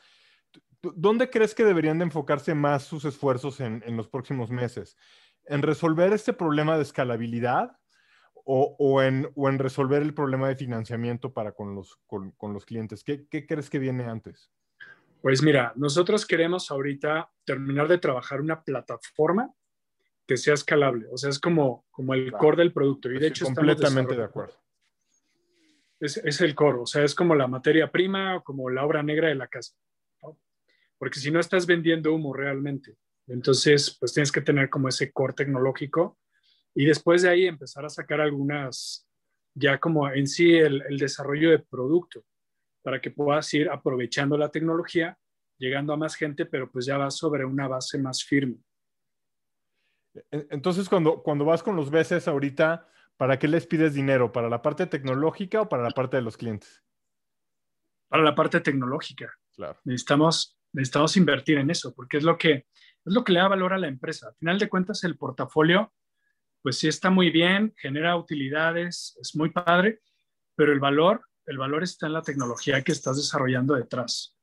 ¿dónde 0.82 1.30
crees 1.30 1.56
que 1.56 1.66
deberían 1.66 1.98
de 1.98 2.06
enfocarse 2.06 2.54
más 2.54 2.84
sus 2.84 3.06
esfuerzos 3.06 3.60
en, 3.60 3.82
los 3.98 4.08
próximos 4.08 4.52
meses? 4.52 4.96
¿En 5.46 5.64
resolver 5.64 6.14
este 6.14 6.32
problema 6.32 6.78
de 6.78 6.84
escalabilidad 6.84 7.78
o, 8.46 9.02
en, 9.02 9.32
resolver 9.60 10.02
el 10.02 10.14
problema 10.14 10.48
de 10.48 10.56
financiamiento 10.56 11.34
para 11.34 11.54
con 11.54 11.76
los, 11.76 12.00
los 12.10 12.66
clientes? 12.66 13.04
¿Qué, 13.04 13.26
crees 13.28 13.70
que 13.70 13.80
viene 13.80 14.06
antes? 14.06 14.52
Pues 15.22 15.42
mira, 15.42 15.72
nosotros 15.76 16.26
queremos 16.26 16.70
ahorita 16.70 17.32
terminar 17.46 17.88
de 17.88 17.98
trabajar 17.98 18.42
una 18.42 18.62
plataforma 18.62 19.54
que 20.28 20.38
sea 20.38 20.54
escalable. 20.54 21.08
O 21.12 21.18
sea, 21.18 21.30
es 21.30 21.40
como, 21.40 21.86
como 21.92 22.14
el 22.14 22.32
core 22.34 22.58
del 22.58 22.74
producto. 22.74 23.10
Y 23.12 23.20
de 23.20 23.28
hecho, 23.28 23.46
completamente 23.46 24.16
de 24.16 24.24
acuerdo 24.24 24.64
es, 26.06 26.42
el 26.42 26.56
coro, 26.56 26.84
o 26.84 26.86
sea, 26.86 27.04
es 27.04 27.16
como 27.16 27.36
la 27.36 27.48
materia 27.48 27.90
prima 27.92 28.38
o 28.38 28.44
como 28.44 28.70
la 28.70 28.86
obra 28.86 29.04
negra 29.04 29.30
de 29.30 29.36
la 29.36 29.48
casa, 29.48 29.74
porque 30.98 31.20
si 31.20 31.32
no 31.32 31.40
estás 31.40 31.66
vendiendo 31.66 32.14
humo 32.14 32.34
realmente, 32.34 32.96
entonces 33.28 33.96
pues 34.00 34.14
tienes 34.14 34.32
que 34.32 34.42
tener 34.42 34.70
como 34.70 34.90
ese 34.90 35.12
core 35.12 35.34
tecnológico 35.34 36.18
y 36.76 36.86
después 36.86 37.22
de 37.22 37.30
ahí 37.30 37.46
empezar 37.46 37.86
a 37.86 37.90
sacar 37.90 38.22
algunas, 38.22 39.08
ya 39.56 39.80
como 39.80 40.10
en 40.10 40.28
sí 40.28 40.56
el, 40.56 40.82
el 40.90 40.98
desarrollo 40.98 41.52
de 41.52 41.60
producto, 41.60 42.26
para 42.82 43.00
que 43.00 43.12
puedas 43.12 43.54
ir 43.54 43.70
aprovechando 43.70 44.38
la 44.38 44.50
tecnología, 44.50 45.18
llegando 45.58 45.94
a 45.94 45.98
más 45.98 46.16
gente, 46.16 46.46
pero 46.46 46.70
pues 46.72 46.86
ya 46.86 46.98
vas 46.98 47.16
sobre 47.16 47.46
una 47.46 47.68
base 47.68 47.98
más 47.98 48.24
firme. 48.24 48.58
Entonces, 50.30 50.90
cuando, 50.90 51.24
cuando 51.24 51.46
vas 51.46 51.64
con 51.64 51.76
los 51.76 51.90
veces 51.90 52.28
ahorita, 52.28 52.88
¿Para 53.18 53.38
qué 53.38 53.48
les 53.48 53.68
pides 53.68 53.94
dinero? 53.94 54.32
¿Para 54.32 54.50
la 54.50 54.62
parte 54.62 54.88
tecnológica 54.88 55.62
o 55.62 55.70
para 55.70 55.84
la 55.84 55.92
parte 55.92 56.18
de 56.18 56.24
los 56.24 56.38
clientes? 56.38 56.84
Para 58.10 58.24
la 58.24 58.36
parte 58.36 58.60
tecnológica. 58.60 59.32
Claro. 59.56 59.80
Necesitamos, 59.84 60.58
necesitamos 60.74 61.16
invertir 61.18 61.58
en 61.58 61.70
eso 61.70 61.94
porque 61.94 62.18
es 62.18 62.24
lo, 62.24 62.38
que, 62.38 62.52
es 62.52 62.66
lo 63.14 63.24
que 63.24 63.34
le 63.34 63.40
da 63.40 63.48
valor 63.48 63.74
a 63.74 63.78
la 63.78 63.88
empresa. 63.88 64.30
Al 64.30 64.36
final 64.36 64.60
de 64.60 64.70
cuentas, 64.70 65.04
el 65.04 65.18
portafolio, 65.18 65.94
pues 66.64 66.80
sí 66.80 66.88
está 66.88 67.10
muy 67.10 67.30
bien, 67.30 67.74
genera 67.78 68.16
utilidades, 68.16 69.18
es 69.22 69.36
muy 69.36 69.52
padre, 69.52 70.00
pero 70.56 70.72
el 70.72 70.80
valor, 70.80 71.22
el 71.46 71.58
valor 71.58 71.84
está 71.84 72.08
en 72.08 72.14
la 72.14 72.22
tecnología 72.22 72.82
que 72.82 72.94
estás 72.94 73.18
desarrollando 73.18 73.76
detrás. 73.76 74.38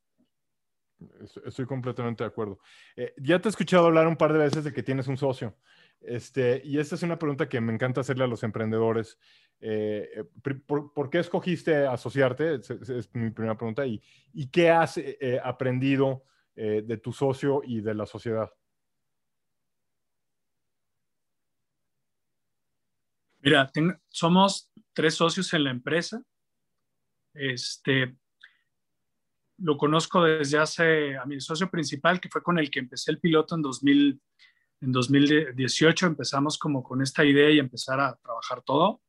Estoy 1.47 1.65
completamente 1.65 2.23
de 2.23 2.29
acuerdo. 2.29 2.59
Eh, 2.95 3.15
ya 3.17 3.41
te 3.41 3.49
he 3.49 3.51
escuchado 3.51 3.87
hablar 3.87 4.07
un 4.07 4.17
par 4.17 4.35
de 4.35 4.39
veces 4.39 4.65
de 4.65 4.73
que 4.73 4.83
tienes 4.83 5.09
un 5.09 5.17
socio. 5.17 5.57
Este, 6.03 6.61
y 6.63 6.79
esta 6.79 6.95
es 6.95 7.03
una 7.03 7.19
pregunta 7.19 7.49
que 7.49 7.61
me 7.63 7.73
encanta 7.73 8.03
hacerle 8.03 8.25
a 8.25 8.27
los 8.27 8.43
emprendedores. 8.43 9.19
Eh, 9.59 10.11
eh, 10.15 10.55
¿por, 10.67 11.09
qué 11.09 11.21
escogiste 11.21 11.87
asociarte? 11.87 12.57
Es, 12.57 13.15
mi 13.15 13.31
primera 13.31 13.57
pregunta. 13.57 13.87
¿Y, 13.87 14.03
qué 14.51 14.69
has 14.69 15.01
aprendido 15.43 16.25
de 16.55 16.99
tu 16.99 17.13
socio 17.13 17.63
y 17.65 17.81
de 17.81 17.95
la 17.95 18.05
sociedad? 18.05 18.51
Mira, 23.41 23.71
somos 24.09 24.71
tres 24.93 25.15
socios 25.15 25.53
en 25.55 25.65
la 25.65 25.71
empresa. 25.71 26.23
Este, 27.35 28.17
lo 29.59 29.77
conozco 29.77 30.25
desde 30.25 30.59
hace 30.59 31.17
a 31.17 31.25
mi 31.25 31.41
socio 31.41 31.71
principal, 31.71 32.21
que 32.21 32.29
fue 32.29 32.43
con 32.43 32.59
el 32.59 32.71
que 32.71 32.81
empecé 32.81 33.11
el 33.11 33.21
piloto 33.21 33.55
en 33.55 33.63
2000 33.63 34.21
en 34.83 34.93
2018 34.93 36.07
empezamos 36.07 36.59
como 36.59 36.83
con 36.83 37.03
esta 37.03 37.25
idea 37.25 37.51
y 37.51 37.59
empezar 37.59 38.01
a 38.01 38.17
trabajar 38.17 38.63
todo. 38.63 39.03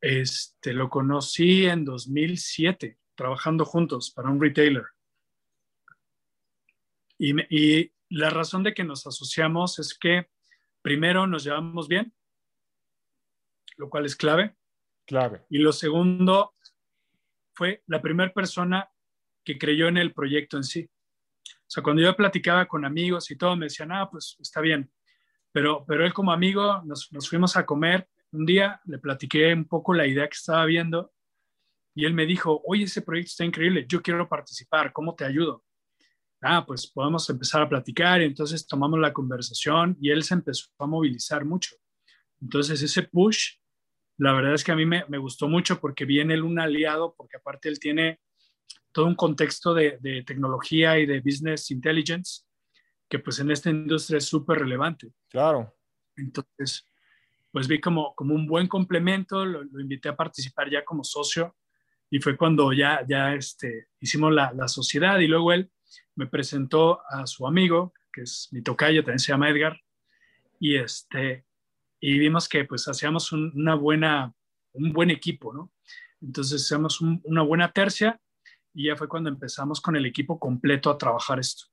Este, 0.00 0.72
lo 0.72 0.90
conocí 0.90 1.66
en 1.66 1.84
2007, 1.84 2.98
trabajando 3.14 3.64
juntos 3.64 4.10
para 4.10 4.30
un 4.30 4.40
retailer. 4.40 4.84
Y, 7.18 7.34
y, 7.54 7.92
la 8.10 8.30
razón 8.30 8.62
de 8.62 8.72
que 8.72 8.84
nos 8.84 9.06
asociamos 9.06 9.78
es 9.78 9.92
que 9.92 10.30
primero 10.80 11.26
nos 11.26 11.44
llevamos 11.44 11.86
bien, 11.86 12.14
lo 13.78 13.88
cual 13.88 14.04
es 14.04 14.14
clave. 14.14 14.54
Clave. 15.06 15.46
Y 15.48 15.58
lo 15.58 15.72
segundo 15.72 16.54
fue 17.54 17.82
la 17.86 18.02
primera 18.02 18.32
persona 18.32 18.90
que 19.42 19.58
creyó 19.58 19.88
en 19.88 19.96
el 19.96 20.12
proyecto 20.12 20.58
en 20.58 20.64
sí. 20.64 20.88
O 21.46 21.70
sea, 21.70 21.82
cuando 21.82 22.02
yo 22.02 22.14
platicaba 22.14 22.66
con 22.66 22.84
amigos 22.84 23.30
y 23.30 23.36
todo, 23.36 23.56
me 23.56 23.66
decían, 23.66 23.92
ah, 23.92 24.08
pues 24.10 24.36
está 24.40 24.60
bien. 24.60 24.90
Pero, 25.50 25.84
pero 25.86 26.04
él 26.04 26.12
como 26.12 26.32
amigo, 26.32 26.82
nos, 26.84 27.10
nos 27.12 27.28
fuimos 27.28 27.56
a 27.56 27.64
comer. 27.64 28.06
Un 28.32 28.44
día 28.44 28.80
le 28.84 28.98
platiqué 28.98 29.54
un 29.54 29.64
poco 29.64 29.94
la 29.94 30.06
idea 30.06 30.28
que 30.28 30.34
estaba 30.34 30.66
viendo 30.66 31.12
y 31.98 32.04
él 32.04 32.14
me 32.14 32.26
dijo, 32.26 32.62
oye, 32.64 32.84
ese 32.84 33.02
proyecto 33.02 33.30
está 33.30 33.44
increíble, 33.44 33.84
yo 33.88 34.00
quiero 34.00 34.28
participar, 34.28 34.92
¿cómo 34.92 35.16
te 35.16 35.24
ayudo? 35.24 35.64
Ah, 36.40 36.64
pues 36.64 36.86
podemos 36.86 37.28
empezar 37.28 37.62
a 37.62 37.68
platicar 37.68 38.22
y 38.22 38.24
entonces 38.26 38.64
tomamos 38.68 39.00
la 39.00 39.12
conversación 39.12 39.96
y 40.00 40.10
él 40.10 40.22
se 40.22 40.34
empezó 40.34 40.68
a 40.78 40.86
movilizar 40.86 41.44
mucho. 41.44 41.74
Entonces 42.40 42.80
ese 42.82 43.02
push, 43.02 43.56
la 44.18 44.32
verdad 44.32 44.54
es 44.54 44.64
que 44.64 44.72
a 44.72 44.76
mí 44.76 44.84
me, 44.84 45.04
me 45.08 45.18
gustó 45.18 45.48
mucho 45.48 45.80
porque 45.80 46.04
viene 46.04 46.34
él 46.34 46.42
un 46.42 46.58
aliado, 46.58 47.14
porque 47.16 47.36
aparte 47.36 47.68
él 47.68 47.78
tiene 47.78 48.20
todo 48.92 49.06
un 49.06 49.14
contexto 49.14 49.74
de, 49.74 49.98
de 50.00 50.22
tecnología 50.24 50.98
y 50.98 51.06
de 51.06 51.20
business 51.20 51.70
intelligence 51.70 52.42
que 53.08 53.18
pues 53.18 53.38
en 53.38 53.50
esta 53.50 53.70
industria 53.70 54.18
es 54.18 54.26
súper 54.26 54.58
relevante. 54.58 55.12
Claro. 55.28 55.74
Entonces, 56.16 56.84
pues 57.50 57.66
vi 57.68 57.80
como, 57.80 58.14
como 58.14 58.34
un 58.34 58.46
buen 58.46 58.66
complemento, 58.66 59.44
lo, 59.44 59.64
lo 59.64 59.80
invité 59.80 60.08
a 60.08 60.16
participar 60.16 60.70
ya 60.70 60.84
como 60.84 61.04
socio 61.04 61.56
y 62.10 62.20
fue 62.20 62.36
cuando 62.36 62.72
ya, 62.72 63.04
ya 63.08 63.34
este, 63.34 63.88
hicimos 64.00 64.32
la, 64.32 64.52
la, 64.52 64.68
sociedad 64.68 65.18
y 65.18 65.26
luego 65.26 65.52
él 65.52 65.70
me 66.14 66.26
presentó 66.26 67.00
a 67.08 67.26
su 67.26 67.46
amigo, 67.46 67.92
que 68.12 68.22
es 68.22 68.48
mi 68.50 68.62
tocayo, 68.62 69.02
también 69.02 69.18
se 69.18 69.32
llama 69.32 69.50
Edgar, 69.50 69.78
y, 70.58 70.76
este, 70.76 71.44
y 72.00 72.18
vimos 72.18 72.48
que 72.48 72.64
pues 72.64 72.86
hacíamos 72.88 73.32
un, 73.32 73.52
una 73.54 73.74
buena, 73.74 74.34
un 74.72 74.92
buen 74.92 75.10
equipo, 75.10 75.52
¿no? 75.52 75.72
Entonces 76.20 76.64
hacíamos 76.64 77.00
un, 77.00 77.20
una 77.24 77.42
buena 77.42 77.72
tercia 77.72 78.20
y 78.72 78.86
ya 78.86 78.96
fue 78.96 79.08
cuando 79.08 79.28
empezamos 79.28 79.80
con 79.80 79.96
el 79.96 80.06
equipo 80.06 80.38
completo 80.38 80.90
a 80.90 80.98
trabajar 80.98 81.38
esto. 81.38 81.66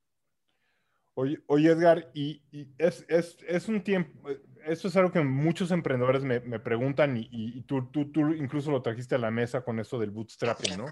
Oye, 1.18 1.42
oye 1.48 1.70
Edgar, 1.70 2.12
y, 2.14 2.42
y 2.52 2.68
es, 2.78 3.06
es, 3.08 3.38
es, 3.48 3.70
un 3.70 3.82
tiempo, 3.82 4.30
esto 4.66 4.90
es 4.90 4.98
algo 4.98 5.14
que 5.14 5.22
muchos 5.22 5.72
emprendedores 5.72 6.24
me, 6.24 6.42
me 6.42 6.60
preguntan 6.60 7.16
y, 7.16 7.30
y 7.32 7.62
tú, 7.62 7.90
tú, 7.90 8.12
tú, 8.12 8.34
incluso 8.34 8.70
lo 8.70 8.82
trajiste 8.82 9.16
a 9.16 9.20
la 9.20 9.32
mesa 9.32 9.64
con 9.64 9.80
esto 9.80 9.98
del 9.98 10.12
bootstrapping, 10.12 10.78
¿no? 10.78 10.88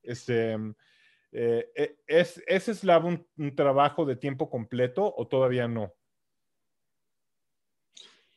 Este, 0.00 0.56
eh, 1.32 1.96
¿es, 2.06 2.40
¿Ese 2.46 2.70
eslabón 2.70 3.26
un, 3.36 3.46
un 3.46 3.56
trabajo 3.56 4.04
de 4.04 4.14
tiempo 4.14 4.48
completo 4.48 5.12
o 5.16 5.26
todavía 5.26 5.66
no? 5.66 5.92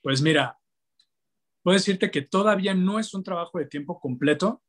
Pues 0.01 0.21
mira, 0.21 0.59
puedo 1.63 1.77
decirte 1.77 2.11
que 2.11 2.21
todavía 2.21 2.73
no 2.73 2.99
es 2.99 3.13
un 3.13 3.23
trabajo 3.23 3.59
de 3.59 3.65
tiempo 3.65 3.99
completo 3.99 4.63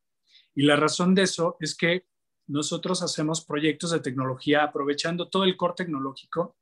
y 0.55 0.63
la 0.63 0.77
razón 0.77 1.15
de 1.15 1.23
eso 1.23 1.57
es 1.61 1.77
que 1.77 2.07
nosotros 2.49 3.03
hacemos 3.03 3.45
proyectos 3.45 3.91
de 3.91 4.01
tecnología 4.01 4.65
aprovechando 4.65 5.29
todo 5.29 5.45
el 5.45 5.57
core 5.57 5.75
tecnológico 5.77 6.57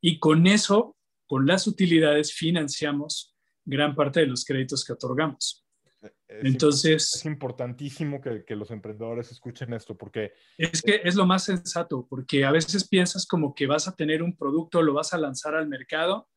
y 0.00 0.18
con 0.18 0.46
eso, 0.46 0.96
con 1.26 1.46
las 1.46 1.66
utilidades, 1.66 2.32
financiamos 2.32 3.36
gran 3.64 3.94
parte 3.94 4.20
de 4.20 4.26
los 4.26 4.44
créditos 4.44 4.84
que 4.84 4.94
otorgamos. 4.94 5.64
Es 6.26 6.44
Entonces, 6.44 7.14
es 7.14 7.24
importantísimo 7.24 8.20
que, 8.20 8.44
que, 8.44 8.56
los 8.56 8.70
emprendedores 8.70 9.30
escuchen 9.30 9.72
esto 9.72 9.96
porque... 9.96 10.32
Es 10.58 10.82
que 10.82 11.00
es 11.04 11.14
lo 11.14 11.24
más 11.24 11.44
sensato, 11.44 12.06
porque 12.10 12.44
a 12.44 12.50
veces 12.50 12.86
piensas 12.86 13.24
como 13.26 13.54
que 13.54 13.66
vas 13.66 13.88
a 13.88 13.94
tener 13.94 14.22
un 14.22 14.36
producto, 14.36 14.82
lo 14.82 14.92
vas 14.92 15.14
a 15.14 15.18
lanzar 15.18 15.54
al 15.54 15.68
mercado 15.68 16.28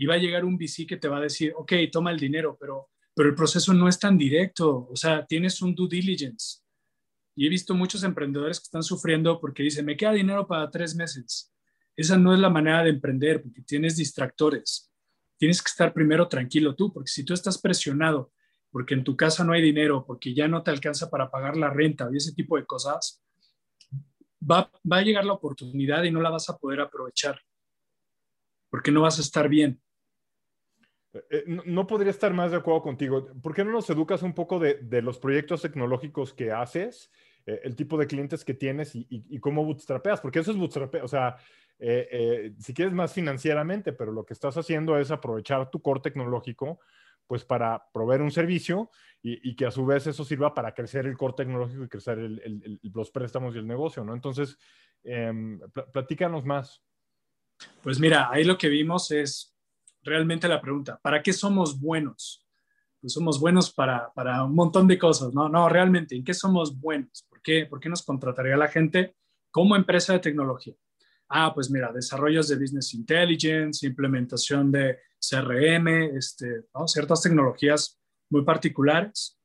y 0.00 0.06
va 0.06 0.14
a 0.14 0.18
llegar 0.18 0.46
un 0.46 0.56
VC 0.56 0.86
que 0.86 0.96
te 0.96 1.08
va 1.08 1.18
a 1.18 1.20
decir, 1.20 1.52
ok, 1.54 1.74
toma 1.92 2.10
el 2.10 2.18
dinero, 2.18 2.56
pero, 2.58 2.88
pero 3.14 3.28
el 3.28 3.34
proceso 3.34 3.74
no 3.74 3.86
es 3.86 3.98
tan 3.98 4.16
directo, 4.16 4.88
o 4.90 4.96
sea, 4.96 5.26
tienes 5.26 5.60
un 5.60 5.74
due 5.74 5.90
diligence 5.90 6.60
y 7.36 7.46
he 7.46 7.50
visto 7.50 7.74
muchos 7.74 8.02
emprendedores 8.02 8.58
que 8.58 8.64
están 8.64 8.82
sufriendo 8.82 9.38
porque 9.38 9.62
dicen, 9.62 9.84
me 9.84 9.98
queda 9.98 10.12
dinero 10.12 10.46
para 10.46 10.70
tres 10.70 10.94
meses. 10.94 11.52
Esa 11.94 12.16
no 12.16 12.32
es 12.32 12.40
la 12.40 12.48
manera 12.48 12.82
de 12.82 12.88
emprender 12.88 13.42
porque 13.42 13.60
tienes 13.60 13.98
distractores. 13.98 14.90
Tienes 15.36 15.62
que 15.62 15.68
estar 15.68 15.92
primero 15.92 16.28
tranquilo 16.28 16.74
tú, 16.74 16.90
porque 16.90 17.10
si 17.10 17.22
tú 17.22 17.34
estás 17.34 17.60
presionado 17.60 18.32
porque 18.70 18.94
en 18.94 19.04
tu 19.04 19.16
casa 19.16 19.44
no 19.44 19.52
hay 19.52 19.60
dinero, 19.60 20.06
porque 20.06 20.32
ya 20.32 20.48
no 20.48 20.62
te 20.62 20.70
alcanza 20.70 21.10
para 21.10 21.30
pagar 21.30 21.58
la 21.58 21.68
renta 21.68 22.08
y 22.10 22.16
ese 22.16 22.32
tipo 22.32 22.56
de 22.56 22.64
cosas, 22.64 23.22
va, 24.40 24.70
va 24.90 24.96
a 24.96 25.02
llegar 25.02 25.26
la 25.26 25.34
oportunidad 25.34 26.04
y 26.04 26.10
no 26.10 26.22
la 26.22 26.30
vas 26.30 26.48
a 26.48 26.56
poder 26.56 26.80
aprovechar, 26.80 27.40
porque 28.70 28.92
no 28.92 29.02
vas 29.02 29.18
a 29.18 29.22
estar 29.22 29.48
bien. 29.48 29.80
Eh, 31.12 31.44
no, 31.46 31.86
podría 31.86 32.10
estar 32.10 32.32
más 32.32 32.52
de 32.52 32.58
acuerdo 32.58 32.82
contigo. 32.82 33.26
¿Por 33.42 33.54
qué 33.54 33.64
no 33.64 33.72
nos 33.72 33.90
educas 33.90 34.22
un 34.22 34.32
poco 34.32 34.58
de, 34.58 35.02
los 35.02 35.18
proyectos 35.18 35.62
tecnológicos 35.62 36.32
que 36.32 36.52
haces, 36.52 37.10
eh, 37.46 37.60
el 37.64 37.74
tipo 37.74 37.98
de 37.98 38.06
clientes 38.06 38.44
que 38.44 38.54
tienes 38.54 38.92
y, 38.94 39.38
cómo 39.40 39.64
bootstrapeas? 39.64 40.20
Porque 40.20 40.38
eso 40.38 40.52
es 40.52 40.56
bootstrapeo, 40.56 41.04
o 41.04 41.08
sea, 41.08 41.36
eh, 41.78 42.52
si 42.58 42.74
quieres 42.74 42.94
más 42.94 43.12
financieramente, 43.12 43.92
pero 43.92 44.12
lo 44.12 44.24
que 44.24 44.34
estás 44.34 44.56
haciendo 44.56 44.98
es 44.98 45.10
aprovechar 45.10 45.70
tu 45.70 45.80
core 45.82 46.00
tecnológico 46.00 46.80
pues 47.26 47.44
para 47.44 47.88
proveer 47.92 48.22
un 48.22 48.32
servicio 48.32 48.90
y, 49.22 49.54
que 49.54 49.64
a 49.64 49.70
su 49.70 49.86
vez 49.86 50.04
eso 50.08 50.24
sirva 50.24 50.52
para 50.52 50.74
crecer 50.74 51.06
el 51.06 51.16
core 51.16 51.34
tecnológico 51.36 51.84
y 51.84 51.88
crecer 51.88 52.18
los 52.82 53.10
préstamos 53.12 53.54
y 53.54 53.58
el 53.58 53.68
negocio, 53.68 54.02
¿no? 54.02 54.14
Entonces, 54.14 54.58
pl 55.00 55.60
platícanos 55.92 56.44
más. 56.44 56.82
Pues 57.82 58.00
mira, 58.00 58.28
ahí 58.32 58.42
lo 58.42 58.58
que 58.58 58.68
vimos 58.68 59.12
es 59.12 59.49
realmente 60.02 60.48
la 60.48 60.60
pregunta, 60.60 60.98
¿para 61.02 61.22
qué 61.22 61.32
somos 61.32 61.80
buenos? 61.80 62.46
Pues 63.00 63.12
somos 63.12 63.40
buenos 63.40 63.72
para, 63.72 64.12
para 64.12 64.44
un 64.44 64.54
montón 64.54 64.86
de 64.86 64.98
cosas, 64.98 65.32
¿no? 65.32 65.48
No, 65.48 65.68
realmente, 65.68 66.14
¿en 66.14 66.24
qué 66.24 66.34
somos 66.34 66.78
buenos? 66.78 67.26
¿Por 67.28 67.40
qué, 67.42 67.66
¿Por 67.66 67.80
qué 67.80 67.88
nos 67.88 68.02
contrataría 68.02 68.56
la 68.56 68.68
gente 68.68 69.16
como 69.50 69.76
empresa 69.76 70.12
de 70.12 70.18
tecnología? 70.18 70.74
Ah, 71.28 71.54
pues 71.54 71.70
mira, 71.70 71.92
desarrollos 71.92 72.48
de 72.48 72.56
Business 72.56 72.92
Intelligence, 72.92 73.86
implementación 73.86 74.70
de 74.72 74.98
CRM, 75.20 76.16
este, 76.16 76.64
¿no? 76.74 76.88
ciertas 76.88 77.22
tecnologías 77.22 77.98
muy 78.30 78.44
particulares. 78.44 79.38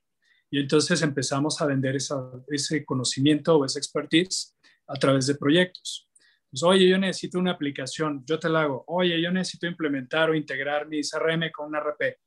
Y 0.49 0.59
entonces 0.59 1.01
empezamos 1.01 1.61
a 1.61 1.65
vender 1.65 1.95
esa, 1.95 2.31
ese 2.47 2.83
conocimiento 2.85 3.57
o 3.57 3.65
esa 3.65 3.79
expertise 3.79 4.55
a 4.87 4.95
través 4.95 5.27
de 5.27 5.35
proyectos. 5.35 6.09
Pues, 6.49 6.63
oye, 6.63 6.87
yo 6.87 6.97
necesito 6.97 7.39
una 7.39 7.51
aplicación, 7.51 8.23
yo 8.25 8.39
te 8.39 8.49
la 8.49 8.61
hago. 8.61 8.83
Oye, 8.87 9.21
yo 9.21 9.31
necesito 9.31 9.67
implementar 9.67 10.29
o 10.29 10.35
integrar 10.35 10.87
mi 10.87 11.01
CRM 11.01 11.51
con 11.51 11.67
un 11.67 11.75
RP, 11.75 12.17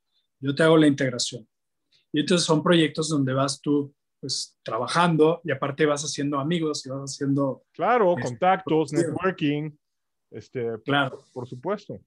yo 0.40 0.54
te 0.54 0.62
hago 0.62 0.76
la 0.76 0.86
integración. 0.86 1.48
Y 2.12 2.20
entonces 2.20 2.46
son 2.46 2.62
proyectos 2.62 3.08
donde 3.08 3.32
vas 3.32 3.60
tú 3.60 3.94
pues 4.20 4.58
trabajando 4.62 5.40
y 5.44 5.52
aparte 5.52 5.86
vas 5.86 6.02
haciendo 6.02 6.38
amigos 6.38 6.84
y 6.84 6.90
vas 6.90 7.14
haciendo... 7.14 7.64
Claro, 7.72 8.10
este, 8.12 8.22
contactos, 8.22 8.92
networking, 8.92 9.70
este, 10.30 10.66
claro. 10.84 11.24
por 11.32 11.48
supuesto. 11.48 12.00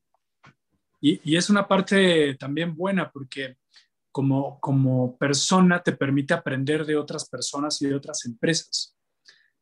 Y, 0.99 1.19
y, 1.23 1.35
es 1.35 1.49
una 1.49 1.67
parte 1.67 2.35
también 2.35 2.75
buena 2.75 3.09
porque 3.09 3.57
como, 4.11 4.59
como 4.59 5.17
persona 5.17 5.81
te 5.81 5.93
permite 5.93 6.33
aprender 6.33 6.85
de 6.85 6.97
otras 6.97 7.27
personas 7.27 7.81
y 7.81 7.87
de 7.87 7.95
otras 7.95 8.25
empresas. 8.25 8.95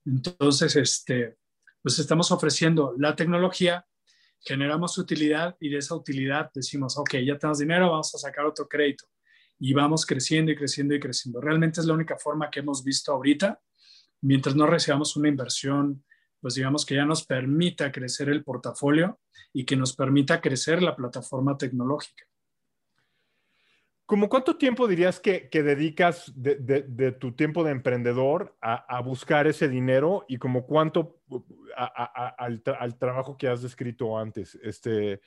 Entonces, 0.05 0.75
este, 0.75 1.37
pues 1.82 1.99
estamos 1.99 2.32
ofreciendo 2.32 2.93
la 2.97 3.15
tecnología, 3.15 3.86
generamos 4.39 4.97
utilidad 4.97 5.55
y 5.59 5.69
de 5.69 5.77
esa 5.77 5.95
utilidad 5.95 6.49
decimos, 6.53 6.97
ok, 6.97 7.15
ya 7.25 7.38
tenemos 7.38 7.59
dinero, 7.59 7.91
vamos 7.91 8.13
a 8.15 8.17
sacar 8.17 8.45
otro 8.45 8.67
crédito 8.67 9.05
y 9.59 9.73
vamos 9.73 10.05
creciendo 10.05 10.51
y 10.51 10.55
creciendo 10.55 10.95
y 10.95 10.99
creciendo. 10.99 11.41
Realmente 11.41 11.82
es 11.82 11.86
la 11.86 11.93
única 11.93 12.17
forma 12.17 12.49
que 12.49 12.61
hemos 12.61 12.84
visto 12.84 13.11
ahorita, 13.11 13.59
mientras 14.21 14.55
no 14.55 14.65
recibamos 14.65 15.15
una 15.15 15.30
inversión, 15.30 16.03
pues 16.41 16.55
digamos 16.55 16.86
que 16.86 16.95
ya 16.95 17.05
nos 17.05 17.25
permita 17.25 17.91
crecer 17.91 18.30
el 18.30 18.43
portafolio 18.43 19.19
y 19.51 19.65
que 19.65 19.75
nos 19.75 19.95
permita 19.95 20.39
crecer 20.39 20.82
la 20.82 20.95
plataforma 20.95 21.57
tecnológica. 21.57 22.28
¿Cómo 24.10 24.28
cuánto 24.28 24.57
tiempo 24.57 24.88
dirías 24.88 25.20
que, 25.20 25.49
que 25.49 25.62
dedicas 25.62 26.34
de, 26.36 26.55
de, 26.55 26.82
de, 26.82 27.12
tu 27.12 27.34
tiempo 27.34 27.64
de 27.64 27.70
emprendedor 27.70 28.57
a, 28.60 28.74
a, 28.97 29.01
buscar 29.01 29.45
ese 29.45 29.70
dinero 29.70 30.26
y 30.28 30.39
como 30.39 30.66
cuánto 30.66 31.22
a, 31.78 32.34
al, 32.39 32.64
tra 32.64 32.78
al, 32.78 32.97
trabajo 32.97 33.38
que 33.38 33.47
has 33.47 33.62
descrito 33.62 34.18
antes? 34.18 34.55
Este, 34.64 35.22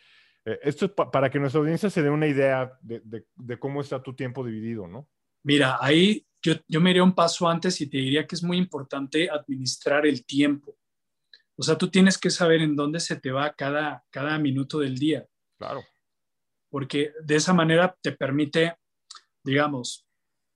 eh, 0.44 0.58
esto 0.64 0.86
es 0.86 0.90
pa 0.90 1.12
para 1.12 1.30
que 1.30 1.38
nuestra 1.38 1.60
audiencia 1.60 1.90
se 1.90 2.02
dé 2.02 2.10
una 2.10 2.26
idea 2.26 2.76
de, 2.82 3.24
cómo 3.60 3.82
está 3.82 4.02
tu 4.02 4.16
tiempo 4.16 4.44
dividido, 4.44 4.88
¿no? 4.88 5.08
Mira, 5.44 5.78
ahí 5.80 6.26
yo, 6.42 6.54
yo 6.66 6.80
me 6.80 6.90
iría 6.90 7.04
un 7.04 7.14
paso 7.14 7.48
antes 7.48 7.80
y 7.80 7.88
te 7.88 7.98
diría 7.98 8.26
que 8.26 8.34
es 8.34 8.42
muy 8.42 8.56
importante 8.56 9.30
administrar 9.30 10.08
el 10.08 10.26
tiempo. 10.26 10.76
O 11.54 11.62
sea, 11.62 11.78
tú 11.78 11.88
tienes 11.88 12.18
que 12.18 12.30
saber 12.30 12.60
en 12.62 12.74
dónde 12.74 12.98
se 12.98 13.14
te 13.14 13.30
va 13.30 13.52
cada, 13.52 14.04
cada 14.10 14.36
minuto 14.40 14.80
del 14.80 14.98
día. 14.98 15.24
Claro 15.56 15.84
porque 16.72 17.12
de 17.22 17.36
esa 17.36 17.52
manera 17.52 17.94
te 18.00 18.12
permite, 18.12 18.78
digamos, 19.44 20.08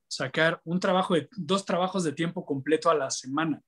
sacar 0.08 0.62
un 0.64 0.80
trabajo 0.80 1.12
de 1.12 1.28
dos 1.36 1.66
trabajos 1.66 2.04
de 2.04 2.12
tiempo 2.12 2.46
completo 2.46 2.88
a 2.88 2.94
la 2.94 3.10
semana. 3.10 3.62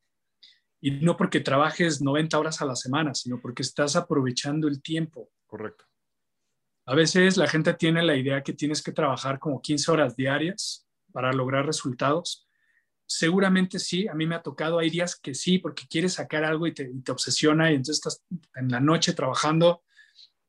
Y 0.81 0.93
no 0.93 1.15
porque 1.15 1.41
trabajes 1.41 2.01
90 2.01 2.39
horas 2.39 2.63
a 2.63 2.65
la 2.65 2.75
semana, 2.75 3.15
sino 3.15 3.39
porque 3.39 3.61
estás 3.61 3.97
aprovechando 3.97 4.67
el 4.67 4.81
tiempo. 4.81 5.29
Correcto. 5.47 5.85
A 6.87 6.95
veces 6.95 7.37
la 7.37 7.49
gente 7.49 7.75
tiene 7.75 8.03
la 8.03 8.17
idea 8.17 8.43
que 8.43 8.55
tienes 8.55 8.83
que 8.83 8.93
trabajar 8.93 9.39
como 9.39 9.61
15 9.61 9.91
horas 9.93 10.17
diarias 10.17 10.89
para 11.13 11.35
lograr 11.35 11.67
resultados, 11.67 12.49
seguramente 13.05 13.79
sí, 13.79 14.09
a 14.09 14.15
mí 14.15 14.27
me 14.27 14.37
ha 14.37 14.43
tocado, 14.43 14.79
hay 14.79 14.89
días 14.89 15.17
que 15.17 15.35
sí, 15.35 15.59
porque 15.59 15.87
quieres 15.87 16.15
sacar 16.15 16.45
algo 16.45 16.67
y 16.67 16.73
te, 16.73 16.91
obsesiona 17.11 17.71
y 17.71 17.75
entonces 17.75 17.97
estás 17.97 18.25
en 18.55 18.71
la 18.71 18.81
noche 18.81 19.13
trabajando 19.13 19.83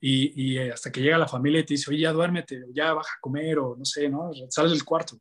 y, 0.01 0.57
hasta 0.57 0.91
que 0.91 1.01
llega 1.01 1.17
la 1.17 1.27
familia 1.27 1.61
y 1.61 1.65
te 1.65 1.73
dice, 1.73 1.89
oye, 1.89 2.01
ya 2.01 2.13
duérmete, 2.13 2.65
ya 2.73 2.93
baja 2.93 3.15
a 3.17 3.19
comer 3.19 3.59
o 3.59 3.75
no 3.75 3.85
sé, 3.85 4.09
¿no? 4.09 4.31
Sales 4.49 4.71
del 4.71 4.85
cuarto. 4.85 5.19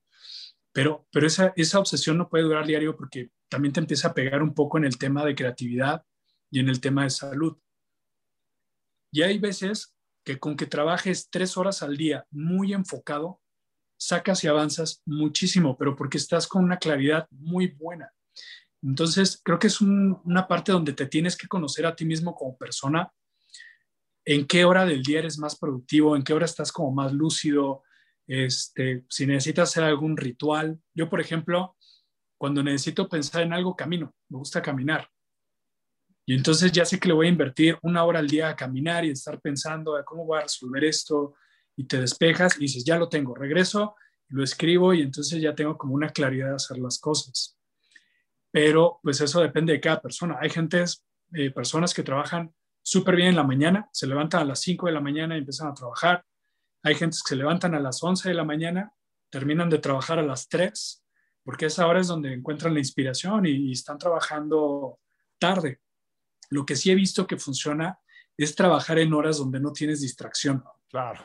Pero, 0.72 1.06
pero 1.10 1.26
esa, 1.26 1.52
esa 1.56 1.78
obsesión 1.78 2.18
no 2.18 2.28
puede 2.28 2.44
durar 2.44 2.66
diario 2.66 2.96
porque 2.96 3.30
también 3.48 3.72
te 3.72 3.80
empieza 3.80 4.08
a 4.08 4.14
pegar 4.14 4.42
un 4.42 4.54
poco 4.54 4.78
en 4.78 4.84
el 4.84 4.98
tema 4.98 5.24
de 5.24 5.34
creatividad 5.34 6.04
y 6.50 6.60
en 6.60 6.68
el 6.68 6.80
tema 6.80 7.04
de 7.04 7.10
salud. 7.10 7.56
Y 9.10 9.22
hay 9.22 9.38
veces 9.38 9.94
que 10.24 10.38
con 10.38 10.56
que 10.56 10.66
trabajes 10.66 11.28
tres 11.30 11.56
horas 11.56 11.82
al 11.82 11.96
día 11.96 12.26
muy 12.30 12.74
enfocado, 12.74 13.40
sacas 13.96 14.44
y 14.44 14.46
avanzas 14.46 15.02
muchísimo, 15.06 15.76
pero 15.76 15.96
porque 15.96 16.18
estás 16.18 16.46
con 16.46 16.62
una 16.62 16.78
claridad 16.78 17.26
muy 17.30 17.68
buena. 17.68 18.12
Entonces, 18.82 19.40
creo 19.42 19.58
que 19.58 19.66
es 19.66 19.80
una 19.80 20.46
parte 20.46 20.70
donde 20.70 20.92
te 20.92 21.06
tienes 21.06 21.36
que 21.36 21.48
conocer 21.48 21.84
a 21.84 21.96
ti 21.96 22.04
mismo 22.04 22.34
como 22.34 22.56
persona, 22.56 23.10
en 24.30 24.46
qué 24.46 24.66
hora 24.66 24.84
del 24.84 25.02
día 25.02 25.20
eres 25.20 25.38
más 25.38 25.58
productivo, 25.58 26.14
en 26.14 26.22
qué 26.22 26.34
hora 26.34 26.44
estás 26.44 26.70
como 26.70 26.92
más 26.92 27.14
lúcido, 27.14 27.82
este, 28.26 29.06
si 29.08 29.26
necesitas 29.26 29.70
hacer 29.70 29.84
algún 29.84 30.18
ritual. 30.18 30.78
Yo, 30.92 31.08
por 31.08 31.22
ejemplo, 31.22 31.78
cuando 32.36 32.62
necesito 32.62 33.08
pensar 33.08 33.40
en 33.40 33.54
algo, 33.54 33.74
camino, 33.74 34.14
me 34.28 34.36
gusta 34.36 34.60
caminar. 34.60 35.08
Y 36.26 36.34
entonces 36.34 36.70
ya 36.72 36.84
sé 36.84 37.00
que 37.00 37.08
le 37.08 37.14
voy 37.14 37.26
a 37.26 37.30
invertir 37.30 37.78
una 37.80 38.04
hora 38.04 38.18
al 38.18 38.26
día 38.26 38.50
a 38.50 38.56
caminar 38.56 39.02
y 39.06 39.12
estar 39.12 39.40
pensando 39.40 39.98
cómo 40.04 40.26
voy 40.26 40.40
a 40.40 40.42
resolver 40.42 40.84
esto, 40.84 41.34
y 41.74 41.84
te 41.84 41.98
despejas 41.98 42.58
y 42.58 42.64
dices, 42.64 42.84
ya 42.84 42.98
lo 42.98 43.08
tengo, 43.08 43.34
regreso, 43.34 43.94
lo 44.28 44.44
escribo 44.44 44.92
y 44.92 45.00
entonces 45.00 45.40
ya 45.40 45.54
tengo 45.54 45.78
como 45.78 45.94
una 45.94 46.10
claridad 46.10 46.50
de 46.50 46.56
hacer 46.56 46.76
las 46.76 46.98
cosas. 46.98 47.56
Pero 48.50 49.00
pues 49.02 49.22
eso 49.22 49.40
depende 49.40 49.72
de 49.72 49.80
cada 49.80 50.02
persona. 50.02 50.36
Hay 50.38 50.50
gentes, 50.50 51.06
eh, 51.32 51.50
personas 51.50 51.94
que 51.94 52.02
trabajan 52.02 52.52
súper 52.88 53.16
bien 53.16 53.28
en 53.28 53.36
la 53.36 53.42
mañana, 53.42 53.88
se 53.92 54.06
levantan 54.06 54.42
a 54.42 54.44
las 54.44 54.60
5 54.60 54.86
de 54.86 54.92
la 54.92 55.00
mañana 55.00 55.34
y 55.34 55.38
empiezan 55.38 55.68
a 55.68 55.74
trabajar. 55.74 56.24
Hay 56.82 56.94
gentes 56.94 57.22
que 57.22 57.30
se 57.30 57.36
levantan 57.36 57.74
a 57.74 57.80
las 57.80 58.02
11 58.02 58.28
de 58.28 58.34
la 58.34 58.44
mañana, 58.44 58.92
terminan 59.30 59.68
de 59.68 59.78
trabajar 59.78 60.18
a 60.18 60.22
las 60.22 60.48
3, 60.48 61.04
porque 61.44 61.66
esa 61.66 61.86
hora 61.86 62.00
es 62.00 62.06
donde 62.06 62.32
encuentran 62.32 62.74
la 62.74 62.80
inspiración 62.80 63.46
y, 63.46 63.50
y 63.50 63.72
están 63.72 63.98
trabajando 63.98 65.00
tarde. 65.38 65.80
Lo 66.50 66.64
que 66.64 66.76
sí 66.76 66.90
he 66.90 66.94
visto 66.94 67.26
que 67.26 67.36
funciona 67.36 67.98
es 68.36 68.54
trabajar 68.54 68.98
en 68.98 69.12
horas 69.12 69.38
donde 69.38 69.60
no 69.60 69.72
tienes 69.72 70.00
distracción. 70.00 70.62
Claro 70.88 71.24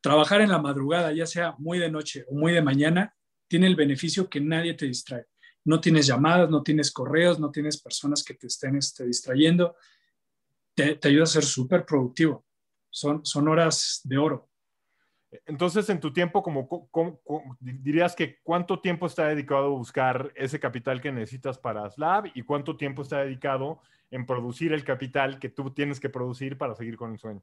trabajar 0.00 0.40
en 0.40 0.50
la 0.50 0.58
madrugada, 0.58 1.12
ya 1.12 1.26
sea 1.26 1.54
muy 1.58 1.78
de 1.78 1.90
noche 1.90 2.24
o 2.28 2.34
muy 2.34 2.52
de 2.52 2.62
mañana, 2.62 3.14
tiene 3.48 3.66
el 3.66 3.76
beneficio 3.76 4.28
que 4.28 4.40
nadie 4.40 4.74
te 4.74 4.86
distrae. 4.86 5.26
No 5.64 5.80
tienes 5.80 6.06
llamadas, 6.06 6.48
no 6.48 6.62
tienes 6.62 6.90
correos, 6.90 7.38
no 7.38 7.50
tienes 7.50 7.80
personas 7.80 8.24
que 8.24 8.34
te 8.34 8.46
estén 8.46 8.76
este, 8.76 9.06
distrayendo. 9.06 9.76
Te, 10.98 11.08
ayuda 11.08 11.24
a 11.24 11.26
ser 11.26 11.44
súper 11.44 11.84
productivo. 11.84 12.44
Son, 12.88 13.24
son 13.24 13.48
horas 13.48 14.00
de 14.04 14.18
oro. 14.18 14.48
Entonces, 15.46 15.88
en 15.90 16.00
tu 16.00 16.12
tiempo, 16.12 16.42
como, 16.42 16.68
dirías 17.60 18.16
que 18.16 18.38
cuánto 18.42 18.80
tiempo 18.80 19.06
está 19.06 19.28
dedicado 19.28 19.66
a 19.66 19.68
buscar 19.68 20.32
ese 20.34 20.58
capital 20.58 21.00
que 21.00 21.12
necesitas 21.12 21.56
para 21.56 21.88
Slab 21.88 22.32
y 22.34 22.42
cuánto 22.42 22.76
tiempo 22.76 23.02
está 23.02 23.18
dedicado 23.18 23.80
en 24.10 24.26
producir 24.26 24.72
el 24.72 24.82
capital 24.82 25.38
que 25.38 25.48
tú 25.50 25.70
tienes 25.70 26.00
que 26.00 26.08
producir 26.08 26.58
para 26.58 26.74
seguir 26.74 26.96
con 26.96 27.12
el 27.12 27.18
sueño? 27.18 27.42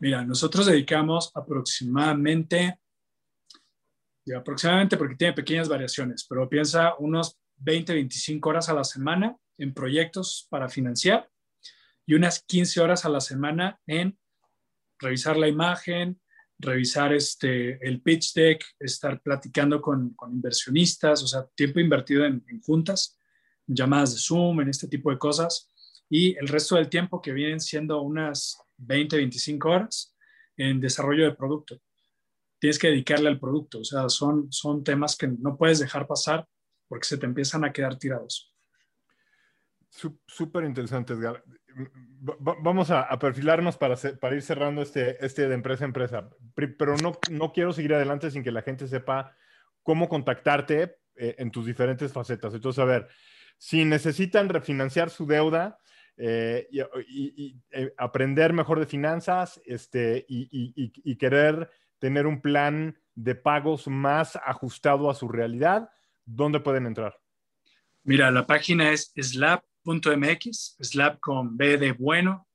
Mira, 0.00 0.22
nosotros 0.22 0.66
dedicamos 0.66 1.30
aproximadamente, 1.34 2.78
aproximadamente 4.36 4.98
porque 4.98 5.16
tiene 5.16 5.32
pequeñas 5.32 5.68
variaciones, 5.68 6.26
pero 6.28 6.48
piensa 6.48 6.94
unos 6.98 7.38
20, 7.56 7.94
25 7.94 8.48
horas 8.50 8.68
a 8.68 8.74
la 8.74 8.84
semana 8.84 9.34
en 9.56 9.72
proyectos 9.72 10.46
para 10.50 10.68
financiar 10.68 11.28
y 12.08 12.14
unas 12.14 12.42
15 12.42 12.80
horas 12.80 13.04
a 13.04 13.10
la 13.10 13.20
semana 13.20 13.78
en 13.86 14.18
revisar 14.98 15.36
la 15.36 15.46
imagen, 15.46 16.18
revisar 16.58 17.12
este, 17.12 17.86
el 17.86 18.00
pitch 18.00 18.32
deck, 18.32 18.64
estar 18.80 19.20
platicando 19.20 19.82
con, 19.82 20.16
inversionistas, 20.32 21.22
o 21.22 21.26
sea, 21.26 21.46
tiempo 21.54 21.80
invertido 21.80 22.24
en, 22.24 22.42
en, 22.48 22.62
juntas, 22.62 23.18
llamadas 23.66 24.14
de 24.14 24.20
Zoom, 24.20 24.62
en 24.62 24.70
este 24.70 24.88
tipo 24.88 25.10
de 25.10 25.18
cosas, 25.18 25.70
y 26.08 26.34
el 26.38 26.48
resto 26.48 26.76
del 26.76 26.88
tiempo 26.88 27.20
que 27.20 27.34
vienen 27.34 27.60
siendo 27.60 28.00
unas 28.00 28.56
20, 28.78 29.14
25 29.14 29.68
horas 29.68 30.16
en 30.56 30.80
desarrollo 30.80 31.24
de 31.24 31.34
producto. 31.34 31.78
Tienes 32.58 32.78
que 32.78 32.88
dedicarle 32.88 33.28
al 33.28 33.38
producto, 33.38 33.80
o 33.80 33.84
sea, 33.84 34.08
son, 34.08 34.50
son 34.50 34.82
temas 34.82 35.14
que 35.14 35.28
no 35.28 35.58
puedes 35.58 35.78
dejar 35.78 36.06
pasar 36.06 36.48
porque 36.88 37.06
se 37.06 37.18
te 37.18 37.26
empiezan 37.26 37.66
a 37.66 37.72
quedar 37.72 37.98
tirados. 37.98 38.50
Súper 40.26 40.64
interesante, 40.64 41.12
Edgar. 41.12 41.44
Vamos 42.40 42.90
a, 42.90 43.18
perfilarnos 43.18 43.76
para, 43.76 43.94
ir 44.34 44.42
cerrando 44.42 44.82
este, 44.82 45.24
este 45.24 45.48
de 45.48 45.54
empresa 45.54 45.84
a 45.84 45.86
empresa, 45.86 46.30
pero 46.54 46.96
no, 46.96 47.52
quiero 47.52 47.72
seguir 47.72 47.94
adelante 47.94 48.30
sin 48.30 48.42
que 48.42 48.50
la 48.50 48.62
gente 48.62 48.88
sepa 48.88 49.34
cómo 49.82 50.08
contactarte 50.08 50.96
eh, 51.16 51.36
en 51.38 51.50
tus 51.50 51.66
diferentes 51.66 52.12
facetas. 52.12 52.54
Entonces, 52.54 52.80
a 52.80 52.84
ver, 52.84 53.08
si 53.56 53.84
necesitan 53.84 54.48
refinanciar 54.48 55.10
su 55.10 55.26
deuda, 55.26 55.78
eh, 56.20 56.66
y, 57.08 57.56
eh, 57.70 57.94
aprender 57.96 58.52
mejor 58.52 58.80
de 58.80 58.86
finanzas 58.86 59.60
este, 59.64 60.26
y, 60.28 61.16
querer 61.16 61.70
tener 62.00 62.26
un 62.26 62.40
plan 62.40 62.98
de 63.14 63.36
pagos 63.36 63.86
más 63.86 64.34
ajustado 64.44 65.10
a 65.10 65.14
su 65.14 65.28
realidad, 65.28 65.90
¿dónde 66.24 66.58
pueden 66.58 66.86
entrar? 66.86 67.20
Mira, 68.02 68.32
la 68.32 68.46
página 68.46 68.90
es 68.90 69.12
slab.mx, 69.88 70.76
slab 70.80 71.20
con 71.20 71.56
B 71.56 71.78
de 71.78 71.92
bueno. 71.92 72.46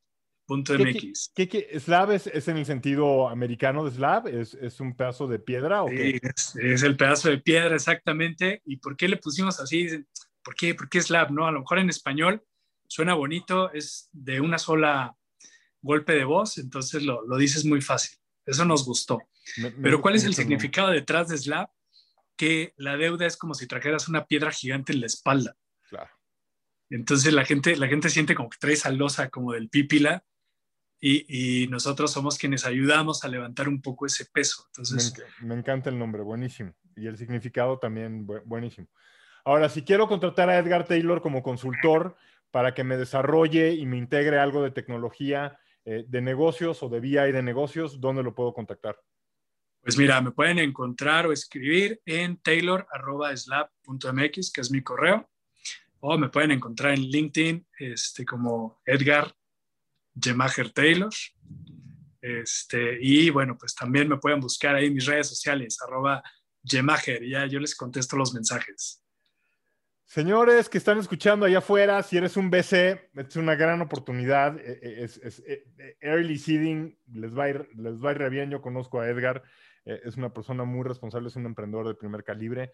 .mx. 0.48 1.32
¿Qué, 1.34 1.48
qué, 1.48 1.80
slab 1.80 2.12
es, 2.12 2.28
es, 2.28 2.48
en 2.50 2.58
el 2.58 2.66
sentido 2.66 3.30
americano 3.30 3.86
de 3.86 3.92
slab? 3.92 4.28
¿Es, 4.28 4.54
es 4.56 4.80
un 4.82 4.96
pedazo 4.96 5.28
de 5.28 5.40
piedra? 5.40 5.84
¿o 5.84 5.88
sí, 5.88 6.20
es, 6.22 6.56
es, 6.58 6.84
el 6.84 6.98
pedazo 6.98 7.30
de 7.30 7.38
piedra, 7.40 7.74
exactamente. 7.74 8.62
¿Y 8.66 8.78
por 8.78 8.98
qué 8.98 9.08
le 9.08 9.18
pusimos 9.18 9.60
así? 9.60 9.88
¿Por 10.44 10.54
qué? 10.56 10.76
¿Por 10.76 10.90
qué 10.90 11.02
slab? 11.02 11.32
No, 11.32 11.48
a 11.48 11.52
lo 11.52 11.62
mejor 11.62 11.80
en 11.80 11.90
español 11.90 12.44
suena 12.88 13.14
bonito, 13.16 13.72
es 13.72 14.10
de 14.12 14.42
una 14.42 14.60
sola 14.60 15.16
golpe 15.82 16.14
de 16.14 16.26
voz, 16.26 16.58
entonces 16.58 17.04
lo, 17.04 17.26
lo 17.26 17.38
dices 17.38 17.66
muy 17.66 17.82
fácil. 17.82 18.20
Eso 18.46 18.66
nos 18.66 18.86
gustó. 18.86 19.20
Pero 19.82 20.02
¿cuál 20.02 20.16
es 20.16 20.26
el 20.26 20.36
significado 20.36 20.90
detrás 20.90 21.30
de 21.30 21.38
Slab? 21.38 21.70
Que 22.36 22.74
la 22.78 22.98
deuda 22.98 23.26
es 23.26 23.38
como 23.38 23.54
si 23.54 23.68
trajeras 23.68 24.08
una 24.08 24.26
piedra 24.26 24.52
gigante 24.52 24.94
en 24.94 25.02
la 25.02 25.08
espalda. 25.08 25.56
Entonces 26.96 27.34
la 27.34 27.44
gente, 27.44 27.76
la 27.76 27.88
gente 27.88 28.10
siente 28.10 28.36
como 28.36 28.50
que 28.50 28.58
trae 28.60 28.74
esa 28.74 28.92
losa 28.92 29.30
como 29.30 29.54
del 29.54 29.70
pípila 29.70 30.24
y, 31.00 31.64
y, 31.64 31.68
nosotros 31.68 32.12
somos 32.12 32.38
quienes 32.38 32.66
ayudamos 32.66 33.26
a 33.26 33.28
levantar 33.28 33.68
un 33.68 33.82
poco 33.82 34.06
ese 34.06 34.26
peso. 34.26 34.64
Entonces, 34.68 35.14
me, 35.42 35.48
me, 35.48 35.56
encanta 35.56 35.90
el 35.90 36.00
nombre, 36.00 36.22
buenísimo. 36.22 36.74
Y 36.96 37.08
el 37.08 37.18
significado 37.18 37.78
también, 37.78 38.26
buenísimo. 38.46 38.88
Ahora, 39.44 39.68
si 39.68 39.82
quiero 39.82 40.08
contratar 40.08 40.50
a 40.50 40.58
Edgar 40.58 40.86
Taylor 40.86 41.22
como 41.22 41.44
consultor, 41.44 42.16
para 42.52 42.76
que 42.76 42.84
me 42.84 42.98
desarrolle 42.98 43.74
y 43.74 43.88
me 43.88 43.98
integre 43.98 44.38
algo 44.38 44.62
de 44.62 44.70
tecnología 44.70 45.58
eh, 45.86 46.06
de 46.08 46.22
negocios 46.22 46.84
o 46.84 46.90
de 46.90 47.00
VI 47.00 47.32
de 47.32 47.42
negocios, 47.42 48.00
¿dónde 48.00 48.22
lo 48.22 48.36
puedo 48.36 48.54
contactar? 48.54 49.00
Pues 49.82 49.98
mira, 49.98 50.22
me 50.22 50.32
pueden 50.32 50.60
encontrar 50.60 51.26
o 51.26 51.34
escribir 51.34 52.00
en 52.06 52.38
taylor.slab.mx, 52.38 54.52
que 54.52 54.62
es 54.62 54.72
mi 54.72 54.84
correo, 54.84 55.28
o 56.06 56.18
me 56.18 56.28
pueden 56.28 56.52
encontrar 56.52 56.94
en 56.94 57.02
LinkedIn 57.02 57.66
este, 57.80 58.26
como 58.26 58.82
Edgar 58.86 59.34
Gemacher 60.22 60.70
Taylor. 60.72 61.14
Este, 62.20 62.98
y 63.02 63.30
bueno, 63.30 63.58
pues 63.58 63.74
también 63.74 64.10
me 64.10 64.18
pueden 64.18 64.42
buscar 64.42 64.76
ahí 64.76 64.88
en 64.88 64.96
mis 64.96 65.06
redes 65.06 65.30
sociales, 65.30 65.78
arroba 65.82 66.22
Gemacher, 66.62 67.24
y 67.24 67.32
ya 67.32 67.46
yo 67.46 67.58
les 67.58 67.74
contesto 67.74 68.18
los 68.18 68.34
mensajes. 68.34 69.02
Señores 70.04 70.68
que 70.68 70.78
están 70.78 71.00
escuchando 71.00 71.46
allá 71.46 71.60
afuera, 71.60 72.04
si 72.04 72.18
eres 72.18 72.36
un 72.36 72.52
BC, 72.52 73.10
es 73.16 73.36
una 73.38 73.56
gran 73.56 73.80
oportunidad. 73.80 74.60
Eh, 74.60 74.80
eh, 74.82 75.04
es, 75.06 75.42
eh, 75.48 75.64
early 76.02 76.38
seeding 76.38 76.98
les 77.14 77.34
va, 77.34 77.46
a 77.46 77.50
ir, 77.50 77.70
les 77.76 77.96
va 77.96 78.10
a 78.10 78.12
ir 78.12 78.18
re 78.18 78.30
bien. 78.30 78.52
Yo 78.52 78.62
conozco 78.62 79.00
a 79.00 79.08
Edgar, 79.08 79.42
es 79.86 80.18
una 80.18 80.34
persona 80.34 80.66
muy 80.66 80.84
responsable, 80.84 81.30
es 81.30 81.36
un 81.38 81.46
emprendedor 81.46 81.88
de 81.88 81.96
primer 81.96 82.24
calibre. 82.24 82.74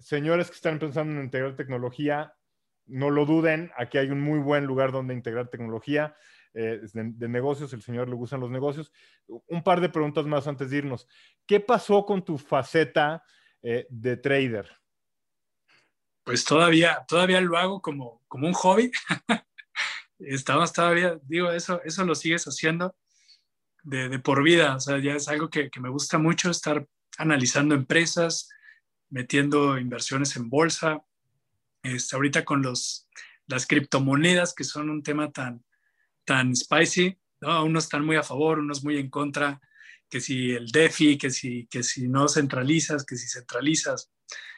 señores 0.00 0.48
que 0.48 0.56
están 0.56 0.78
pensando 0.78 1.12
en 1.12 1.24
integrar 1.24 1.56
tecnología, 1.56 2.34
no 2.88 3.10
lo 3.10 3.26
duden, 3.26 3.70
aquí 3.76 3.98
hay 3.98 4.10
un 4.10 4.20
muy 4.20 4.38
buen 4.38 4.64
lugar 4.64 4.92
donde 4.92 5.14
integrar 5.14 5.48
tecnología. 5.48 6.16
De, 6.54 6.80
de, 6.92 7.28
negocios, 7.28 7.72
el 7.72 7.82
señor 7.82 8.08
le 8.08 8.16
gustan 8.16 8.40
los 8.40 8.50
negocios. 8.50 8.90
Un 9.26 9.62
par 9.62 9.80
de 9.80 9.90
preguntas 9.90 10.26
más 10.26 10.48
antes 10.48 10.70
de 10.70 10.78
irnos. 10.78 11.06
¿Qué 11.46 11.60
pasó 11.60 12.04
con 12.04 12.24
tu 12.24 12.36
faceta 12.36 13.22
de 13.62 14.16
trader? 14.16 14.68
pues 16.28 16.44
todavía, 16.44 17.06
todavía 17.08 17.40
lo 17.40 17.56
hago 17.56 17.80
como, 17.80 18.22
como 18.28 18.48
un 18.48 18.52
hobby. 18.52 18.92
Estamos 20.18 20.74
todavía, 20.74 21.18
digo, 21.22 21.50
eso, 21.50 21.80
eso 21.86 22.04
lo 22.04 22.14
sigues 22.14 22.44
haciendo 22.44 22.94
de, 23.82 24.18
por 24.18 24.42
vida. 24.42 24.76
O 24.76 24.80
sea, 24.80 24.98
ya 24.98 25.14
es 25.14 25.26
algo 25.28 25.48
que, 25.48 25.70
me 25.80 25.88
gusta 25.88 26.18
mucho 26.18 26.50
estar 26.50 26.86
analizando 27.16 27.74
empresas, 27.74 28.50
metiendo 29.08 29.78
inversiones 29.78 30.36
en 30.36 30.50
bolsa. 30.50 31.02
Este, 31.82 32.16
ahorita 32.16 32.44
con 32.44 32.62
los, 32.62 33.08
las 33.46 33.66
criptomonedas, 33.66 34.54
que 34.54 34.64
son 34.64 34.90
un 34.90 35.02
tema 35.02 35.30
tan, 35.30 35.64
tan 36.24 36.54
spicy, 36.54 37.18
¿no? 37.40 37.64
unos 37.64 37.84
están 37.84 38.04
muy 38.04 38.16
a 38.16 38.22
favor, 38.22 38.58
unos 38.58 38.84
muy 38.84 38.98
en 38.98 39.10
contra, 39.10 39.60
que 40.08 40.20
si 40.20 40.52
el 40.52 40.70
DeFi, 40.70 41.18
que 41.18 41.30
si, 41.30 41.66
que 41.66 41.82
si 41.82 42.08
no 42.08 42.28
centralizas, 42.28 43.04
que 43.04 43.16
si 43.16 43.28
centralizas, 43.28 44.10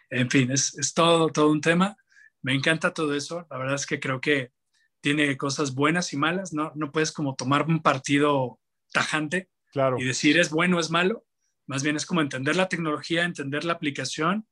en 0.09 0.31
fin, 0.31 0.51
es, 0.51 0.77
es 0.79 0.95
todo, 0.95 1.29
todo 1.29 1.51
un 1.51 1.61
tema. 1.61 1.97
Me 2.43 2.55
encanta 2.55 2.95
todo 2.95 3.15
eso, 3.15 3.47
la 3.51 3.59
verdad 3.59 3.75
es 3.75 3.87
que 3.87 4.01
creo 4.01 4.21
que 4.21 4.53
tiene 5.01 5.37
cosas 5.37 5.75
buenas 5.75 6.13
y 6.13 6.17
malas, 6.17 6.53
¿no? 6.53 6.73
No 6.75 6.93
puedes 6.93 7.13
como 7.13 7.35
tomar 7.35 7.67
un 7.67 7.83
partido 7.83 8.61
tajante 8.93 9.49
claro. 9.73 9.99
y 9.99 10.05
decir 10.05 10.39
es 10.39 10.51
bueno 10.51 10.77
o 10.77 10.81
es 10.81 10.91
malo, 10.91 11.25
más 11.67 11.83
bien 11.83 11.97
es 11.97 12.07
como 12.07 12.21
entender 12.21 12.57
la 12.57 12.69
tecnología, 12.69 13.25
entender 13.25 13.65
la 13.65 13.75
aplicación 13.75 14.47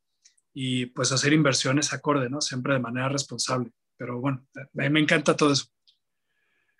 y 0.60 0.86
pues 0.86 1.12
hacer 1.12 1.32
inversiones 1.32 1.92
acorde, 1.92 2.28
¿no? 2.28 2.40
Siempre 2.40 2.74
de 2.74 2.80
manera 2.80 3.08
responsable. 3.08 3.70
Pero 3.96 4.20
bueno, 4.20 4.44
me 4.72 4.98
encanta 4.98 5.36
todo 5.36 5.52
eso. 5.52 5.66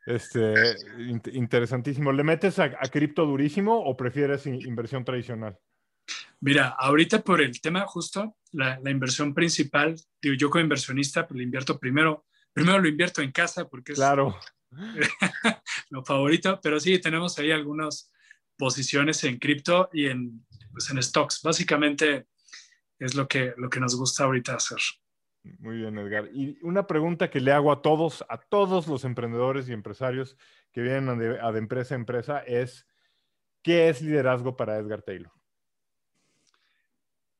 Este, 0.05 0.53
interesantísimo. 1.33 2.11
¿Le 2.11 2.25
metes 2.25 2.59
a, 2.59 2.71
cripto 2.91 3.25
durísimo 3.25 3.79
o 3.79 3.97
prefieres 3.97 4.47
inversión 4.47 5.05
tradicional? 5.05 5.57
Mira, 6.41 6.75
ahorita 6.77 7.23
por 7.23 7.41
el 7.41 7.61
tema 7.61 7.87
justo, 7.87 8.37
la, 8.51 8.81
inversión 8.91 9.33
principal, 9.33 9.95
digo, 10.21 10.35
yo 10.35 10.51
como 10.51 10.65
inversionista, 10.65 11.29
pues 11.29 11.39
le 11.39 11.45
invierto 11.45 11.79
primero, 11.79 12.27
primero 12.53 12.81
lo 12.81 12.89
invierto 12.89 13.23
en 13.23 13.31
casa 13.31 13.69
porque 13.69 13.93
es 13.93 13.99
claro. 13.99 14.37
lo 15.91 16.05
favorito, 16.05 16.59
pero 16.61 16.81
sí, 16.81 16.99
tenemos 16.99 17.39
ahí 17.39 17.53
algunas 17.53 18.13
posiciones 18.57 19.23
en 19.23 19.39
cripto 19.39 19.89
y 19.93 20.07
en, 20.07 20.45
pues 20.73 20.91
en 20.91 21.01
stocks. 21.01 21.43
Básicamente 21.45 22.27
es 22.99 23.15
lo 23.15 23.29
que, 23.29 23.55
lo 23.57 23.71
que 23.71 23.81
nos 23.81 23.97
gusta 23.97 24.25
ahorita 24.25 24.55
hacer. 24.55 24.79
Muy 25.43 25.79
bien, 25.79 25.97
Edgar. 25.99 26.29
Y 26.33 26.59
una 26.63 26.87
pregunta 26.87 27.31
que 27.31 27.41
le 27.41 27.53
hago 27.53 27.73
a 27.73 27.81
todos, 27.81 28.25
a 28.29 28.39
todos 28.39 28.87
los 28.87 29.05
emprendedores 29.05 29.69
y 29.69 29.73
empresarios 29.73 30.37
que 30.73 30.83
vienen 30.83 31.19
de, 31.19 31.41
a 31.41 31.53
de 31.53 31.59
empresa 31.59 31.95
a 31.95 31.99
empresa 31.99 32.39
es, 32.41 32.87
¿qué 33.63 33.89
es 33.89 34.03
liderazgo 34.03 34.57
para 34.57 34.77
Edgar 34.77 35.03
Taylor? 35.03 35.33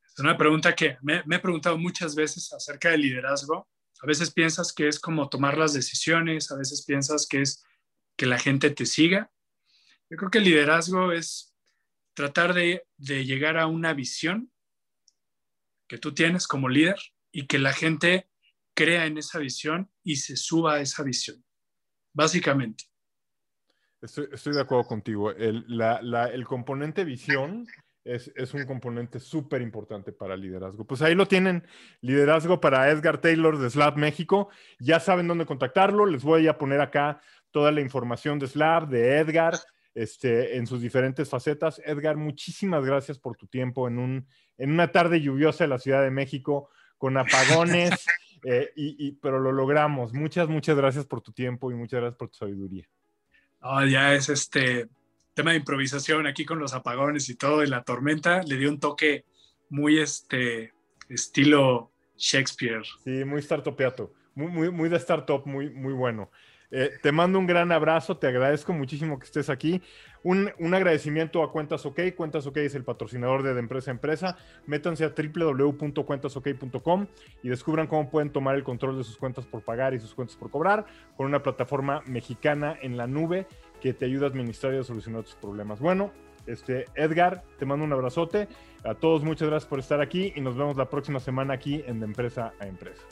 Es 0.05 0.19
una 0.19 0.37
pregunta 0.37 0.75
que 0.75 0.97
me, 1.01 1.23
he 1.29 1.39
preguntado 1.39 1.77
muchas 1.77 2.15
veces 2.15 2.51
acerca 2.51 2.89
del 2.89 3.01
liderazgo. 3.01 3.67
A 4.01 4.07
veces 4.07 4.31
piensas 4.31 4.73
que 4.73 4.87
es 4.87 4.99
como 4.99 5.29
tomar 5.29 5.57
las 5.57 5.73
decisiones, 5.73 6.51
a 6.51 6.57
veces 6.57 6.83
piensas 6.85 7.27
que 7.27 7.41
es 7.41 7.63
que 8.17 8.25
la 8.25 8.39
gente 8.39 8.69
te 8.69 8.85
siga. 8.85 9.31
Yo 10.09 10.17
creo 10.17 10.31
que 10.31 10.39
el 10.39 10.45
liderazgo 10.45 11.11
es 11.11 11.55
tratar 12.13 12.53
de, 12.53 12.85
de 12.97 13.25
llegar 13.25 13.57
a 13.57 13.67
una 13.67 13.93
visión 13.93 14.51
que 15.89 15.97
tú 15.97 16.13
tienes 16.13 16.47
como 16.47 16.69
líder 16.69 16.95
y 17.31 17.47
que 17.47 17.59
la 17.59 17.73
gente 17.73 18.29
crea 18.73 19.05
en 19.07 19.17
esa 19.17 19.39
visión 19.39 19.91
y 20.03 20.15
se 20.17 20.37
suba 20.37 20.75
a 20.75 20.81
esa 20.81 21.03
visión, 21.03 21.43
básicamente. 22.13 22.85
Estoy, 24.01 24.53
de 24.53 24.61
acuerdo 24.61 24.85
contigo. 24.85 25.31
El, 25.31 25.65
el 26.31 26.45
componente 26.45 27.03
visión 27.03 27.67
es, 28.05 28.53
un 28.53 28.65
componente 28.65 29.19
súper 29.19 29.61
importante 29.61 30.11
para 30.11 30.35
el 30.35 30.41
liderazgo. 30.41 30.85
Pues 30.85 31.01
ahí 31.01 31.15
lo 31.15 31.27
tienen, 31.27 31.67
liderazgo 32.01 32.61
para 32.61 32.89
Edgar 32.89 33.19
Taylor 33.19 33.57
de 33.57 33.69
Slab 33.69 33.97
México. 33.97 34.49
Ya 34.79 34.99
saben 34.99 35.27
dónde 35.27 35.45
contactarlo. 35.45 36.05
Les 36.05 36.23
voy 36.23 36.47
a 36.47 36.57
poner 36.57 36.81
acá 36.81 37.21
toda 37.51 37.71
la 37.71 37.81
información 37.81 38.39
de 38.39 38.47
Slab, 38.47 38.87
de 38.87 39.17
Edgar, 39.17 39.55
este, 39.95 40.57
en 40.57 40.67
sus 40.67 40.81
diferentes 40.81 41.29
facetas. 41.29 41.81
Edgar, 41.85 42.17
muchísimas 42.17 42.85
gracias 42.85 43.19
por 43.19 43.35
tu 43.37 43.47
tiempo 43.47 43.87
en, 43.87 43.99
un, 43.99 44.27
en 44.57 44.71
una 44.71 44.91
tarde 44.91 45.21
lluviosa 45.21 45.63
de 45.63 45.69
la 45.69 45.79
Ciudad 45.79 46.03
de 46.03 46.11
México, 46.11 46.69
con 46.97 47.17
apagones, 47.17 47.91
eh, 48.43 48.71
y, 48.75 49.13
pero 49.13 49.39
lo 49.39 49.51
logramos. 49.51 50.13
Muchas, 50.13 50.49
muchas 50.49 50.77
gracias 50.77 51.05
por 51.05 51.21
tu 51.21 51.31
tiempo 51.31 51.71
y 51.71 51.75
muchas 51.75 52.01
gracias 52.01 52.17
por 52.17 52.29
tu 52.29 52.37
sabiduría. 52.37 52.87
ya 53.87 54.13
es 54.13 54.29
este, 54.29 54.87
tema 55.33 55.51
de 55.51 55.57
improvisación 55.57 56.27
aquí 56.27 56.45
con 56.45 56.59
los 56.59 56.73
apagones 56.73 57.29
y 57.29 57.35
todo, 57.35 57.63
y 57.63 57.67
la 57.67 57.83
tormenta 57.83 58.43
le 58.43 58.57
dio 58.57 58.69
un 58.69 58.79
toque 58.79 59.25
muy 59.69 59.99
este 59.99 60.73
estilo 61.07 61.91
Shakespeare. 62.17 62.83
Sí, 63.03 63.23
muy 63.23 63.41
startupiato, 63.41 64.13
muy, 64.35 64.47
muy, 64.47 64.71
muy 64.71 64.89
de 64.89 64.97
startup, 64.97 65.45
muy, 65.45 65.69
muy 65.69 65.93
bueno. 65.93 66.29
Eh, 66.71 66.91
te 67.01 67.11
mando 67.11 67.39
un 67.39 67.47
gran 67.47 67.71
abrazo, 67.71 68.17
te 68.17 68.27
agradezco 68.27 68.73
muchísimo 68.73 69.17
que 69.17 69.25
estés 69.25 69.49
aquí. 69.49 69.81
Un, 70.21 70.51
agradecimiento 70.73 71.41
a 71.41 71.51
Cuentas 71.51 71.85
OK. 71.85 71.99
Cuentas 72.15 72.45
OK 72.45 72.57
es 72.57 72.75
el 72.75 72.83
patrocinador 72.83 73.41
de, 73.41 73.53
de 73.53 73.59
Empresa 73.59 73.89
a 73.91 73.93
Empresa. 73.93 74.37
Métanse 74.65 75.05
a 75.05 75.13
www.cuentasok.com 75.15 77.07
y 77.41 77.49
descubran 77.49 77.87
cómo 77.87 78.09
pueden 78.09 78.31
tomar 78.31 78.55
el 78.55 78.63
control 78.63 78.97
de 78.97 79.03
sus 79.03 79.17
cuentas 79.17 79.45
por 79.45 79.63
pagar 79.63 79.93
y 79.93 79.99
sus 79.99 80.13
cuentas 80.13 80.35
por 80.35 80.51
cobrar 80.51 80.85
con 81.15 81.25
una 81.25 81.41
plataforma 81.41 82.01
mexicana 82.05 82.77
en 82.81 82.97
la 82.97 83.07
nube 83.07 83.47
que 83.81 83.93
te 83.93 84.05
ayuda 84.05 84.27
a 84.27 84.29
administrar 84.29 84.73
y 84.73 84.77
a 84.77 84.83
solucionar 84.83 85.23
tus 85.23 85.35
problemas. 85.35 85.79
Bueno, 85.79 86.11
este, 86.45 86.85
Edgar, 86.95 87.43
te 87.57 87.65
mando 87.65 87.85
un 87.85 87.93
abrazote. 87.93 88.47
A 88.83 88.93
todos 88.93 89.23
muchas 89.23 89.47
gracias 89.47 89.69
por 89.69 89.79
estar 89.79 90.01
aquí 90.01 90.33
y 90.35 90.41
nos 90.41 90.57
vemos 90.57 90.77
la 90.77 90.89
próxima 90.89 91.19
semana 91.19 91.53
aquí 91.53 91.83
en 91.87 91.99
De 91.99 92.05
Empresa 92.05 92.53
a 92.59 92.67
Empresa. 92.67 93.03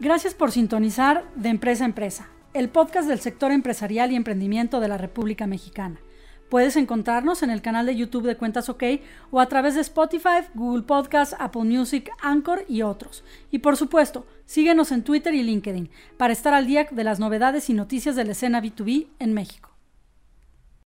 Gracias 0.00 0.34
por 0.34 0.50
sintonizar 0.50 1.24
De 1.34 1.48
Empresa 1.48 1.84
a 1.84 1.86
Empresa, 1.86 2.28
el 2.54 2.68
podcast 2.68 3.08
del 3.08 3.18
sector 3.18 3.50
empresarial 3.50 4.12
y 4.12 4.14
emprendimiento 4.14 4.78
de 4.78 4.86
la 4.86 4.96
República 4.96 5.48
Mexicana. 5.48 5.98
Puedes 6.48 6.76
encontrarnos 6.76 7.42
en 7.42 7.50
el 7.50 7.62
canal 7.62 7.84
de 7.84 7.96
YouTube 7.96 8.28
de 8.28 8.36
Cuentas 8.36 8.68
OK 8.68 8.84
o 9.32 9.40
a 9.40 9.46
través 9.46 9.74
de 9.74 9.80
Spotify, 9.80 10.46
Google 10.54 10.84
Podcasts, 10.84 11.34
Apple 11.40 11.64
Music, 11.64 12.10
Anchor 12.22 12.64
y 12.68 12.82
otros. 12.82 13.24
Y 13.50 13.58
por 13.58 13.76
supuesto, 13.76 14.24
síguenos 14.46 14.92
en 14.92 15.02
Twitter 15.02 15.34
y 15.34 15.42
LinkedIn 15.42 15.90
para 16.16 16.32
estar 16.32 16.54
al 16.54 16.68
día 16.68 16.86
de 16.88 17.02
las 17.02 17.18
novedades 17.18 17.68
y 17.70 17.74
noticias 17.74 18.14
de 18.14 18.24
la 18.24 18.32
escena 18.32 18.62
B2B 18.62 19.08
en 19.18 19.34
México. 19.34 19.73